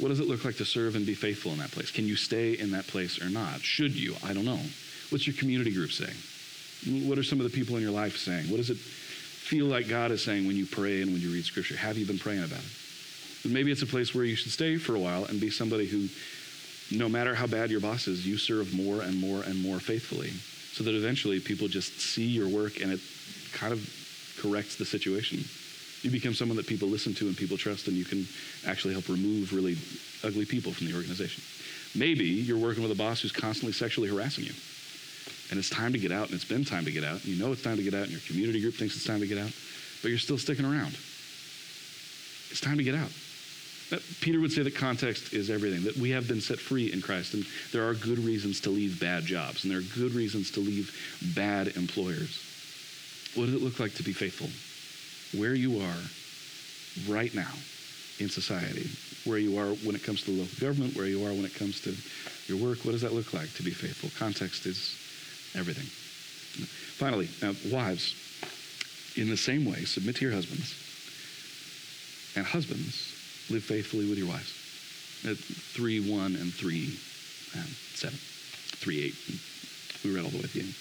What 0.01 0.09
does 0.09 0.19
it 0.19 0.27
look 0.27 0.43
like 0.43 0.57
to 0.57 0.65
serve 0.65 0.95
and 0.95 1.05
be 1.05 1.13
faithful 1.15 1.51
in 1.51 1.59
that 1.59 1.71
place? 1.71 1.91
Can 1.91 2.05
you 2.05 2.15
stay 2.15 2.53
in 2.53 2.71
that 2.71 2.87
place 2.87 3.21
or 3.21 3.29
not? 3.29 3.61
Should 3.61 3.95
you? 3.95 4.15
I 4.23 4.33
don't 4.33 4.45
know. 4.45 4.59
What's 5.09 5.25
your 5.25 5.35
community 5.35 5.71
group 5.71 5.91
saying? 5.91 7.07
What 7.07 7.17
are 7.17 7.23
some 7.23 7.39
of 7.39 7.49
the 7.49 7.55
people 7.55 7.77
in 7.77 7.81
your 7.81 7.91
life 7.91 8.17
saying? 8.17 8.49
What 8.49 8.59
is 8.59 8.69
it 8.69 8.77
feel 9.47 9.65
like 9.65 9.87
God 9.87 10.11
is 10.11 10.21
saying 10.21 10.45
when 10.45 10.57
you 10.57 10.65
pray 10.65 11.01
and 11.01 11.13
when 11.13 11.21
you 11.21 11.31
read 11.31 11.45
Scripture? 11.45 11.77
Have 11.77 11.97
you 11.97 12.05
been 12.05 12.19
praying 12.19 12.43
about 12.43 12.59
it? 12.59 13.45
And 13.45 13.53
maybe 13.53 13.71
it's 13.71 13.81
a 13.81 13.87
place 13.87 14.13
where 14.13 14.25
you 14.25 14.35
should 14.35 14.51
stay 14.51 14.75
for 14.75 14.93
a 14.93 14.99
while 14.99 15.23
and 15.23 15.39
be 15.39 15.49
somebody 15.49 15.87
who, 15.87 16.09
no 16.91 17.07
matter 17.07 17.33
how 17.33 17.47
bad 17.47 17.71
your 17.71 17.79
boss 17.79 18.09
is, 18.09 18.27
you 18.27 18.37
serve 18.37 18.73
more 18.73 19.01
and 19.01 19.17
more 19.17 19.43
and 19.43 19.61
more 19.63 19.79
faithfully 19.79 20.31
so 20.73 20.83
that 20.83 20.93
eventually 20.93 21.39
people 21.39 21.69
just 21.69 21.97
see 22.01 22.25
your 22.25 22.49
work 22.49 22.81
and 22.81 22.91
it 22.91 22.99
kind 23.53 23.71
of 23.71 23.79
corrects 24.41 24.75
the 24.75 24.83
situation. 24.83 25.39
You 26.01 26.11
become 26.11 26.33
someone 26.33 26.57
that 26.57 26.67
people 26.67 26.89
listen 26.89 27.13
to 27.15 27.27
and 27.27 27.35
people 27.35 27.55
trust, 27.55 27.87
and 27.87 27.95
you 27.95 28.03
can 28.03 28.27
actually 28.67 28.93
help 28.93 29.07
remove 29.07 29.53
really 29.53 29.77
ugly 30.25 30.45
people 30.45 30.73
from 30.73 30.87
the 30.87 30.93
organization. 30.93 31.41
Maybe 31.95 32.25
you're 32.25 32.57
working 32.57 32.83
with 32.83 32.91
a 32.91 32.95
boss 32.95 33.21
who's 33.21 33.31
constantly 33.31 33.71
sexually 33.71 34.09
harassing 34.09 34.43
you 34.43 34.53
and 35.49 35.59
it's 35.59 35.69
time 35.69 35.93
to 35.93 35.99
get 35.99 36.11
out, 36.11 36.25
and 36.25 36.35
it's 36.35 36.45
been 36.45 36.65
time 36.65 36.85
to 36.85 36.91
get 36.91 37.03
out. 37.03 37.23
You 37.25 37.41
know 37.41 37.51
it's 37.51 37.63
time 37.63 37.77
to 37.77 37.83
get 37.83 37.93
out, 37.93 38.03
and 38.03 38.11
your 38.11 38.21
community 38.21 38.61
group 38.61 38.75
thinks 38.75 38.95
it's 38.95 39.05
time 39.05 39.19
to 39.19 39.27
get 39.27 39.37
out, 39.37 39.51
but 40.01 40.09
you're 40.09 40.17
still 40.17 40.37
sticking 40.37 40.65
around. 40.65 40.97
It's 42.49 42.61
time 42.61 42.77
to 42.77 42.83
get 42.83 42.95
out. 42.95 43.11
Peter 44.19 44.41
would 44.41 44.51
say 44.51 44.63
that 44.63 44.75
context 44.75 45.33
is 45.33 45.49
everything, 45.49 45.83
that 45.83 45.95
we 45.95 46.09
have 46.09 46.27
been 46.27 46.41
set 46.41 46.59
free 46.59 46.91
in 46.91 47.01
Christ, 47.01 47.33
and 47.33 47.45
there 47.71 47.87
are 47.87 47.93
good 47.93 48.19
reasons 48.19 48.59
to 48.61 48.69
leave 48.69 48.99
bad 48.99 49.23
jobs, 49.25 49.63
and 49.63 49.71
there 49.71 49.79
are 49.79 49.95
good 49.95 50.13
reasons 50.13 50.51
to 50.51 50.59
leave 50.59 50.93
bad 51.35 51.69
employers. 51.77 52.43
What 53.35 53.45
does 53.45 53.53
it 53.53 53.61
look 53.61 53.79
like 53.79 53.93
to 53.95 54.03
be 54.03 54.11
faithful? 54.11 54.49
Where 55.39 55.55
you 55.55 55.79
are 55.79 55.97
right 57.07 57.33
now 57.33 57.53
in 58.19 58.29
society, 58.29 58.89
where 59.23 59.37
you 59.37 59.57
are 59.57 59.69
when 59.85 59.95
it 59.95 60.03
comes 60.03 60.23
to 60.23 60.31
the 60.31 60.41
local 60.41 60.59
government, 60.59 60.95
where 60.95 61.05
you 61.05 61.25
are 61.25 61.31
when 61.31 61.45
it 61.45 61.55
comes 61.55 61.79
to 61.81 61.95
your 62.47 62.57
work, 62.57 62.83
what 62.83 62.91
does 62.91 63.01
that 63.01 63.13
look 63.13 63.33
like 63.33 63.53
to 63.53 63.63
be 63.63 63.71
faithful? 63.71 64.09
Context 64.17 64.65
is 64.65 64.97
everything. 65.57 65.85
Finally, 66.97 67.29
uh, 67.43 67.53
wives, 67.71 68.15
in 69.15 69.29
the 69.29 69.37
same 69.37 69.65
way, 69.65 69.85
submit 69.85 70.15
to 70.17 70.25
your 70.25 70.33
husbands. 70.33 70.75
And 72.35 72.45
husbands, 72.45 73.13
live 73.49 73.63
faithfully 73.63 74.07
with 74.07 74.17
your 74.17 74.27
wives. 74.27 74.53
At 75.25 75.37
3 75.37 76.11
1 76.11 76.35
and 76.35 76.53
3 76.53 76.99
uh, 77.55 77.63
7. 77.95 78.17
3 78.17 79.03
8. 79.03 79.15
We 80.05 80.15
read 80.15 80.23
all 80.23 80.29
the 80.29 80.37
way 80.37 80.43
at 80.43 80.53
the 80.53 80.59
end 80.61 80.73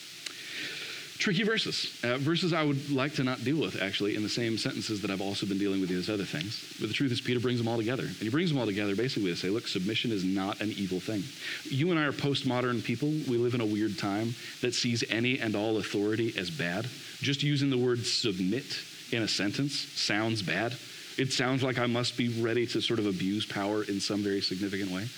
tricky 1.19 1.43
verses. 1.43 1.99
Uh, 2.03 2.19
verses 2.19 2.53
I 2.53 2.63
would 2.63 2.91
like 2.91 3.15
to 3.15 3.25
not 3.25 3.45
deal 3.45 3.61
with, 3.61 3.81
actually, 3.81 4.17
in 4.17 4.23
the 4.23 4.29
same 4.29 4.59
sentences 4.59 5.01
that 5.03 5.11
I've 5.11 5.21
also 5.21 5.47
been 5.47 5.59
dealing 5.59 5.81
with 5.81 5.89
these 5.89 6.09
other 6.09 6.25
things. 6.25 6.77
But 6.81 6.89
the 6.89 6.95
truth 6.95 7.13
is, 7.13 7.21
Peter 7.21 7.41
brings 7.41 7.59
them 7.59 7.69
all 7.69 7.77
together. 7.77 8.05
And 8.05 8.17
he 8.17 8.29
brings 8.29 8.51
them 8.51 8.59
all 8.59 8.67
together 8.67 8.95
basically 8.97 9.31
to 9.31 9.37
say, 9.37 9.49
look, 9.49 9.69
submission 9.69 10.13
is 10.13 10.25
not 10.25 10.61
an 10.61 10.71
evil 10.73 11.01
thing. 11.01 11.23
You 11.65 11.91
and 11.91 11.99
I 11.99 12.05
are 12.05 12.13
postmodern 12.13 12.83
people. 12.83 13.09
We 13.09 13.39
live 13.39 13.55
in 13.55 13.61
a 13.61 13.67
weird 13.67 13.99
time 13.99 14.35
that 14.61 14.75
sees 14.75 15.05
any 15.11 15.39
and 15.39 15.55
all 15.57 15.79
authority 15.79 16.35
as 16.37 16.51
bad. 16.51 16.87
Just 17.21 17.43
using 17.43 17.71
the 17.71 17.79
word 17.79 18.05
submit 18.05 18.67
in 19.13 19.23
a 19.23 19.29
sentence 19.29 19.75
sounds 19.75 20.43
bad. 20.43 20.77
It 21.19 21.33
sounds 21.33 21.63
like 21.63 21.79
I 21.79 21.87
must 21.87 22.17
be 22.17 22.29
ready 22.43 22.67
to 22.69 22.81
sort 22.81 22.99
of 22.99 23.07
abuse 23.07 23.47
power 23.47 23.83
in 23.85 24.01
some 24.01 24.23
very 24.23 24.43
significant 24.43 24.91
way. 24.91 25.09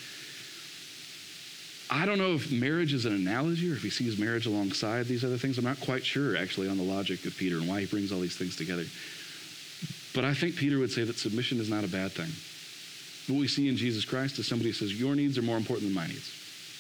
I 1.91 2.05
don't 2.05 2.19
know 2.19 2.35
if 2.35 2.53
marriage 2.53 2.93
is 2.93 3.07
an 3.07 3.15
analogy 3.15 3.71
or 3.71 3.75
if 3.75 3.83
he 3.83 3.91
sees 3.91 4.19
marriage 4.19 4.47
alongside 4.47 5.07
these 5.07 5.25
other 5.25 5.39
things. 5.39 5.57
I'm 5.57 5.65
not 5.65 5.81
quite 5.81 6.05
sure, 6.05 6.37
actually, 6.37 6.69
on 6.69 6.77
the 6.77 6.83
logic 6.83 7.25
of 7.25 7.37
Peter 7.37 7.57
and 7.57 7.69
why 7.69 7.81
he 7.81 7.87
brings 7.87 8.13
all 8.13 8.21
these 8.21 8.37
things 8.37 8.57
together. 8.57 8.85
But 10.15 10.25
I 10.25 10.35
think 10.35 10.57
Peter 10.57 10.79
would 10.79 10.91
say 10.91 11.05
that 11.05 11.17
submission 11.17 11.61
is 11.61 11.71
not 11.71 11.85
a 11.85 11.89
bad 11.89 12.13
thing. 12.13 12.31
What 13.33 13.41
we 13.41 13.49
see 13.49 13.69
in 13.69 13.77
Jesus 13.77 14.05
Christ 14.05 14.39
is 14.39 14.47
somebody 14.47 14.71
who 14.71 14.75
says, 14.75 14.99
Your 14.99 15.15
needs 15.15 15.39
are 15.39 15.43
more 15.43 15.57
important 15.57 15.87
than 15.87 15.95
my 15.95 16.07
needs. 16.07 16.35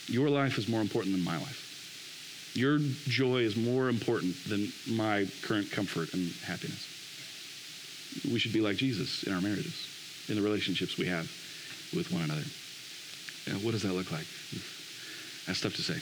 Your 0.08 0.28
life 0.28 0.58
is 0.58 0.68
more 0.68 0.80
important 0.80 1.14
than 1.14 1.24
my 1.24 1.36
life. 1.36 2.52
Your 2.54 2.78
joy 2.78 3.38
is 3.38 3.56
more 3.56 3.88
important 3.88 4.34
than 4.44 4.72
my 4.90 5.26
current 5.42 5.70
comfort 5.70 6.12
and 6.12 6.32
happiness. 6.44 6.86
We 8.30 8.38
should 8.38 8.52
be 8.52 8.60
like 8.60 8.76
Jesus 8.76 9.22
in 9.22 9.32
our 9.32 9.40
marriages, 9.40 9.86
in 10.28 10.36
the 10.36 10.42
relationships 10.42 10.98
we 10.98 11.06
have 11.06 11.30
with 11.94 12.10
one 12.10 12.22
another. 12.22 12.44
And 13.46 13.62
what 13.62 13.72
does 13.72 13.82
that 13.82 13.92
look 13.92 14.10
like? 14.10 14.26
That's 15.48 15.60
tough 15.60 15.74
to 15.74 15.82
say. 15.82 15.98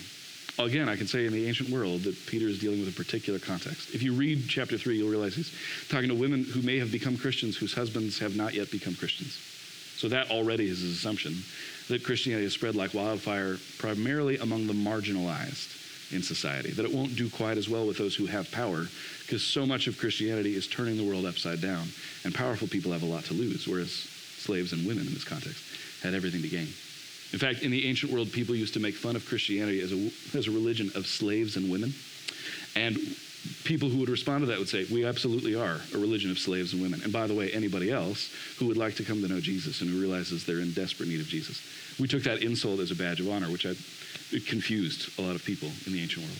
Again, 0.63 0.87
I 0.89 0.95
can 0.95 1.07
say 1.07 1.25
in 1.25 1.33
the 1.33 1.47
ancient 1.47 1.69
world 1.69 2.03
that 2.03 2.27
Peter 2.27 2.47
is 2.47 2.59
dealing 2.59 2.79
with 2.79 2.89
a 2.89 2.95
particular 2.95 3.39
context. 3.39 3.95
If 3.95 4.03
you 4.03 4.13
read 4.13 4.45
chapter 4.47 4.77
3, 4.77 4.97
you'll 4.97 5.09
realize 5.09 5.35
he's 5.35 5.51
talking 5.89 6.09
to 6.09 6.15
women 6.15 6.43
who 6.43 6.61
may 6.61 6.77
have 6.77 6.91
become 6.91 7.17
Christians 7.17 7.57
whose 7.57 7.73
husbands 7.73 8.19
have 8.19 8.35
not 8.35 8.53
yet 8.53 8.69
become 8.69 8.93
Christians. 8.93 9.39
So 9.97 10.09
that 10.09 10.29
already 10.29 10.69
is 10.69 10.81
his 10.81 10.95
assumption 10.95 11.37
that 11.87 12.03
Christianity 12.03 12.43
has 12.43 12.53
spread 12.53 12.75
like 12.75 12.93
wildfire 12.93 13.57
primarily 13.79 14.37
among 14.37 14.67
the 14.67 14.73
marginalized, 14.73 15.77
in 16.11 16.23
society, 16.23 16.71
that 16.71 16.85
it 16.85 16.93
won't 16.93 17.15
do 17.15 17.29
quite 17.29 17.57
as 17.57 17.67
well 17.67 17.85
with 17.85 17.97
those 17.97 18.15
who 18.15 18.25
have 18.25 18.49
power, 18.51 18.87
because 19.21 19.43
so 19.43 19.65
much 19.65 19.87
of 19.87 19.97
Christianity 19.97 20.55
is 20.55 20.67
turning 20.67 20.97
the 20.97 21.03
world 21.03 21.25
upside 21.25 21.61
down, 21.61 21.87
and 22.23 22.33
powerful 22.33 22.67
people 22.67 22.91
have 22.91 23.03
a 23.03 23.05
lot 23.05 23.25
to 23.25 23.33
lose, 23.33 23.67
whereas 23.67 23.91
slaves 23.91 24.71
and 24.71 24.87
women 24.87 25.05
in 25.05 25.13
this 25.13 25.25
context 25.25 25.63
had 26.01 26.13
everything 26.13 26.41
to 26.41 26.47
gain. 26.47 26.69
In 27.33 27.39
fact, 27.39 27.61
in 27.61 27.71
the 27.71 27.85
ancient 27.85 28.11
world, 28.11 28.31
people 28.31 28.55
used 28.55 28.73
to 28.75 28.79
make 28.79 28.95
fun 28.95 29.15
of 29.15 29.25
Christianity 29.25 29.81
as 29.81 29.91
a, 29.91 30.37
as 30.37 30.47
a 30.47 30.51
religion 30.51 30.91
of 30.95 31.07
slaves 31.07 31.57
and 31.57 31.69
women. 31.69 31.93
And 32.75 32.97
people 33.63 33.89
who 33.89 33.97
would 33.97 34.09
respond 34.09 34.41
to 34.41 34.45
that 34.47 34.59
would 34.59 34.69
say, 34.69 34.85
We 34.91 35.05
absolutely 35.05 35.55
are 35.55 35.81
a 35.93 35.97
religion 35.97 36.31
of 36.31 36.39
slaves 36.39 36.73
and 36.73 36.81
women. 36.81 37.01
And 37.03 37.11
by 37.11 37.27
the 37.27 37.33
way, 37.33 37.51
anybody 37.51 37.91
else 37.91 38.29
who 38.59 38.67
would 38.67 38.77
like 38.77 38.95
to 38.95 39.03
come 39.03 39.21
to 39.21 39.27
know 39.27 39.41
Jesus 39.41 39.81
and 39.81 39.89
who 39.89 39.99
realizes 39.99 40.45
they're 40.45 40.59
in 40.59 40.71
desperate 40.71 41.09
need 41.09 41.19
of 41.19 41.27
Jesus. 41.27 41.61
We 41.99 42.07
took 42.07 42.23
that 42.23 42.41
insult 42.41 42.79
as 42.79 42.91
a 42.91 42.95
badge 42.95 43.19
of 43.19 43.29
honor, 43.29 43.51
which 43.51 43.65
I, 43.65 43.75
confused 44.45 45.17
a 45.17 45.21
lot 45.21 45.35
of 45.35 45.45
people 45.45 45.69
in 45.85 45.93
the 45.93 46.01
ancient 46.01 46.25
world. 46.25 46.39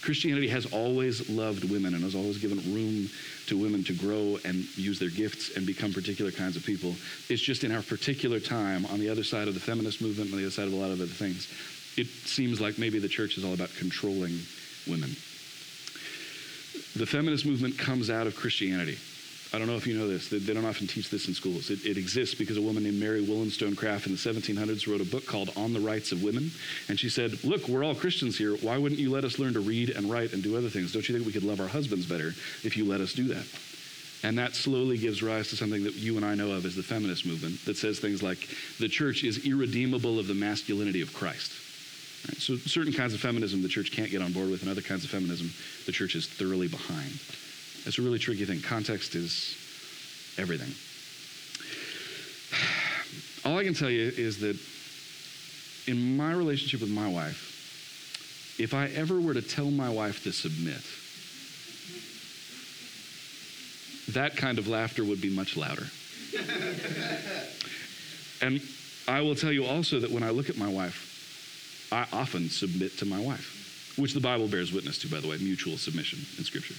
Christianity 0.00 0.48
has 0.48 0.66
always 0.66 1.28
loved 1.28 1.68
women 1.70 1.94
and 1.94 2.02
has 2.04 2.14
always 2.14 2.38
given 2.38 2.58
room 2.72 3.08
to 3.46 3.58
women 3.58 3.84
to 3.84 3.92
grow 3.92 4.38
and 4.44 4.64
use 4.78 4.98
their 4.98 5.10
gifts 5.10 5.56
and 5.56 5.66
become 5.66 5.92
particular 5.92 6.30
kinds 6.30 6.56
of 6.56 6.64
people. 6.64 6.94
It's 7.28 7.42
just 7.42 7.64
in 7.64 7.72
our 7.72 7.82
particular 7.82 8.40
time, 8.40 8.86
on 8.86 9.00
the 9.00 9.08
other 9.08 9.24
side 9.24 9.48
of 9.48 9.54
the 9.54 9.60
feminist 9.60 10.00
movement, 10.00 10.32
on 10.32 10.38
the 10.38 10.44
other 10.44 10.52
side 10.52 10.68
of 10.68 10.72
a 10.72 10.76
lot 10.76 10.90
of 10.90 11.00
other 11.00 11.06
things, 11.06 11.48
it 11.96 12.06
seems 12.06 12.60
like 12.60 12.78
maybe 12.78 12.98
the 12.98 13.08
church 13.08 13.36
is 13.36 13.44
all 13.44 13.54
about 13.54 13.70
controlling 13.78 14.38
women. 14.86 15.10
The 16.96 17.06
feminist 17.06 17.44
movement 17.44 17.78
comes 17.78 18.08
out 18.08 18.26
of 18.26 18.36
Christianity. 18.36 18.98
I 19.52 19.58
don't 19.58 19.66
know 19.66 19.74
if 19.74 19.86
you 19.86 19.98
know 19.98 20.06
this. 20.06 20.28
They, 20.28 20.38
they 20.38 20.54
don't 20.54 20.64
often 20.64 20.86
teach 20.86 21.10
this 21.10 21.26
in 21.26 21.34
schools. 21.34 21.70
It, 21.70 21.84
it, 21.84 21.96
exists 21.96 22.36
because 22.36 22.56
a 22.56 22.62
woman 22.62 22.84
named 22.84 23.00
Mary 23.00 23.20
Wollstonecraft 23.20 24.06
in 24.06 24.12
the 24.12 24.18
1700s 24.18 24.86
wrote 24.86 25.00
a 25.00 25.04
book 25.04 25.26
called 25.26 25.50
On 25.56 25.72
the 25.72 25.80
Rights 25.80 26.12
of 26.12 26.22
Women. 26.22 26.52
And 26.88 26.98
she 26.98 27.08
said, 27.08 27.42
Look, 27.42 27.66
we're 27.66 27.82
all 27.82 27.94
Christians 27.94 28.38
here. 28.38 28.54
Why 28.56 28.78
wouldn't 28.78 29.00
you 29.00 29.10
let 29.10 29.24
us 29.24 29.40
learn 29.40 29.54
to 29.54 29.60
read 29.60 29.90
and 29.90 30.08
write 30.08 30.32
and 30.32 30.42
do 30.42 30.56
other 30.56 30.68
things? 30.68 30.92
Don't 30.92 31.08
you 31.08 31.14
think 31.14 31.26
we 31.26 31.32
could 31.32 31.42
love 31.42 31.60
our 31.60 31.66
husbands 31.66 32.06
better 32.06 32.28
if 32.62 32.76
you 32.76 32.84
let 32.84 33.00
us 33.00 33.12
do 33.12 33.24
that? 33.28 33.46
And 34.22 34.38
that 34.38 34.54
slowly 34.54 34.98
gives 34.98 35.22
rise 35.22 35.48
to 35.48 35.56
something 35.56 35.82
that 35.84 35.94
you 35.94 36.16
and 36.16 36.24
I 36.24 36.34
know 36.34 36.52
of 36.52 36.64
as 36.64 36.76
the 36.76 36.82
feminist 36.82 37.26
movement 37.26 37.64
that 37.64 37.76
says 37.76 37.98
things 37.98 38.22
like 38.22 38.48
the 38.78 38.88
church 38.88 39.24
is 39.24 39.46
irredeemable 39.46 40.18
of 40.18 40.28
the 40.28 40.34
masculinity 40.34 41.00
of 41.00 41.12
Christ. 41.12 41.52
Right? 42.28 42.36
So, 42.36 42.56
certain 42.56 42.92
kinds 42.92 43.14
of 43.14 43.20
feminism 43.20 43.62
the 43.62 43.68
church 43.68 43.92
can't 43.92 44.10
get 44.10 44.20
on 44.20 44.32
board 44.32 44.50
with, 44.50 44.62
and 44.62 44.70
other 44.70 44.82
kinds 44.82 45.04
of 45.04 45.10
feminism 45.10 45.50
the 45.86 45.92
church 45.92 46.14
is 46.14 46.28
thoroughly 46.28 46.68
behind. 46.68 47.18
That's 47.84 47.98
a 47.98 48.02
really 48.02 48.18
tricky 48.18 48.44
thing. 48.44 48.60
Context 48.60 49.14
is 49.14 49.56
everything. 50.38 50.74
All 53.44 53.58
I 53.58 53.64
can 53.64 53.74
tell 53.74 53.90
you 53.90 54.12
is 54.14 54.40
that 54.40 54.58
in 55.86 56.16
my 56.16 56.32
relationship 56.32 56.80
with 56.80 56.90
my 56.90 57.08
wife, 57.08 58.56
if 58.58 58.74
I 58.74 58.86
ever 58.88 59.20
were 59.20 59.34
to 59.34 59.42
tell 59.42 59.70
my 59.70 59.88
wife 59.88 60.22
to 60.24 60.32
submit, 60.32 60.82
that 64.14 64.36
kind 64.36 64.58
of 64.58 64.68
laughter 64.68 65.04
would 65.04 65.20
be 65.20 65.30
much 65.30 65.56
louder. 65.56 65.86
and 68.42 68.60
I 69.08 69.22
will 69.22 69.34
tell 69.34 69.52
you 69.52 69.64
also 69.64 70.00
that 70.00 70.10
when 70.10 70.22
I 70.22 70.30
look 70.30 70.50
at 70.50 70.56
my 70.56 70.68
wife, 70.68 71.88
I 71.92 72.06
often 72.12 72.50
submit 72.50 72.98
to 72.98 73.06
my 73.06 73.18
wife, 73.18 73.94
which 73.96 74.14
the 74.14 74.20
Bible 74.20 74.46
bears 74.46 74.72
witness 74.72 74.98
to, 74.98 75.08
by 75.08 75.20
the 75.20 75.28
way, 75.28 75.38
mutual 75.38 75.76
submission 75.76 76.20
in 76.38 76.44
Scripture. 76.44 76.74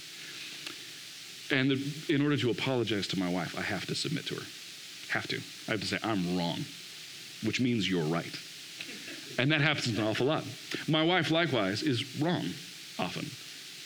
And 1.52 1.70
the, 1.70 2.14
in 2.14 2.22
order 2.22 2.36
to 2.38 2.50
apologize 2.50 3.06
to 3.08 3.18
my 3.18 3.28
wife, 3.28 3.56
I 3.58 3.62
have 3.62 3.86
to 3.86 3.94
submit 3.94 4.26
to 4.26 4.36
her. 4.36 4.42
Have 5.10 5.28
to. 5.28 5.36
I 5.68 5.72
have 5.72 5.80
to 5.80 5.86
say, 5.86 5.98
I'm 6.02 6.36
wrong, 6.36 6.64
which 7.44 7.60
means 7.60 7.88
you're 7.88 8.04
right. 8.04 8.34
And 9.38 9.52
that 9.52 9.60
happens 9.60 9.98
an 9.98 10.04
awful 10.04 10.26
lot. 10.26 10.44
My 10.88 11.02
wife, 11.02 11.30
likewise, 11.30 11.82
is 11.82 12.20
wrong 12.20 12.46
often 12.98 13.26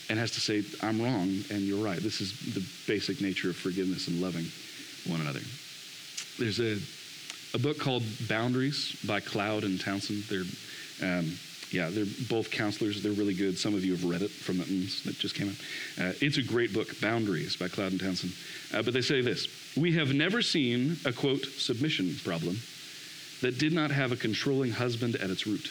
and 0.08 0.18
has 0.18 0.30
to 0.32 0.40
say, 0.40 0.62
I'm 0.82 1.02
wrong 1.02 1.42
and 1.50 1.62
you're 1.62 1.84
right. 1.84 1.98
This 1.98 2.20
is 2.20 2.54
the 2.54 2.64
basic 2.86 3.20
nature 3.20 3.50
of 3.50 3.56
forgiveness 3.56 4.08
and 4.08 4.20
loving 4.20 4.46
one 5.06 5.20
another. 5.20 5.40
There's 6.38 6.60
a, 6.60 6.78
a 7.54 7.58
book 7.58 7.78
called 7.78 8.04
Boundaries 8.28 8.96
by 9.06 9.20
Cloud 9.20 9.64
and 9.64 9.80
Townsend. 9.80 10.24
They're 10.24 10.44
um, 11.02 11.38
yeah, 11.70 11.90
they're 11.90 12.06
both 12.28 12.50
counselors. 12.50 13.02
They're 13.02 13.12
really 13.12 13.34
good. 13.34 13.58
Some 13.58 13.74
of 13.74 13.84
you 13.84 13.92
have 13.92 14.04
read 14.04 14.22
it 14.22 14.30
from 14.30 14.58
the 14.58 14.64
that 15.04 15.18
just 15.18 15.34
came 15.34 15.48
out. 15.48 16.06
Uh, 16.06 16.12
it's 16.20 16.38
a 16.38 16.42
great 16.42 16.72
book, 16.72 17.00
Boundaries 17.00 17.56
by 17.56 17.68
Cloud 17.68 17.92
and 17.92 18.00
Townsend. 18.00 18.32
Uh, 18.72 18.82
but 18.82 18.94
they 18.94 19.00
say 19.00 19.20
this 19.20 19.48
We 19.76 19.92
have 19.92 20.14
never 20.14 20.42
seen 20.42 20.96
a 21.04 21.12
quote 21.12 21.44
submission 21.44 22.14
problem 22.24 22.60
that 23.40 23.58
did 23.58 23.72
not 23.72 23.90
have 23.90 24.12
a 24.12 24.16
controlling 24.16 24.70
husband 24.70 25.16
at 25.16 25.30
its 25.30 25.46
root. 25.46 25.70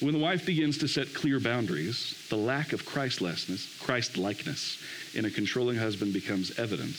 When 0.00 0.14
the 0.14 0.20
wife 0.20 0.46
begins 0.46 0.78
to 0.78 0.88
set 0.88 1.12
clear 1.12 1.40
boundaries, 1.40 2.16
the 2.30 2.36
lack 2.36 2.72
of 2.72 2.86
Christlessness, 2.86 3.78
Christ-likeness 3.80 4.78
in 5.14 5.24
a 5.24 5.30
controlling 5.30 5.76
husband 5.76 6.12
becomes 6.12 6.56
evident 6.58 6.94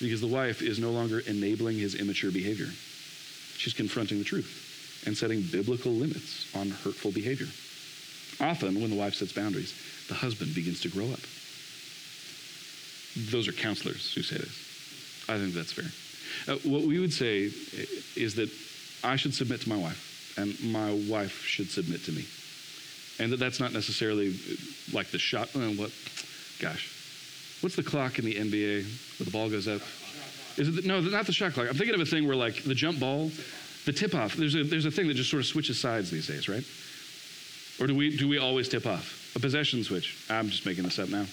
because 0.00 0.20
the 0.20 0.28
wife 0.28 0.62
is 0.62 0.78
no 0.78 0.90
longer 0.90 1.20
enabling 1.20 1.78
his 1.78 1.96
immature 1.96 2.30
behavior. 2.30 2.68
She's 3.56 3.74
confronting 3.74 4.18
the 4.18 4.24
truth 4.24 4.61
and 5.06 5.16
setting 5.16 5.42
biblical 5.42 5.92
limits 5.92 6.46
on 6.54 6.70
hurtful 6.70 7.10
behavior. 7.10 7.48
Often, 8.40 8.80
when 8.80 8.90
the 8.90 8.96
wife 8.96 9.14
sets 9.14 9.32
boundaries, 9.32 9.74
the 10.08 10.14
husband 10.14 10.54
begins 10.54 10.80
to 10.82 10.88
grow 10.88 11.06
up. 11.06 11.20
Those 13.30 13.46
are 13.46 13.52
counselors 13.52 14.12
who 14.14 14.22
say 14.22 14.36
this. 14.36 15.26
I 15.28 15.38
think 15.38 15.54
that's 15.54 15.72
fair. 15.72 15.90
Uh, 16.48 16.58
what 16.64 16.82
we 16.82 16.98
would 16.98 17.12
say 17.12 17.50
is 18.16 18.34
that 18.36 18.50
I 19.04 19.16
should 19.16 19.34
submit 19.34 19.60
to 19.62 19.68
my 19.68 19.76
wife, 19.76 20.34
and 20.36 20.58
my 20.72 20.92
wife 21.08 21.44
should 21.44 21.70
submit 21.70 22.04
to 22.04 22.12
me. 22.12 22.24
And 23.18 23.32
that 23.32 23.38
that's 23.38 23.60
not 23.60 23.72
necessarily 23.72 24.34
like 24.92 25.10
the 25.10 25.18
shot. 25.18 25.54
Uh, 25.54 25.70
what? 25.70 25.92
Gosh. 26.58 26.90
What's 27.60 27.76
the 27.76 27.82
clock 27.82 28.18
in 28.18 28.24
the 28.24 28.34
NBA 28.34 28.84
where 29.18 29.24
the 29.24 29.30
ball 29.30 29.50
goes 29.50 29.68
up? 29.68 29.82
Is 30.56 30.68
it 30.68 30.82
the, 30.82 30.88
no, 30.88 31.00
not 31.00 31.26
the 31.26 31.32
shot 31.32 31.52
clock. 31.52 31.68
I'm 31.68 31.76
thinking 31.76 31.94
of 31.94 32.00
a 32.00 32.06
thing 32.06 32.26
where 32.26 32.36
like 32.36 32.62
the 32.64 32.74
jump 32.74 32.98
ball 32.98 33.30
the 33.84 33.92
tip 33.92 34.14
off, 34.14 34.34
there's 34.34 34.54
a, 34.54 34.62
there's 34.62 34.86
a 34.86 34.90
thing 34.90 35.08
that 35.08 35.14
just 35.14 35.30
sort 35.30 35.40
of 35.40 35.46
switches 35.46 35.80
sides 35.80 36.10
these 36.10 36.26
days, 36.26 36.48
right? 36.48 36.64
Or 37.80 37.86
do 37.86 37.94
we, 37.94 38.16
do 38.16 38.28
we 38.28 38.38
always 38.38 38.68
tip 38.68 38.86
off? 38.86 39.32
A 39.34 39.40
possession 39.40 39.82
switch. 39.82 40.24
I'm 40.28 40.48
just 40.48 40.66
making 40.66 40.84
this 40.84 40.98
up 40.98 41.08
now. 41.08 41.26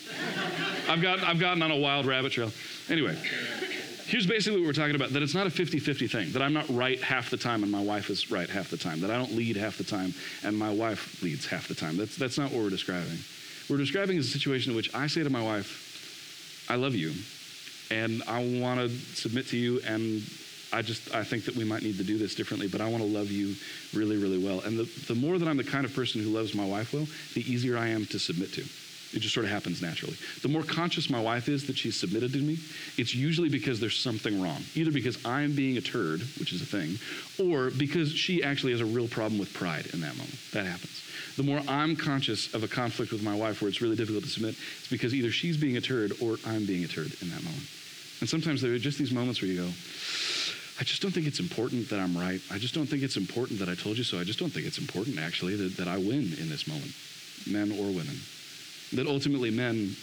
I've, 0.88 1.02
got, 1.02 1.20
I've 1.20 1.40
gotten 1.40 1.62
on 1.62 1.72
a 1.72 1.76
wild 1.76 2.06
rabbit 2.06 2.32
trail. 2.32 2.52
Anyway, 2.90 3.16
here's 4.08 4.26
basically 4.26 4.60
what 4.60 4.68
we're 4.68 4.74
talking 4.74 4.96
about 4.96 5.10
that 5.12 5.22
it's 5.22 5.36
not 5.36 5.46
a 5.46 5.52
50 5.52 5.80
50 5.80 6.08
thing, 6.08 6.32
that 6.32 6.42
I'm 6.42 6.54
not 6.54 6.68
right 6.70 7.00
half 7.02 7.30
the 7.30 7.38
time 7.38 7.62
and 7.62 7.72
my 7.72 7.84
wife 7.84 8.10
is 8.10 8.32
right 8.32 8.50
half 8.50 8.70
the 8.70 8.78
time, 8.78 9.02
that 9.02 9.12
I 9.12 9.18
don't 9.18 9.34
lead 9.34 9.58
half 9.58 9.78
the 9.78 9.84
time 9.84 10.14
and 10.44 10.58
my 10.58 10.74
wife 10.74 11.22
leads 11.22 11.46
half 11.46 11.68
the 11.68 11.76
time. 11.76 11.98
That's, 11.98 12.16
that's 12.16 12.38
not 12.38 12.52
what 12.52 12.64
we're 12.64 12.70
describing. 12.70 13.20
We're 13.70 13.78
describing 13.78 14.18
is 14.18 14.28
a 14.28 14.32
situation 14.32 14.72
in 14.72 14.76
which 14.76 14.94
I 14.96 15.06
say 15.08 15.22
to 15.24 15.30
my 15.30 15.44
wife, 15.44 16.66
I 16.70 16.76
love 16.76 16.96
you 16.96 17.14
and 17.92 18.24
I 18.28 18.44
want 18.60 18.80
to 18.80 18.90
submit 18.90 19.48
to 19.50 19.58
you 19.58 19.82
and 19.86 20.24
I 20.72 20.82
just 20.82 21.14
I 21.14 21.24
think 21.24 21.46
that 21.46 21.56
we 21.56 21.64
might 21.64 21.82
need 21.82 21.98
to 21.98 22.04
do 22.04 22.18
this 22.18 22.36
differently, 22.36 22.68
but 22.68 22.82
I 22.82 22.88
want 22.88 23.04
to 23.04 23.10
love 23.10 23.32
you 23.32 23.56
really, 23.94 24.18
really 24.18 24.38
well. 24.38 24.62
And 24.62 24.78
the, 24.78 24.84
the 25.08 25.16
more 25.16 25.38
that 25.38 25.48
I'm 25.48 25.58
the 25.58 25.64
kind 25.64 25.86
of 25.86 25.94
person 25.94 26.22
who 26.22 26.30
loves 26.30 26.54
my 26.54 26.66
wife 26.66 26.94
well, 26.94 27.08
the 27.34 27.42
easier 27.42 27.78
I 27.78 27.88
am 27.88 28.06
to 28.08 28.20
submit 28.20 28.54
to. 28.54 28.64
It 29.12 29.22
just 29.22 29.34
sort 29.34 29.46
of 29.46 29.52
happens 29.52 29.82
naturally. 29.82 30.16
The 30.44 30.50
more 30.50 30.62
conscious 30.62 31.10
my 31.10 31.20
wife 31.20 31.50
is 31.50 31.66
that 31.66 31.78
she's 31.78 32.00
submitted 32.00 32.32
to 32.34 32.40
me, 32.40 32.60
it's 32.98 33.16
usually 33.16 33.50
because 33.50 33.80
there's 33.80 33.98
something 33.98 34.40
wrong. 34.40 34.62
Either 34.76 34.92
because 34.92 35.18
I'm 35.26 35.56
being 35.56 35.78
a 35.78 35.82
turd, 35.82 36.22
which 36.38 36.54
is 36.54 36.62
a 36.62 36.66
thing, 36.66 37.00
or 37.44 37.72
because 37.72 38.14
she 38.14 38.44
actually 38.44 38.74
has 38.74 38.82
a 38.82 38.86
real 38.86 39.08
problem 39.08 39.40
with 39.40 39.52
pride 39.52 39.88
in 39.94 40.02
that 40.02 40.16
moment. 40.16 40.38
That 40.54 40.68
happens. 40.68 41.04
The 41.38 41.44
more 41.44 41.62
I'm 41.68 41.96
conscious 41.96 42.54
of 42.54 42.64
a 42.64 42.68
conflict 42.68 43.12
with 43.12 43.24
my 43.24 43.34
wife 43.34 43.62
where 43.62 43.70
it's 43.70 43.82
really 43.82 43.96
difficult 43.96 44.26
to 44.26 44.30
submit, 44.30 44.56
it's 44.78 44.90
because 44.90 45.16
either 45.16 45.32
she's 45.32 45.58
being 45.58 45.78
a 45.78 45.82
turd 45.82 46.14
or 46.22 46.38
I'm 46.46 46.66
being 46.66 46.84
a 46.84 46.88
turd 46.88 47.12
in 47.22 47.30
that 47.30 47.44
moment. 47.44 47.66
And 48.20 48.30
sometimes 48.30 48.62
there 48.62 48.74
are 48.74 48.80
just 48.80 49.00
these 49.00 49.12
moments 49.12 49.42
where 49.42 49.50
you 49.50 49.58
go, 49.58 49.70
I 50.80 50.84
just 50.84 51.02
don't 51.02 51.12
think 51.12 51.28
it's 51.28 51.42
important 51.42 51.89
that 51.89 52.00
I'm 52.00 52.18
right. 52.18 52.39
I 52.50 52.58
just 52.58 52.74
don't 52.74 52.86
think 52.86 53.04
it's 53.04 53.18
important 53.18 53.60
that 53.60 53.68
I 53.68 53.76
told 53.76 53.98
you 53.98 54.06
so. 54.06 54.18
I 54.18 54.24
just 54.24 54.39
don't 54.39 54.50
think 54.50 54.65
it's 54.65 54.78
important, 54.78 55.20
actually, 55.20 55.58
that, 55.58 55.76
that 55.76 55.89
I 55.89 55.98
win 55.98 56.34
in 56.39 56.48
this 56.48 56.68
moment, 56.68 56.94
men 57.46 57.72
or 57.72 57.88
women. 57.88 58.18
That 58.94 59.06
ultimately, 59.06 59.52
men, 59.52 59.96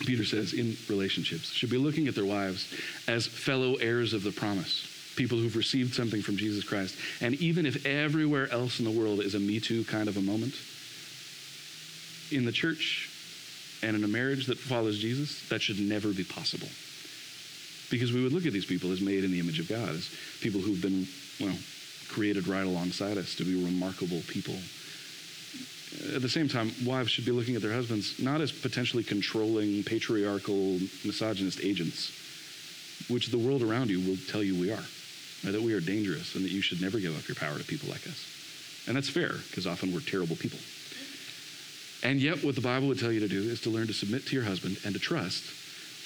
Peter 0.00 0.24
says, 0.24 0.54
in 0.54 0.74
relationships, 0.88 1.52
should 1.52 1.68
be 1.68 1.76
looking 1.76 2.08
at 2.08 2.14
their 2.14 2.24
wives 2.24 2.72
as 3.06 3.26
fellow 3.26 3.74
heirs 3.74 4.14
of 4.14 4.22
the 4.22 4.32
promise, 4.32 5.12
people 5.16 5.36
who've 5.36 5.54
received 5.54 5.94
something 5.94 6.22
from 6.22 6.38
Jesus 6.38 6.64
Christ. 6.64 6.96
And 7.20 7.34
even 7.34 7.66
if 7.66 7.84
everywhere 7.84 8.50
else 8.50 8.78
in 8.78 8.86
the 8.86 8.90
world 8.90 9.20
is 9.20 9.34
a 9.34 9.38
Me 9.38 9.60
Too 9.60 9.84
kind 9.84 10.08
of 10.08 10.16
a 10.16 10.22
moment, 10.22 10.54
in 12.32 12.46
the 12.46 12.52
church 12.52 13.10
and 13.82 13.94
in 13.94 14.02
a 14.02 14.08
marriage 14.08 14.46
that 14.46 14.58
follows 14.58 14.98
Jesus, 14.98 15.46
that 15.50 15.60
should 15.60 15.78
never 15.78 16.08
be 16.12 16.24
possible. 16.24 16.68
Because 17.90 18.12
we 18.12 18.22
would 18.22 18.32
look 18.32 18.46
at 18.46 18.52
these 18.52 18.66
people 18.66 18.90
as 18.92 19.00
made 19.00 19.24
in 19.24 19.30
the 19.30 19.40
image 19.40 19.60
of 19.60 19.68
God, 19.68 19.88
as 19.90 20.10
people 20.40 20.60
who've 20.60 20.80
been, 20.80 21.06
well, 21.40 21.56
created 22.08 22.48
right 22.48 22.66
alongside 22.66 23.18
us 23.18 23.34
to 23.36 23.44
be 23.44 23.54
remarkable 23.62 24.22
people. 24.28 24.56
At 26.14 26.22
the 26.22 26.28
same 26.28 26.48
time, 26.48 26.72
wives 26.84 27.10
should 27.10 27.24
be 27.24 27.32
looking 27.32 27.56
at 27.56 27.62
their 27.62 27.72
husbands 27.72 28.20
not 28.20 28.40
as 28.40 28.52
potentially 28.52 29.02
controlling, 29.02 29.82
patriarchal, 29.84 30.78
misogynist 31.04 31.60
agents, 31.62 32.12
which 33.08 33.28
the 33.28 33.38
world 33.38 33.62
around 33.62 33.90
you 33.90 34.00
will 34.00 34.18
tell 34.28 34.42
you 34.42 34.54
we 34.58 34.72
are, 34.72 34.84
that 35.44 35.62
we 35.62 35.72
are 35.74 35.80
dangerous 35.80 36.34
and 36.34 36.44
that 36.44 36.50
you 36.50 36.60
should 36.60 36.82
never 36.82 36.98
give 36.98 37.16
up 37.16 37.28
your 37.28 37.36
power 37.36 37.56
to 37.56 37.64
people 37.64 37.88
like 37.88 38.06
us. 38.06 38.26
And 38.86 38.96
that's 38.96 39.08
fair, 39.08 39.32
because 39.48 39.66
often 39.66 39.92
we're 39.92 40.00
terrible 40.00 40.36
people. 40.36 40.58
And 42.02 42.20
yet, 42.20 42.44
what 42.44 42.54
the 42.54 42.60
Bible 42.60 42.88
would 42.88 42.98
tell 42.98 43.10
you 43.10 43.20
to 43.20 43.28
do 43.28 43.42
is 43.42 43.60
to 43.62 43.70
learn 43.70 43.86
to 43.86 43.92
submit 43.92 44.26
to 44.26 44.36
your 44.36 44.44
husband 44.44 44.78
and 44.84 44.94
to 44.94 45.00
trust 45.00 45.42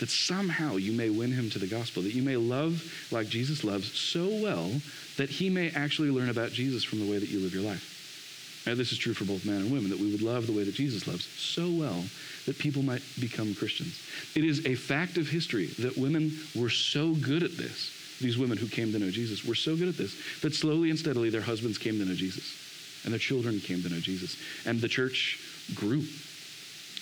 that 0.01 0.09
somehow 0.09 0.77
you 0.77 0.93
may 0.93 1.11
win 1.11 1.31
him 1.31 1.51
to 1.51 1.59
the 1.59 1.67
gospel, 1.67 2.03
that 2.03 2.15
you 2.15 2.23
may 2.23 2.37
love 2.37 2.83
like 3.11 3.29
Jesus 3.29 3.63
loves 3.63 3.93
so 3.93 4.27
well 4.27 4.71
that 5.17 5.29
he 5.29 5.51
may 5.51 5.71
actually 5.71 6.11
learn 6.11 6.31
about 6.31 6.53
Jesus 6.53 6.83
from 6.83 7.01
the 7.01 7.11
way 7.11 7.19
that 7.19 7.29
you 7.29 7.39
live 7.39 7.55
your 7.55 7.63
life. 7.63 8.65
And 8.67 8.79
this 8.79 8.93
is 8.93 8.99
true 8.99 9.15
for 9.15 9.25
both 9.25 9.45
men 9.45 9.57
and 9.57 9.71
women, 9.71 9.91
that 9.91 9.99
we 9.99 10.11
would 10.11 10.23
love 10.23 10.47
the 10.47 10.53
way 10.53 10.65
that 10.65 10.75
Jesus 10.75 11.07
loves 11.07 11.27
so 11.27 11.71
well 11.71 12.05
that 12.47 12.59
people 12.59 12.83
might 12.83 13.03
become 13.21 13.55
Christians. 13.55 14.01
It 14.35 14.45
is 14.45 14.67
a 14.67 14.75
fact 14.75 15.17
of 15.19 15.29
history 15.29 15.67
that 15.79 15.97
women 15.97 16.33
were 16.55 16.71
so 16.71 17.15
good 17.15 17.43
at 17.43 17.57
this, 17.57 18.19
these 18.21 18.39
women 18.39 18.59
who 18.59 18.69
came 18.69 18.93
to 18.93 18.99
know 18.99 19.11
Jesus 19.11 19.45
were 19.45 19.55
so 19.55 19.77
good 19.77 19.89
at 19.89 19.97
this, 19.97 20.15
that 20.41 20.55
slowly 20.55 20.91
and 20.91 20.99
steadily 20.99 21.31
their 21.31 21.41
husbands 21.41 21.79
came 21.79 21.99
to 21.99 22.05
know 22.05 22.15
Jesus, 22.15 23.03
and 23.05 23.13
their 23.13 23.19
children 23.19 23.61
came 23.61 23.83
to 23.83 23.89
know 23.89 24.01
Jesus. 24.01 24.37
And 24.67 24.81
the 24.81 24.89
church 24.89 25.41
grew, 25.75 26.05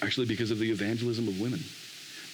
actually, 0.03 0.27
because 0.27 0.51
of 0.51 0.59
the 0.59 0.71
evangelism 0.71 1.29
of 1.29 1.41
women. 1.41 1.61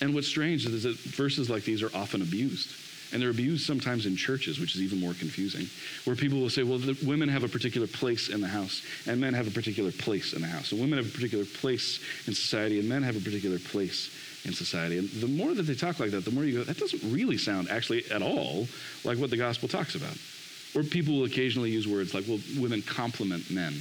And 0.01 0.15
what's 0.15 0.29
strange 0.29 0.67
is 0.67 0.83
that 0.83 0.97
verses 0.97 1.49
like 1.49 1.65
these 1.65 1.83
are 1.83 1.95
often 1.95 2.23
abused. 2.23 2.73
And 3.13 3.23
they're 3.23 3.31
abused 3.31 3.65
sometimes 3.65 4.07
in 4.07 4.17
churches, 4.17 4.59
which 4.59 4.75
is 4.75 4.83
even 4.83 4.99
more 4.99 5.15
confusing, 5.15 5.69
where 6.05 6.17
people 6.17 6.41
will 6.41 6.51
say, 6.51 6.65
well, 6.65 6.79
the 6.79 6.99
women 7.07 7.29
have 7.29 7.45
a 7.45 7.49
particular 7.49 7.87
place 7.87 8.29
in 8.29 8.41
the 8.41 8.49
house, 8.49 8.83
and 9.07 9.21
men 9.21 9.35
have 9.35 9.47
a 9.47 9.53
particular 9.53 9.93
place 9.93 10.33
in 10.33 10.43
the 10.43 10.49
house. 10.49 10.69
So 10.69 10.77
women 10.77 10.99
have 10.99 11.07
a 11.07 11.13
particular 11.13 11.45
place 11.45 12.01
in 12.27 12.35
society, 12.35 12.81
and 12.81 12.89
men 12.89 13.05
have 13.05 13.17
a 13.17 13.21
particular 13.21 13.61
place 13.61 14.11
in 14.45 14.53
society. 14.53 14.99
And 14.99 15.09
the 15.11 15.29
more 15.29 15.55
that 15.55 15.63
they 15.63 15.75
talk 15.75 16.01
like 16.01 16.11
that, 16.11 16.25
the 16.25 16.33
more 16.33 16.45
you 16.45 16.59
go, 16.59 16.65
that 16.65 16.79
doesn't 16.79 17.13
really 17.13 17.39
sound 17.39 17.71
actually 17.71 18.05
at 18.11 18.21
all 18.21 18.67
like 19.05 19.19
what 19.19 19.31
the 19.31 19.37
gospel 19.37 19.69
talks 19.69 19.95
about. 19.95 20.17
Or 20.75 20.83
people 20.83 21.15
will 21.15 21.25
occasionally 21.25 21.71
use 21.71 21.87
words 21.87 22.15
like, 22.15 22.25
well, 22.27 22.41
women 22.59 22.83
complement 22.83 23.49
men. 23.49 23.75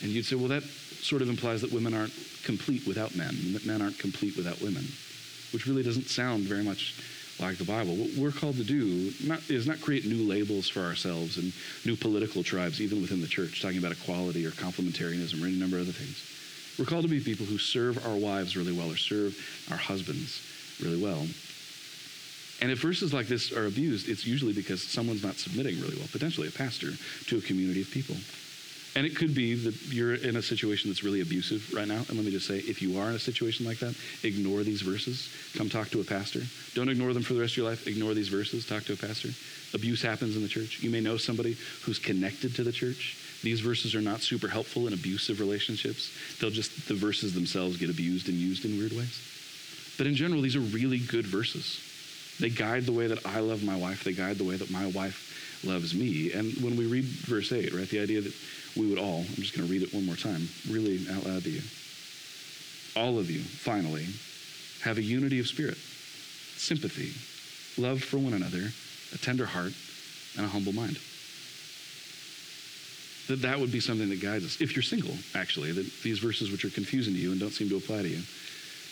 And 0.00 0.10
you'd 0.10 0.24
say, 0.24 0.34
well, 0.34 0.48
that 0.48 0.62
sort 0.62 1.20
of 1.20 1.28
implies 1.28 1.60
that 1.60 1.72
women 1.72 1.92
aren't 1.92 2.14
complete 2.42 2.86
without 2.86 3.14
men, 3.14 3.28
and 3.28 3.54
that 3.54 3.66
men 3.66 3.82
aren't 3.82 3.98
complete 3.98 4.36
without 4.36 4.60
women, 4.62 4.86
which 5.52 5.66
really 5.66 5.82
doesn't 5.82 6.08
sound 6.08 6.44
very 6.44 6.62
much 6.62 6.94
like 7.40 7.58
the 7.58 7.64
Bible. 7.64 7.94
What 7.96 8.10
we're 8.16 8.30
called 8.30 8.56
to 8.56 8.64
do 8.64 9.12
not, 9.24 9.40
is 9.50 9.66
not 9.66 9.80
create 9.80 10.04
new 10.04 10.28
labels 10.28 10.68
for 10.68 10.80
ourselves 10.80 11.38
and 11.38 11.52
new 11.84 11.96
political 11.96 12.42
tribes, 12.42 12.80
even 12.80 13.00
within 13.00 13.20
the 13.20 13.26
church, 13.26 13.62
talking 13.62 13.78
about 13.78 13.92
equality 13.92 14.46
or 14.46 14.50
complementarianism 14.50 15.42
or 15.42 15.46
any 15.46 15.56
number 15.56 15.76
of 15.76 15.82
other 15.82 15.92
things. 15.92 16.28
We're 16.78 16.86
called 16.86 17.02
to 17.02 17.08
be 17.08 17.20
people 17.20 17.46
who 17.46 17.58
serve 17.58 18.04
our 18.06 18.16
wives 18.16 18.56
really 18.56 18.72
well 18.72 18.90
or 18.90 18.96
serve 18.96 19.36
our 19.70 19.76
husbands 19.76 20.40
really 20.82 21.00
well. 21.00 21.26
And 22.60 22.70
if 22.70 22.80
verses 22.80 23.12
like 23.12 23.26
this 23.26 23.52
are 23.52 23.66
abused, 23.66 24.08
it's 24.08 24.24
usually 24.24 24.52
because 24.52 24.82
someone's 24.82 25.24
not 25.24 25.34
submitting 25.34 25.80
really 25.80 25.96
well, 25.96 26.08
potentially 26.12 26.48
a 26.48 26.52
pastor, 26.52 26.92
to 27.26 27.38
a 27.38 27.40
community 27.40 27.82
of 27.82 27.90
people. 27.90 28.16
And 28.94 29.06
it 29.06 29.16
could 29.16 29.34
be 29.34 29.54
that 29.54 29.74
you're 29.86 30.14
in 30.14 30.36
a 30.36 30.42
situation 30.42 30.90
that's 30.90 31.02
really 31.02 31.22
abusive 31.22 31.72
right 31.72 31.88
now. 31.88 32.04
And 32.08 32.10
let 32.10 32.24
me 32.26 32.30
just 32.30 32.46
say, 32.46 32.58
if 32.58 32.82
you 32.82 32.98
are 32.98 33.08
in 33.08 33.14
a 33.14 33.18
situation 33.18 33.64
like 33.64 33.78
that, 33.78 33.94
ignore 34.22 34.62
these 34.62 34.82
verses. 34.82 35.30
Come 35.56 35.70
talk 35.70 35.88
to 35.90 36.00
a 36.00 36.04
pastor. 36.04 36.42
Don't 36.74 36.90
ignore 36.90 37.14
them 37.14 37.22
for 37.22 37.32
the 37.32 37.40
rest 37.40 37.54
of 37.54 37.56
your 37.58 37.68
life. 37.70 37.86
Ignore 37.86 38.12
these 38.12 38.28
verses. 38.28 38.66
Talk 38.66 38.84
to 38.84 38.92
a 38.92 38.96
pastor. 38.96 39.30
Abuse 39.72 40.02
happens 40.02 40.36
in 40.36 40.42
the 40.42 40.48
church. 40.48 40.82
You 40.82 40.90
may 40.90 41.00
know 41.00 41.16
somebody 41.16 41.56
who's 41.82 41.98
connected 41.98 42.54
to 42.56 42.64
the 42.64 42.72
church. 42.72 43.16
These 43.42 43.60
verses 43.60 43.94
are 43.94 44.02
not 44.02 44.20
super 44.20 44.48
helpful 44.48 44.86
in 44.86 44.92
abusive 44.92 45.40
relationships. 45.40 46.12
They'll 46.38 46.50
just, 46.50 46.86
the 46.86 46.94
verses 46.94 47.32
themselves 47.32 47.78
get 47.78 47.88
abused 47.88 48.28
and 48.28 48.36
used 48.36 48.66
in 48.66 48.76
weird 48.76 48.92
ways. 48.92 49.18
But 49.96 50.06
in 50.06 50.14
general, 50.14 50.42
these 50.42 50.56
are 50.56 50.60
really 50.60 50.98
good 50.98 51.26
verses. 51.26 51.80
They 52.40 52.50
guide 52.50 52.84
the 52.84 52.92
way 52.92 53.06
that 53.06 53.24
I 53.26 53.40
love 53.40 53.62
my 53.62 53.76
wife, 53.76 54.04
they 54.04 54.12
guide 54.12 54.36
the 54.36 54.44
way 54.44 54.56
that 54.56 54.70
my 54.70 54.86
wife 54.86 55.60
loves 55.64 55.94
me. 55.94 56.32
And 56.32 56.52
when 56.62 56.76
we 56.76 56.86
read 56.86 57.04
verse 57.04 57.52
8, 57.52 57.72
right, 57.72 57.88
the 57.88 58.00
idea 58.00 58.20
that 58.20 58.34
we 58.76 58.86
would 58.86 58.98
all, 58.98 59.20
I'm 59.20 59.42
just 59.42 59.56
going 59.56 59.66
to 59.66 59.72
read 59.72 59.82
it 59.82 59.92
one 59.94 60.06
more 60.06 60.16
time, 60.16 60.48
really 60.68 61.00
out 61.10 61.26
loud 61.26 61.44
to 61.44 61.50
you. 61.50 61.62
All 62.96 63.18
of 63.18 63.30
you, 63.30 63.40
finally, 63.40 64.06
have 64.82 64.98
a 64.98 65.02
unity 65.02 65.40
of 65.40 65.46
spirit, 65.46 65.76
sympathy, 66.56 67.12
love 67.80 68.02
for 68.02 68.18
one 68.18 68.34
another, 68.34 68.72
a 69.14 69.18
tender 69.18 69.46
heart, 69.46 69.72
and 70.36 70.46
a 70.46 70.48
humble 70.48 70.72
mind. 70.72 70.98
That 73.28 73.42
that 73.42 73.60
would 73.60 73.72
be 73.72 73.80
something 73.80 74.08
that 74.08 74.20
guides 74.20 74.44
us. 74.44 74.60
If 74.60 74.74
you're 74.74 74.82
single, 74.82 75.14
actually, 75.34 75.72
that 75.72 75.90
these 76.02 76.18
verses 76.18 76.50
which 76.50 76.64
are 76.64 76.70
confusing 76.70 77.14
to 77.14 77.20
you 77.20 77.30
and 77.30 77.40
don't 77.40 77.52
seem 77.52 77.68
to 77.68 77.76
apply 77.76 78.02
to 78.02 78.08
you. 78.08 78.22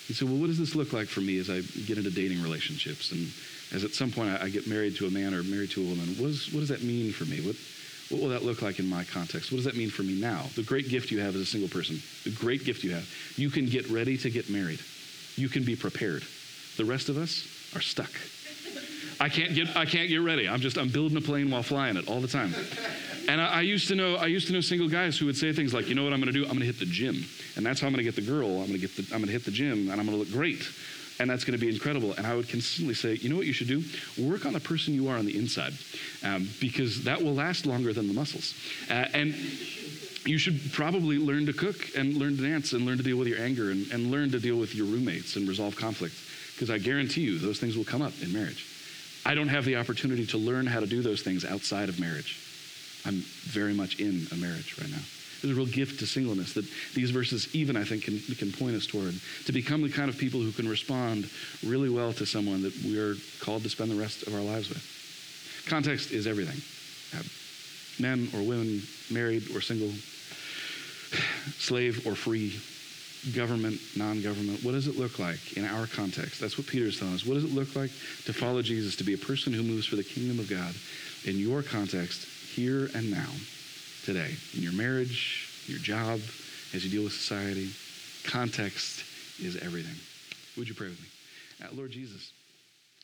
You 0.07 0.15
say, 0.15 0.25
well, 0.25 0.35
what 0.35 0.47
does 0.47 0.57
this 0.57 0.75
look 0.75 0.93
like 0.93 1.07
for 1.07 1.21
me 1.21 1.37
as 1.37 1.49
I 1.49 1.61
get 1.85 1.97
into 1.97 2.09
dating 2.09 2.41
relationships? 2.41 3.11
And 3.11 3.31
as 3.71 3.83
at 3.83 3.91
some 3.91 4.11
point 4.11 4.29
I, 4.29 4.45
I 4.45 4.49
get 4.49 4.67
married 4.67 4.95
to 4.97 5.07
a 5.07 5.11
man 5.11 5.33
or 5.33 5.43
married 5.43 5.71
to 5.71 5.81
a 5.81 5.85
woman, 5.85 6.15
what, 6.17 6.31
is, 6.31 6.51
what 6.51 6.59
does 6.61 6.69
that 6.69 6.81
mean 6.81 7.11
for 7.11 7.25
me? 7.25 7.39
What, 7.41 7.55
what 8.11 8.21
will 8.21 8.29
that 8.29 8.43
look 8.43 8.61
like 8.61 8.79
in 8.79 8.89
my 8.89 9.03
context? 9.05 9.51
What 9.51 9.57
does 9.57 9.65
that 9.65 9.77
mean 9.77 9.89
for 9.89 10.03
me 10.03 10.19
now? 10.19 10.45
The 10.55 10.63
great 10.63 10.89
gift 10.89 11.11
you 11.11 11.19
have 11.19 11.35
as 11.35 11.41
a 11.41 11.45
single 11.45 11.69
person, 11.69 12.01
the 12.23 12.31
great 12.31 12.65
gift 12.65 12.83
you 12.83 12.91
have, 12.91 13.07
you 13.37 13.49
can 13.49 13.65
get 13.65 13.89
ready 13.89 14.17
to 14.17 14.29
get 14.29 14.49
married. 14.49 14.79
You 15.35 15.49
can 15.49 15.63
be 15.63 15.75
prepared. 15.75 16.23
The 16.77 16.85
rest 16.85 17.09
of 17.09 17.17
us 17.17 17.47
are 17.75 17.81
stuck. 17.81 18.11
I 19.19 19.29
can't 19.29 19.53
get 19.53 19.75
I 19.77 19.85
can't 19.85 20.09
get 20.09 20.17
ready. 20.17 20.49
I'm 20.49 20.59
just 20.59 20.77
I'm 20.77 20.89
building 20.89 21.17
a 21.17 21.21
plane 21.21 21.51
while 21.51 21.63
flying 21.63 21.95
it 21.95 22.07
all 22.07 22.21
the 22.21 22.27
time. 22.27 22.53
And 23.27 23.39
I, 23.39 23.59
I, 23.59 23.61
used 23.61 23.87
to 23.89 23.95
know 23.95 24.15
I 24.15 24.25
used 24.25 24.47
to 24.47 24.53
know 24.53 24.61
single 24.61 24.89
guys 24.89 25.17
who 25.17 25.27
would 25.27 25.37
say 25.37 25.53
things 25.53 25.75
like, 25.75 25.87
you 25.87 25.95
know 25.95 26.03
what 26.03 26.11
I'm 26.11 26.21
to 26.23 26.31
do? 26.31 26.45
I'm 26.47 26.57
to 26.57 26.65
hit 26.65 26.79
the 26.79 26.85
gym, 26.85 27.23
and 27.55 27.63
that's 27.63 27.79
how 27.79 27.87
I'm 27.87 27.93
to 27.93 28.03
get 28.03 28.15
the 28.15 28.21
girl. 28.21 28.61
I'm 28.61 28.71
to 28.71 28.79
get 28.79 28.95
the, 28.95 29.07
I'm 29.13 29.23
to 29.23 29.31
hit 29.31 29.45
the 29.45 29.51
gym, 29.51 29.91
and 29.91 30.01
I'm 30.01 30.07
to 30.07 30.15
look 30.15 30.31
great, 30.31 30.67
and 31.21 31.29
that's 31.29 31.43
going 31.43 31.57
to 31.57 31.63
be 31.63 31.71
incredible. 31.71 32.13
And 32.13 32.25
I 32.25 32.35
would 32.35 32.49
consistently 32.49 32.95
say, 32.95 33.13
you 33.13 33.29
know 33.29 33.35
what 33.35 33.45
you 33.45 33.53
should 33.53 33.67
do? 33.67 33.83
Work 34.17 34.47
on 34.47 34.53
the 34.53 34.59
person 34.59 34.95
you 34.95 35.07
are 35.07 35.17
on 35.17 35.25
the 35.25 35.37
inside, 35.37 35.73
um, 36.23 36.49
because 36.59 37.03
that 37.03 37.21
will 37.21 37.35
last 37.35 37.67
longer 37.67 37.93
than 37.93 38.07
the 38.07 38.13
muscles. 38.13 38.55
Uh, 38.89 39.05
and 39.13 39.35
you 40.25 40.39
should 40.39 40.59
probably 40.73 41.19
learn 41.19 41.45
to 41.45 41.53
cook 41.53 41.77
and 41.95 42.17
learn 42.17 42.37
to 42.37 42.43
dance 42.43 42.73
and 42.73 42.85
learn 42.85 42.97
to 42.97 43.03
deal 43.03 43.17
with 43.17 43.27
your 43.27 43.39
anger 43.39 43.69
and, 43.69 43.91
and 43.91 44.09
learn 44.09 44.31
to 44.31 44.39
deal 44.39 44.57
with 44.57 44.73
your 44.73 44.87
roommates 44.87 45.35
and 45.35 45.47
resolve 45.47 45.75
conflict, 45.75 46.15
because 46.55 46.71
I 46.71 46.79
guarantee 46.79 47.21
you 47.21 47.37
those 47.37 47.59
things 47.59 47.77
will 47.77 47.85
come 47.85 48.01
up 48.01 48.13
in 48.21 48.33
marriage. 48.33 48.65
I 49.23 49.35
don't 49.35 49.49
have 49.49 49.65
the 49.65 49.77
opportunity 49.77 50.25
to 50.27 50.39
learn 50.39 50.65
how 50.65 50.79
to 50.79 50.87
do 50.87 51.03
those 51.03 51.21
things 51.21 51.45
outside 51.45 51.87
of 51.89 51.99
marriage. 51.99 52.39
I'm 53.05 53.21
very 53.45 53.73
much 53.73 53.99
in 53.99 54.25
a 54.31 54.35
marriage 54.35 54.75
right 54.79 54.89
now. 54.89 55.05
There's 55.41 55.55
a 55.55 55.59
real 55.59 55.65
gift 55.65 55.99
to 55.99 56.05
singleness 56.05 56.53
that 56.53 56.65
these 56.93 57.11
verses, 57.11 57.53
even 57.55 57.75
I 57.75 57.83
think, 57.83 58.03
can, 58.03 58.19
can 58.35 58.51
point 58.51 58.75
us 58.75 58.85
toward 58.85 59.15
to 59.45 59.51
become 59.51 59.81
the 59.81 59.89
kind 59.89 60.09
of 60.09 60.17
people 60.17 60.39
who 60.39 60.51
can 60.51 60.67
respond 60.67 61.29
really 61.65 61.89
well 61.89 62.13
to 62.13 62.25
someone 62.25 62.61
that 62.63 62.75
we 62.83 62.99
are 62.99 63.15
called 63.39 63.63
to 63.63 63.69
spend 63.69 63.91
the 63.91 63.95
rest 63.95 64.27
of 64.27 64.33
our 64.33 64.41
lives 64.41 64.69
with. 64.69 64.85
Context 65.67 66.11
is 66.11 66.27
everything. 66.27 66.61
Uh, 67.17 67.23
men 68.01 68.29
or 68.33 68.41
women, 68.47 68.81
married 69.09 69.55
or 69.55 69.61
single, 69.61 69.89
slave 71.57 72.05
or 72.05 72.15
free, 72.15 72.59
government, 73.35 73.79
non 73.95 74.21
government. 74.21 74.63
What 74.63 74.71
does 74.71 74.87
it 74.87 74.97
look 74.97 75.19
like 75.19 75.57
in 75.57 75.65
our 75.65 75.87
context? 75.87 76.39
That's 76.39 76.57
what 76.57 76.67
Peter's 76.67 76.99
telling 76.99 77.13
us. 77.13 77.25
What 77.25 77.35
does 77.35 77.43
it 77.43 77.53
look 77.53 77.75
like 77.75 77.91
to 78.25 78.33
follow 78.33 78.61
Jesus, 78.61 78.95
to 78.97 79.03
be 79.03 79.13
a 79.13 79.17
person 79.17 79.53
who 79.53 79.63
moves 79.63 79.85
for 79.85 79.95
the 79.95 80.03
kingdom 80.03 80.39
of 80.39 80.49
God 80.49 80.73
in 81.25 81.39
your 81.39 81.61
context, 81.61 82.25
here 82.25 82.89
and 82.95 83.11
now, 83.11 83.29
today, 84.05 84.35
in 84.55 84.63
your 84.63 84.73
marriage, 84.73 85.49
your 85.67 85.79
job, 85.79 86.19
as 86.73 86.83
you 86.83 86.89
deal 86.89 87.03
with 87.03 87.13
society? 87.13 87.69
Context 88.23 89.03
is 89.41 89.57
everything. 89.57 89.95
Would 90.57 90.67
you 90.67 90.75
pray 90.75 90.87
with 90.87 90.99
me? 91.01 91.07
Uh, 91.63 91.69
Lord 91.73 91.91
Jesus, 91.91 92.31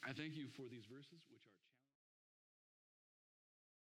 I 0.04 0.14
thank 0.14 0.36
you 0.36 0.46
for 0.56 0.64
these 0.64 0.86
verses. 0.92 1.27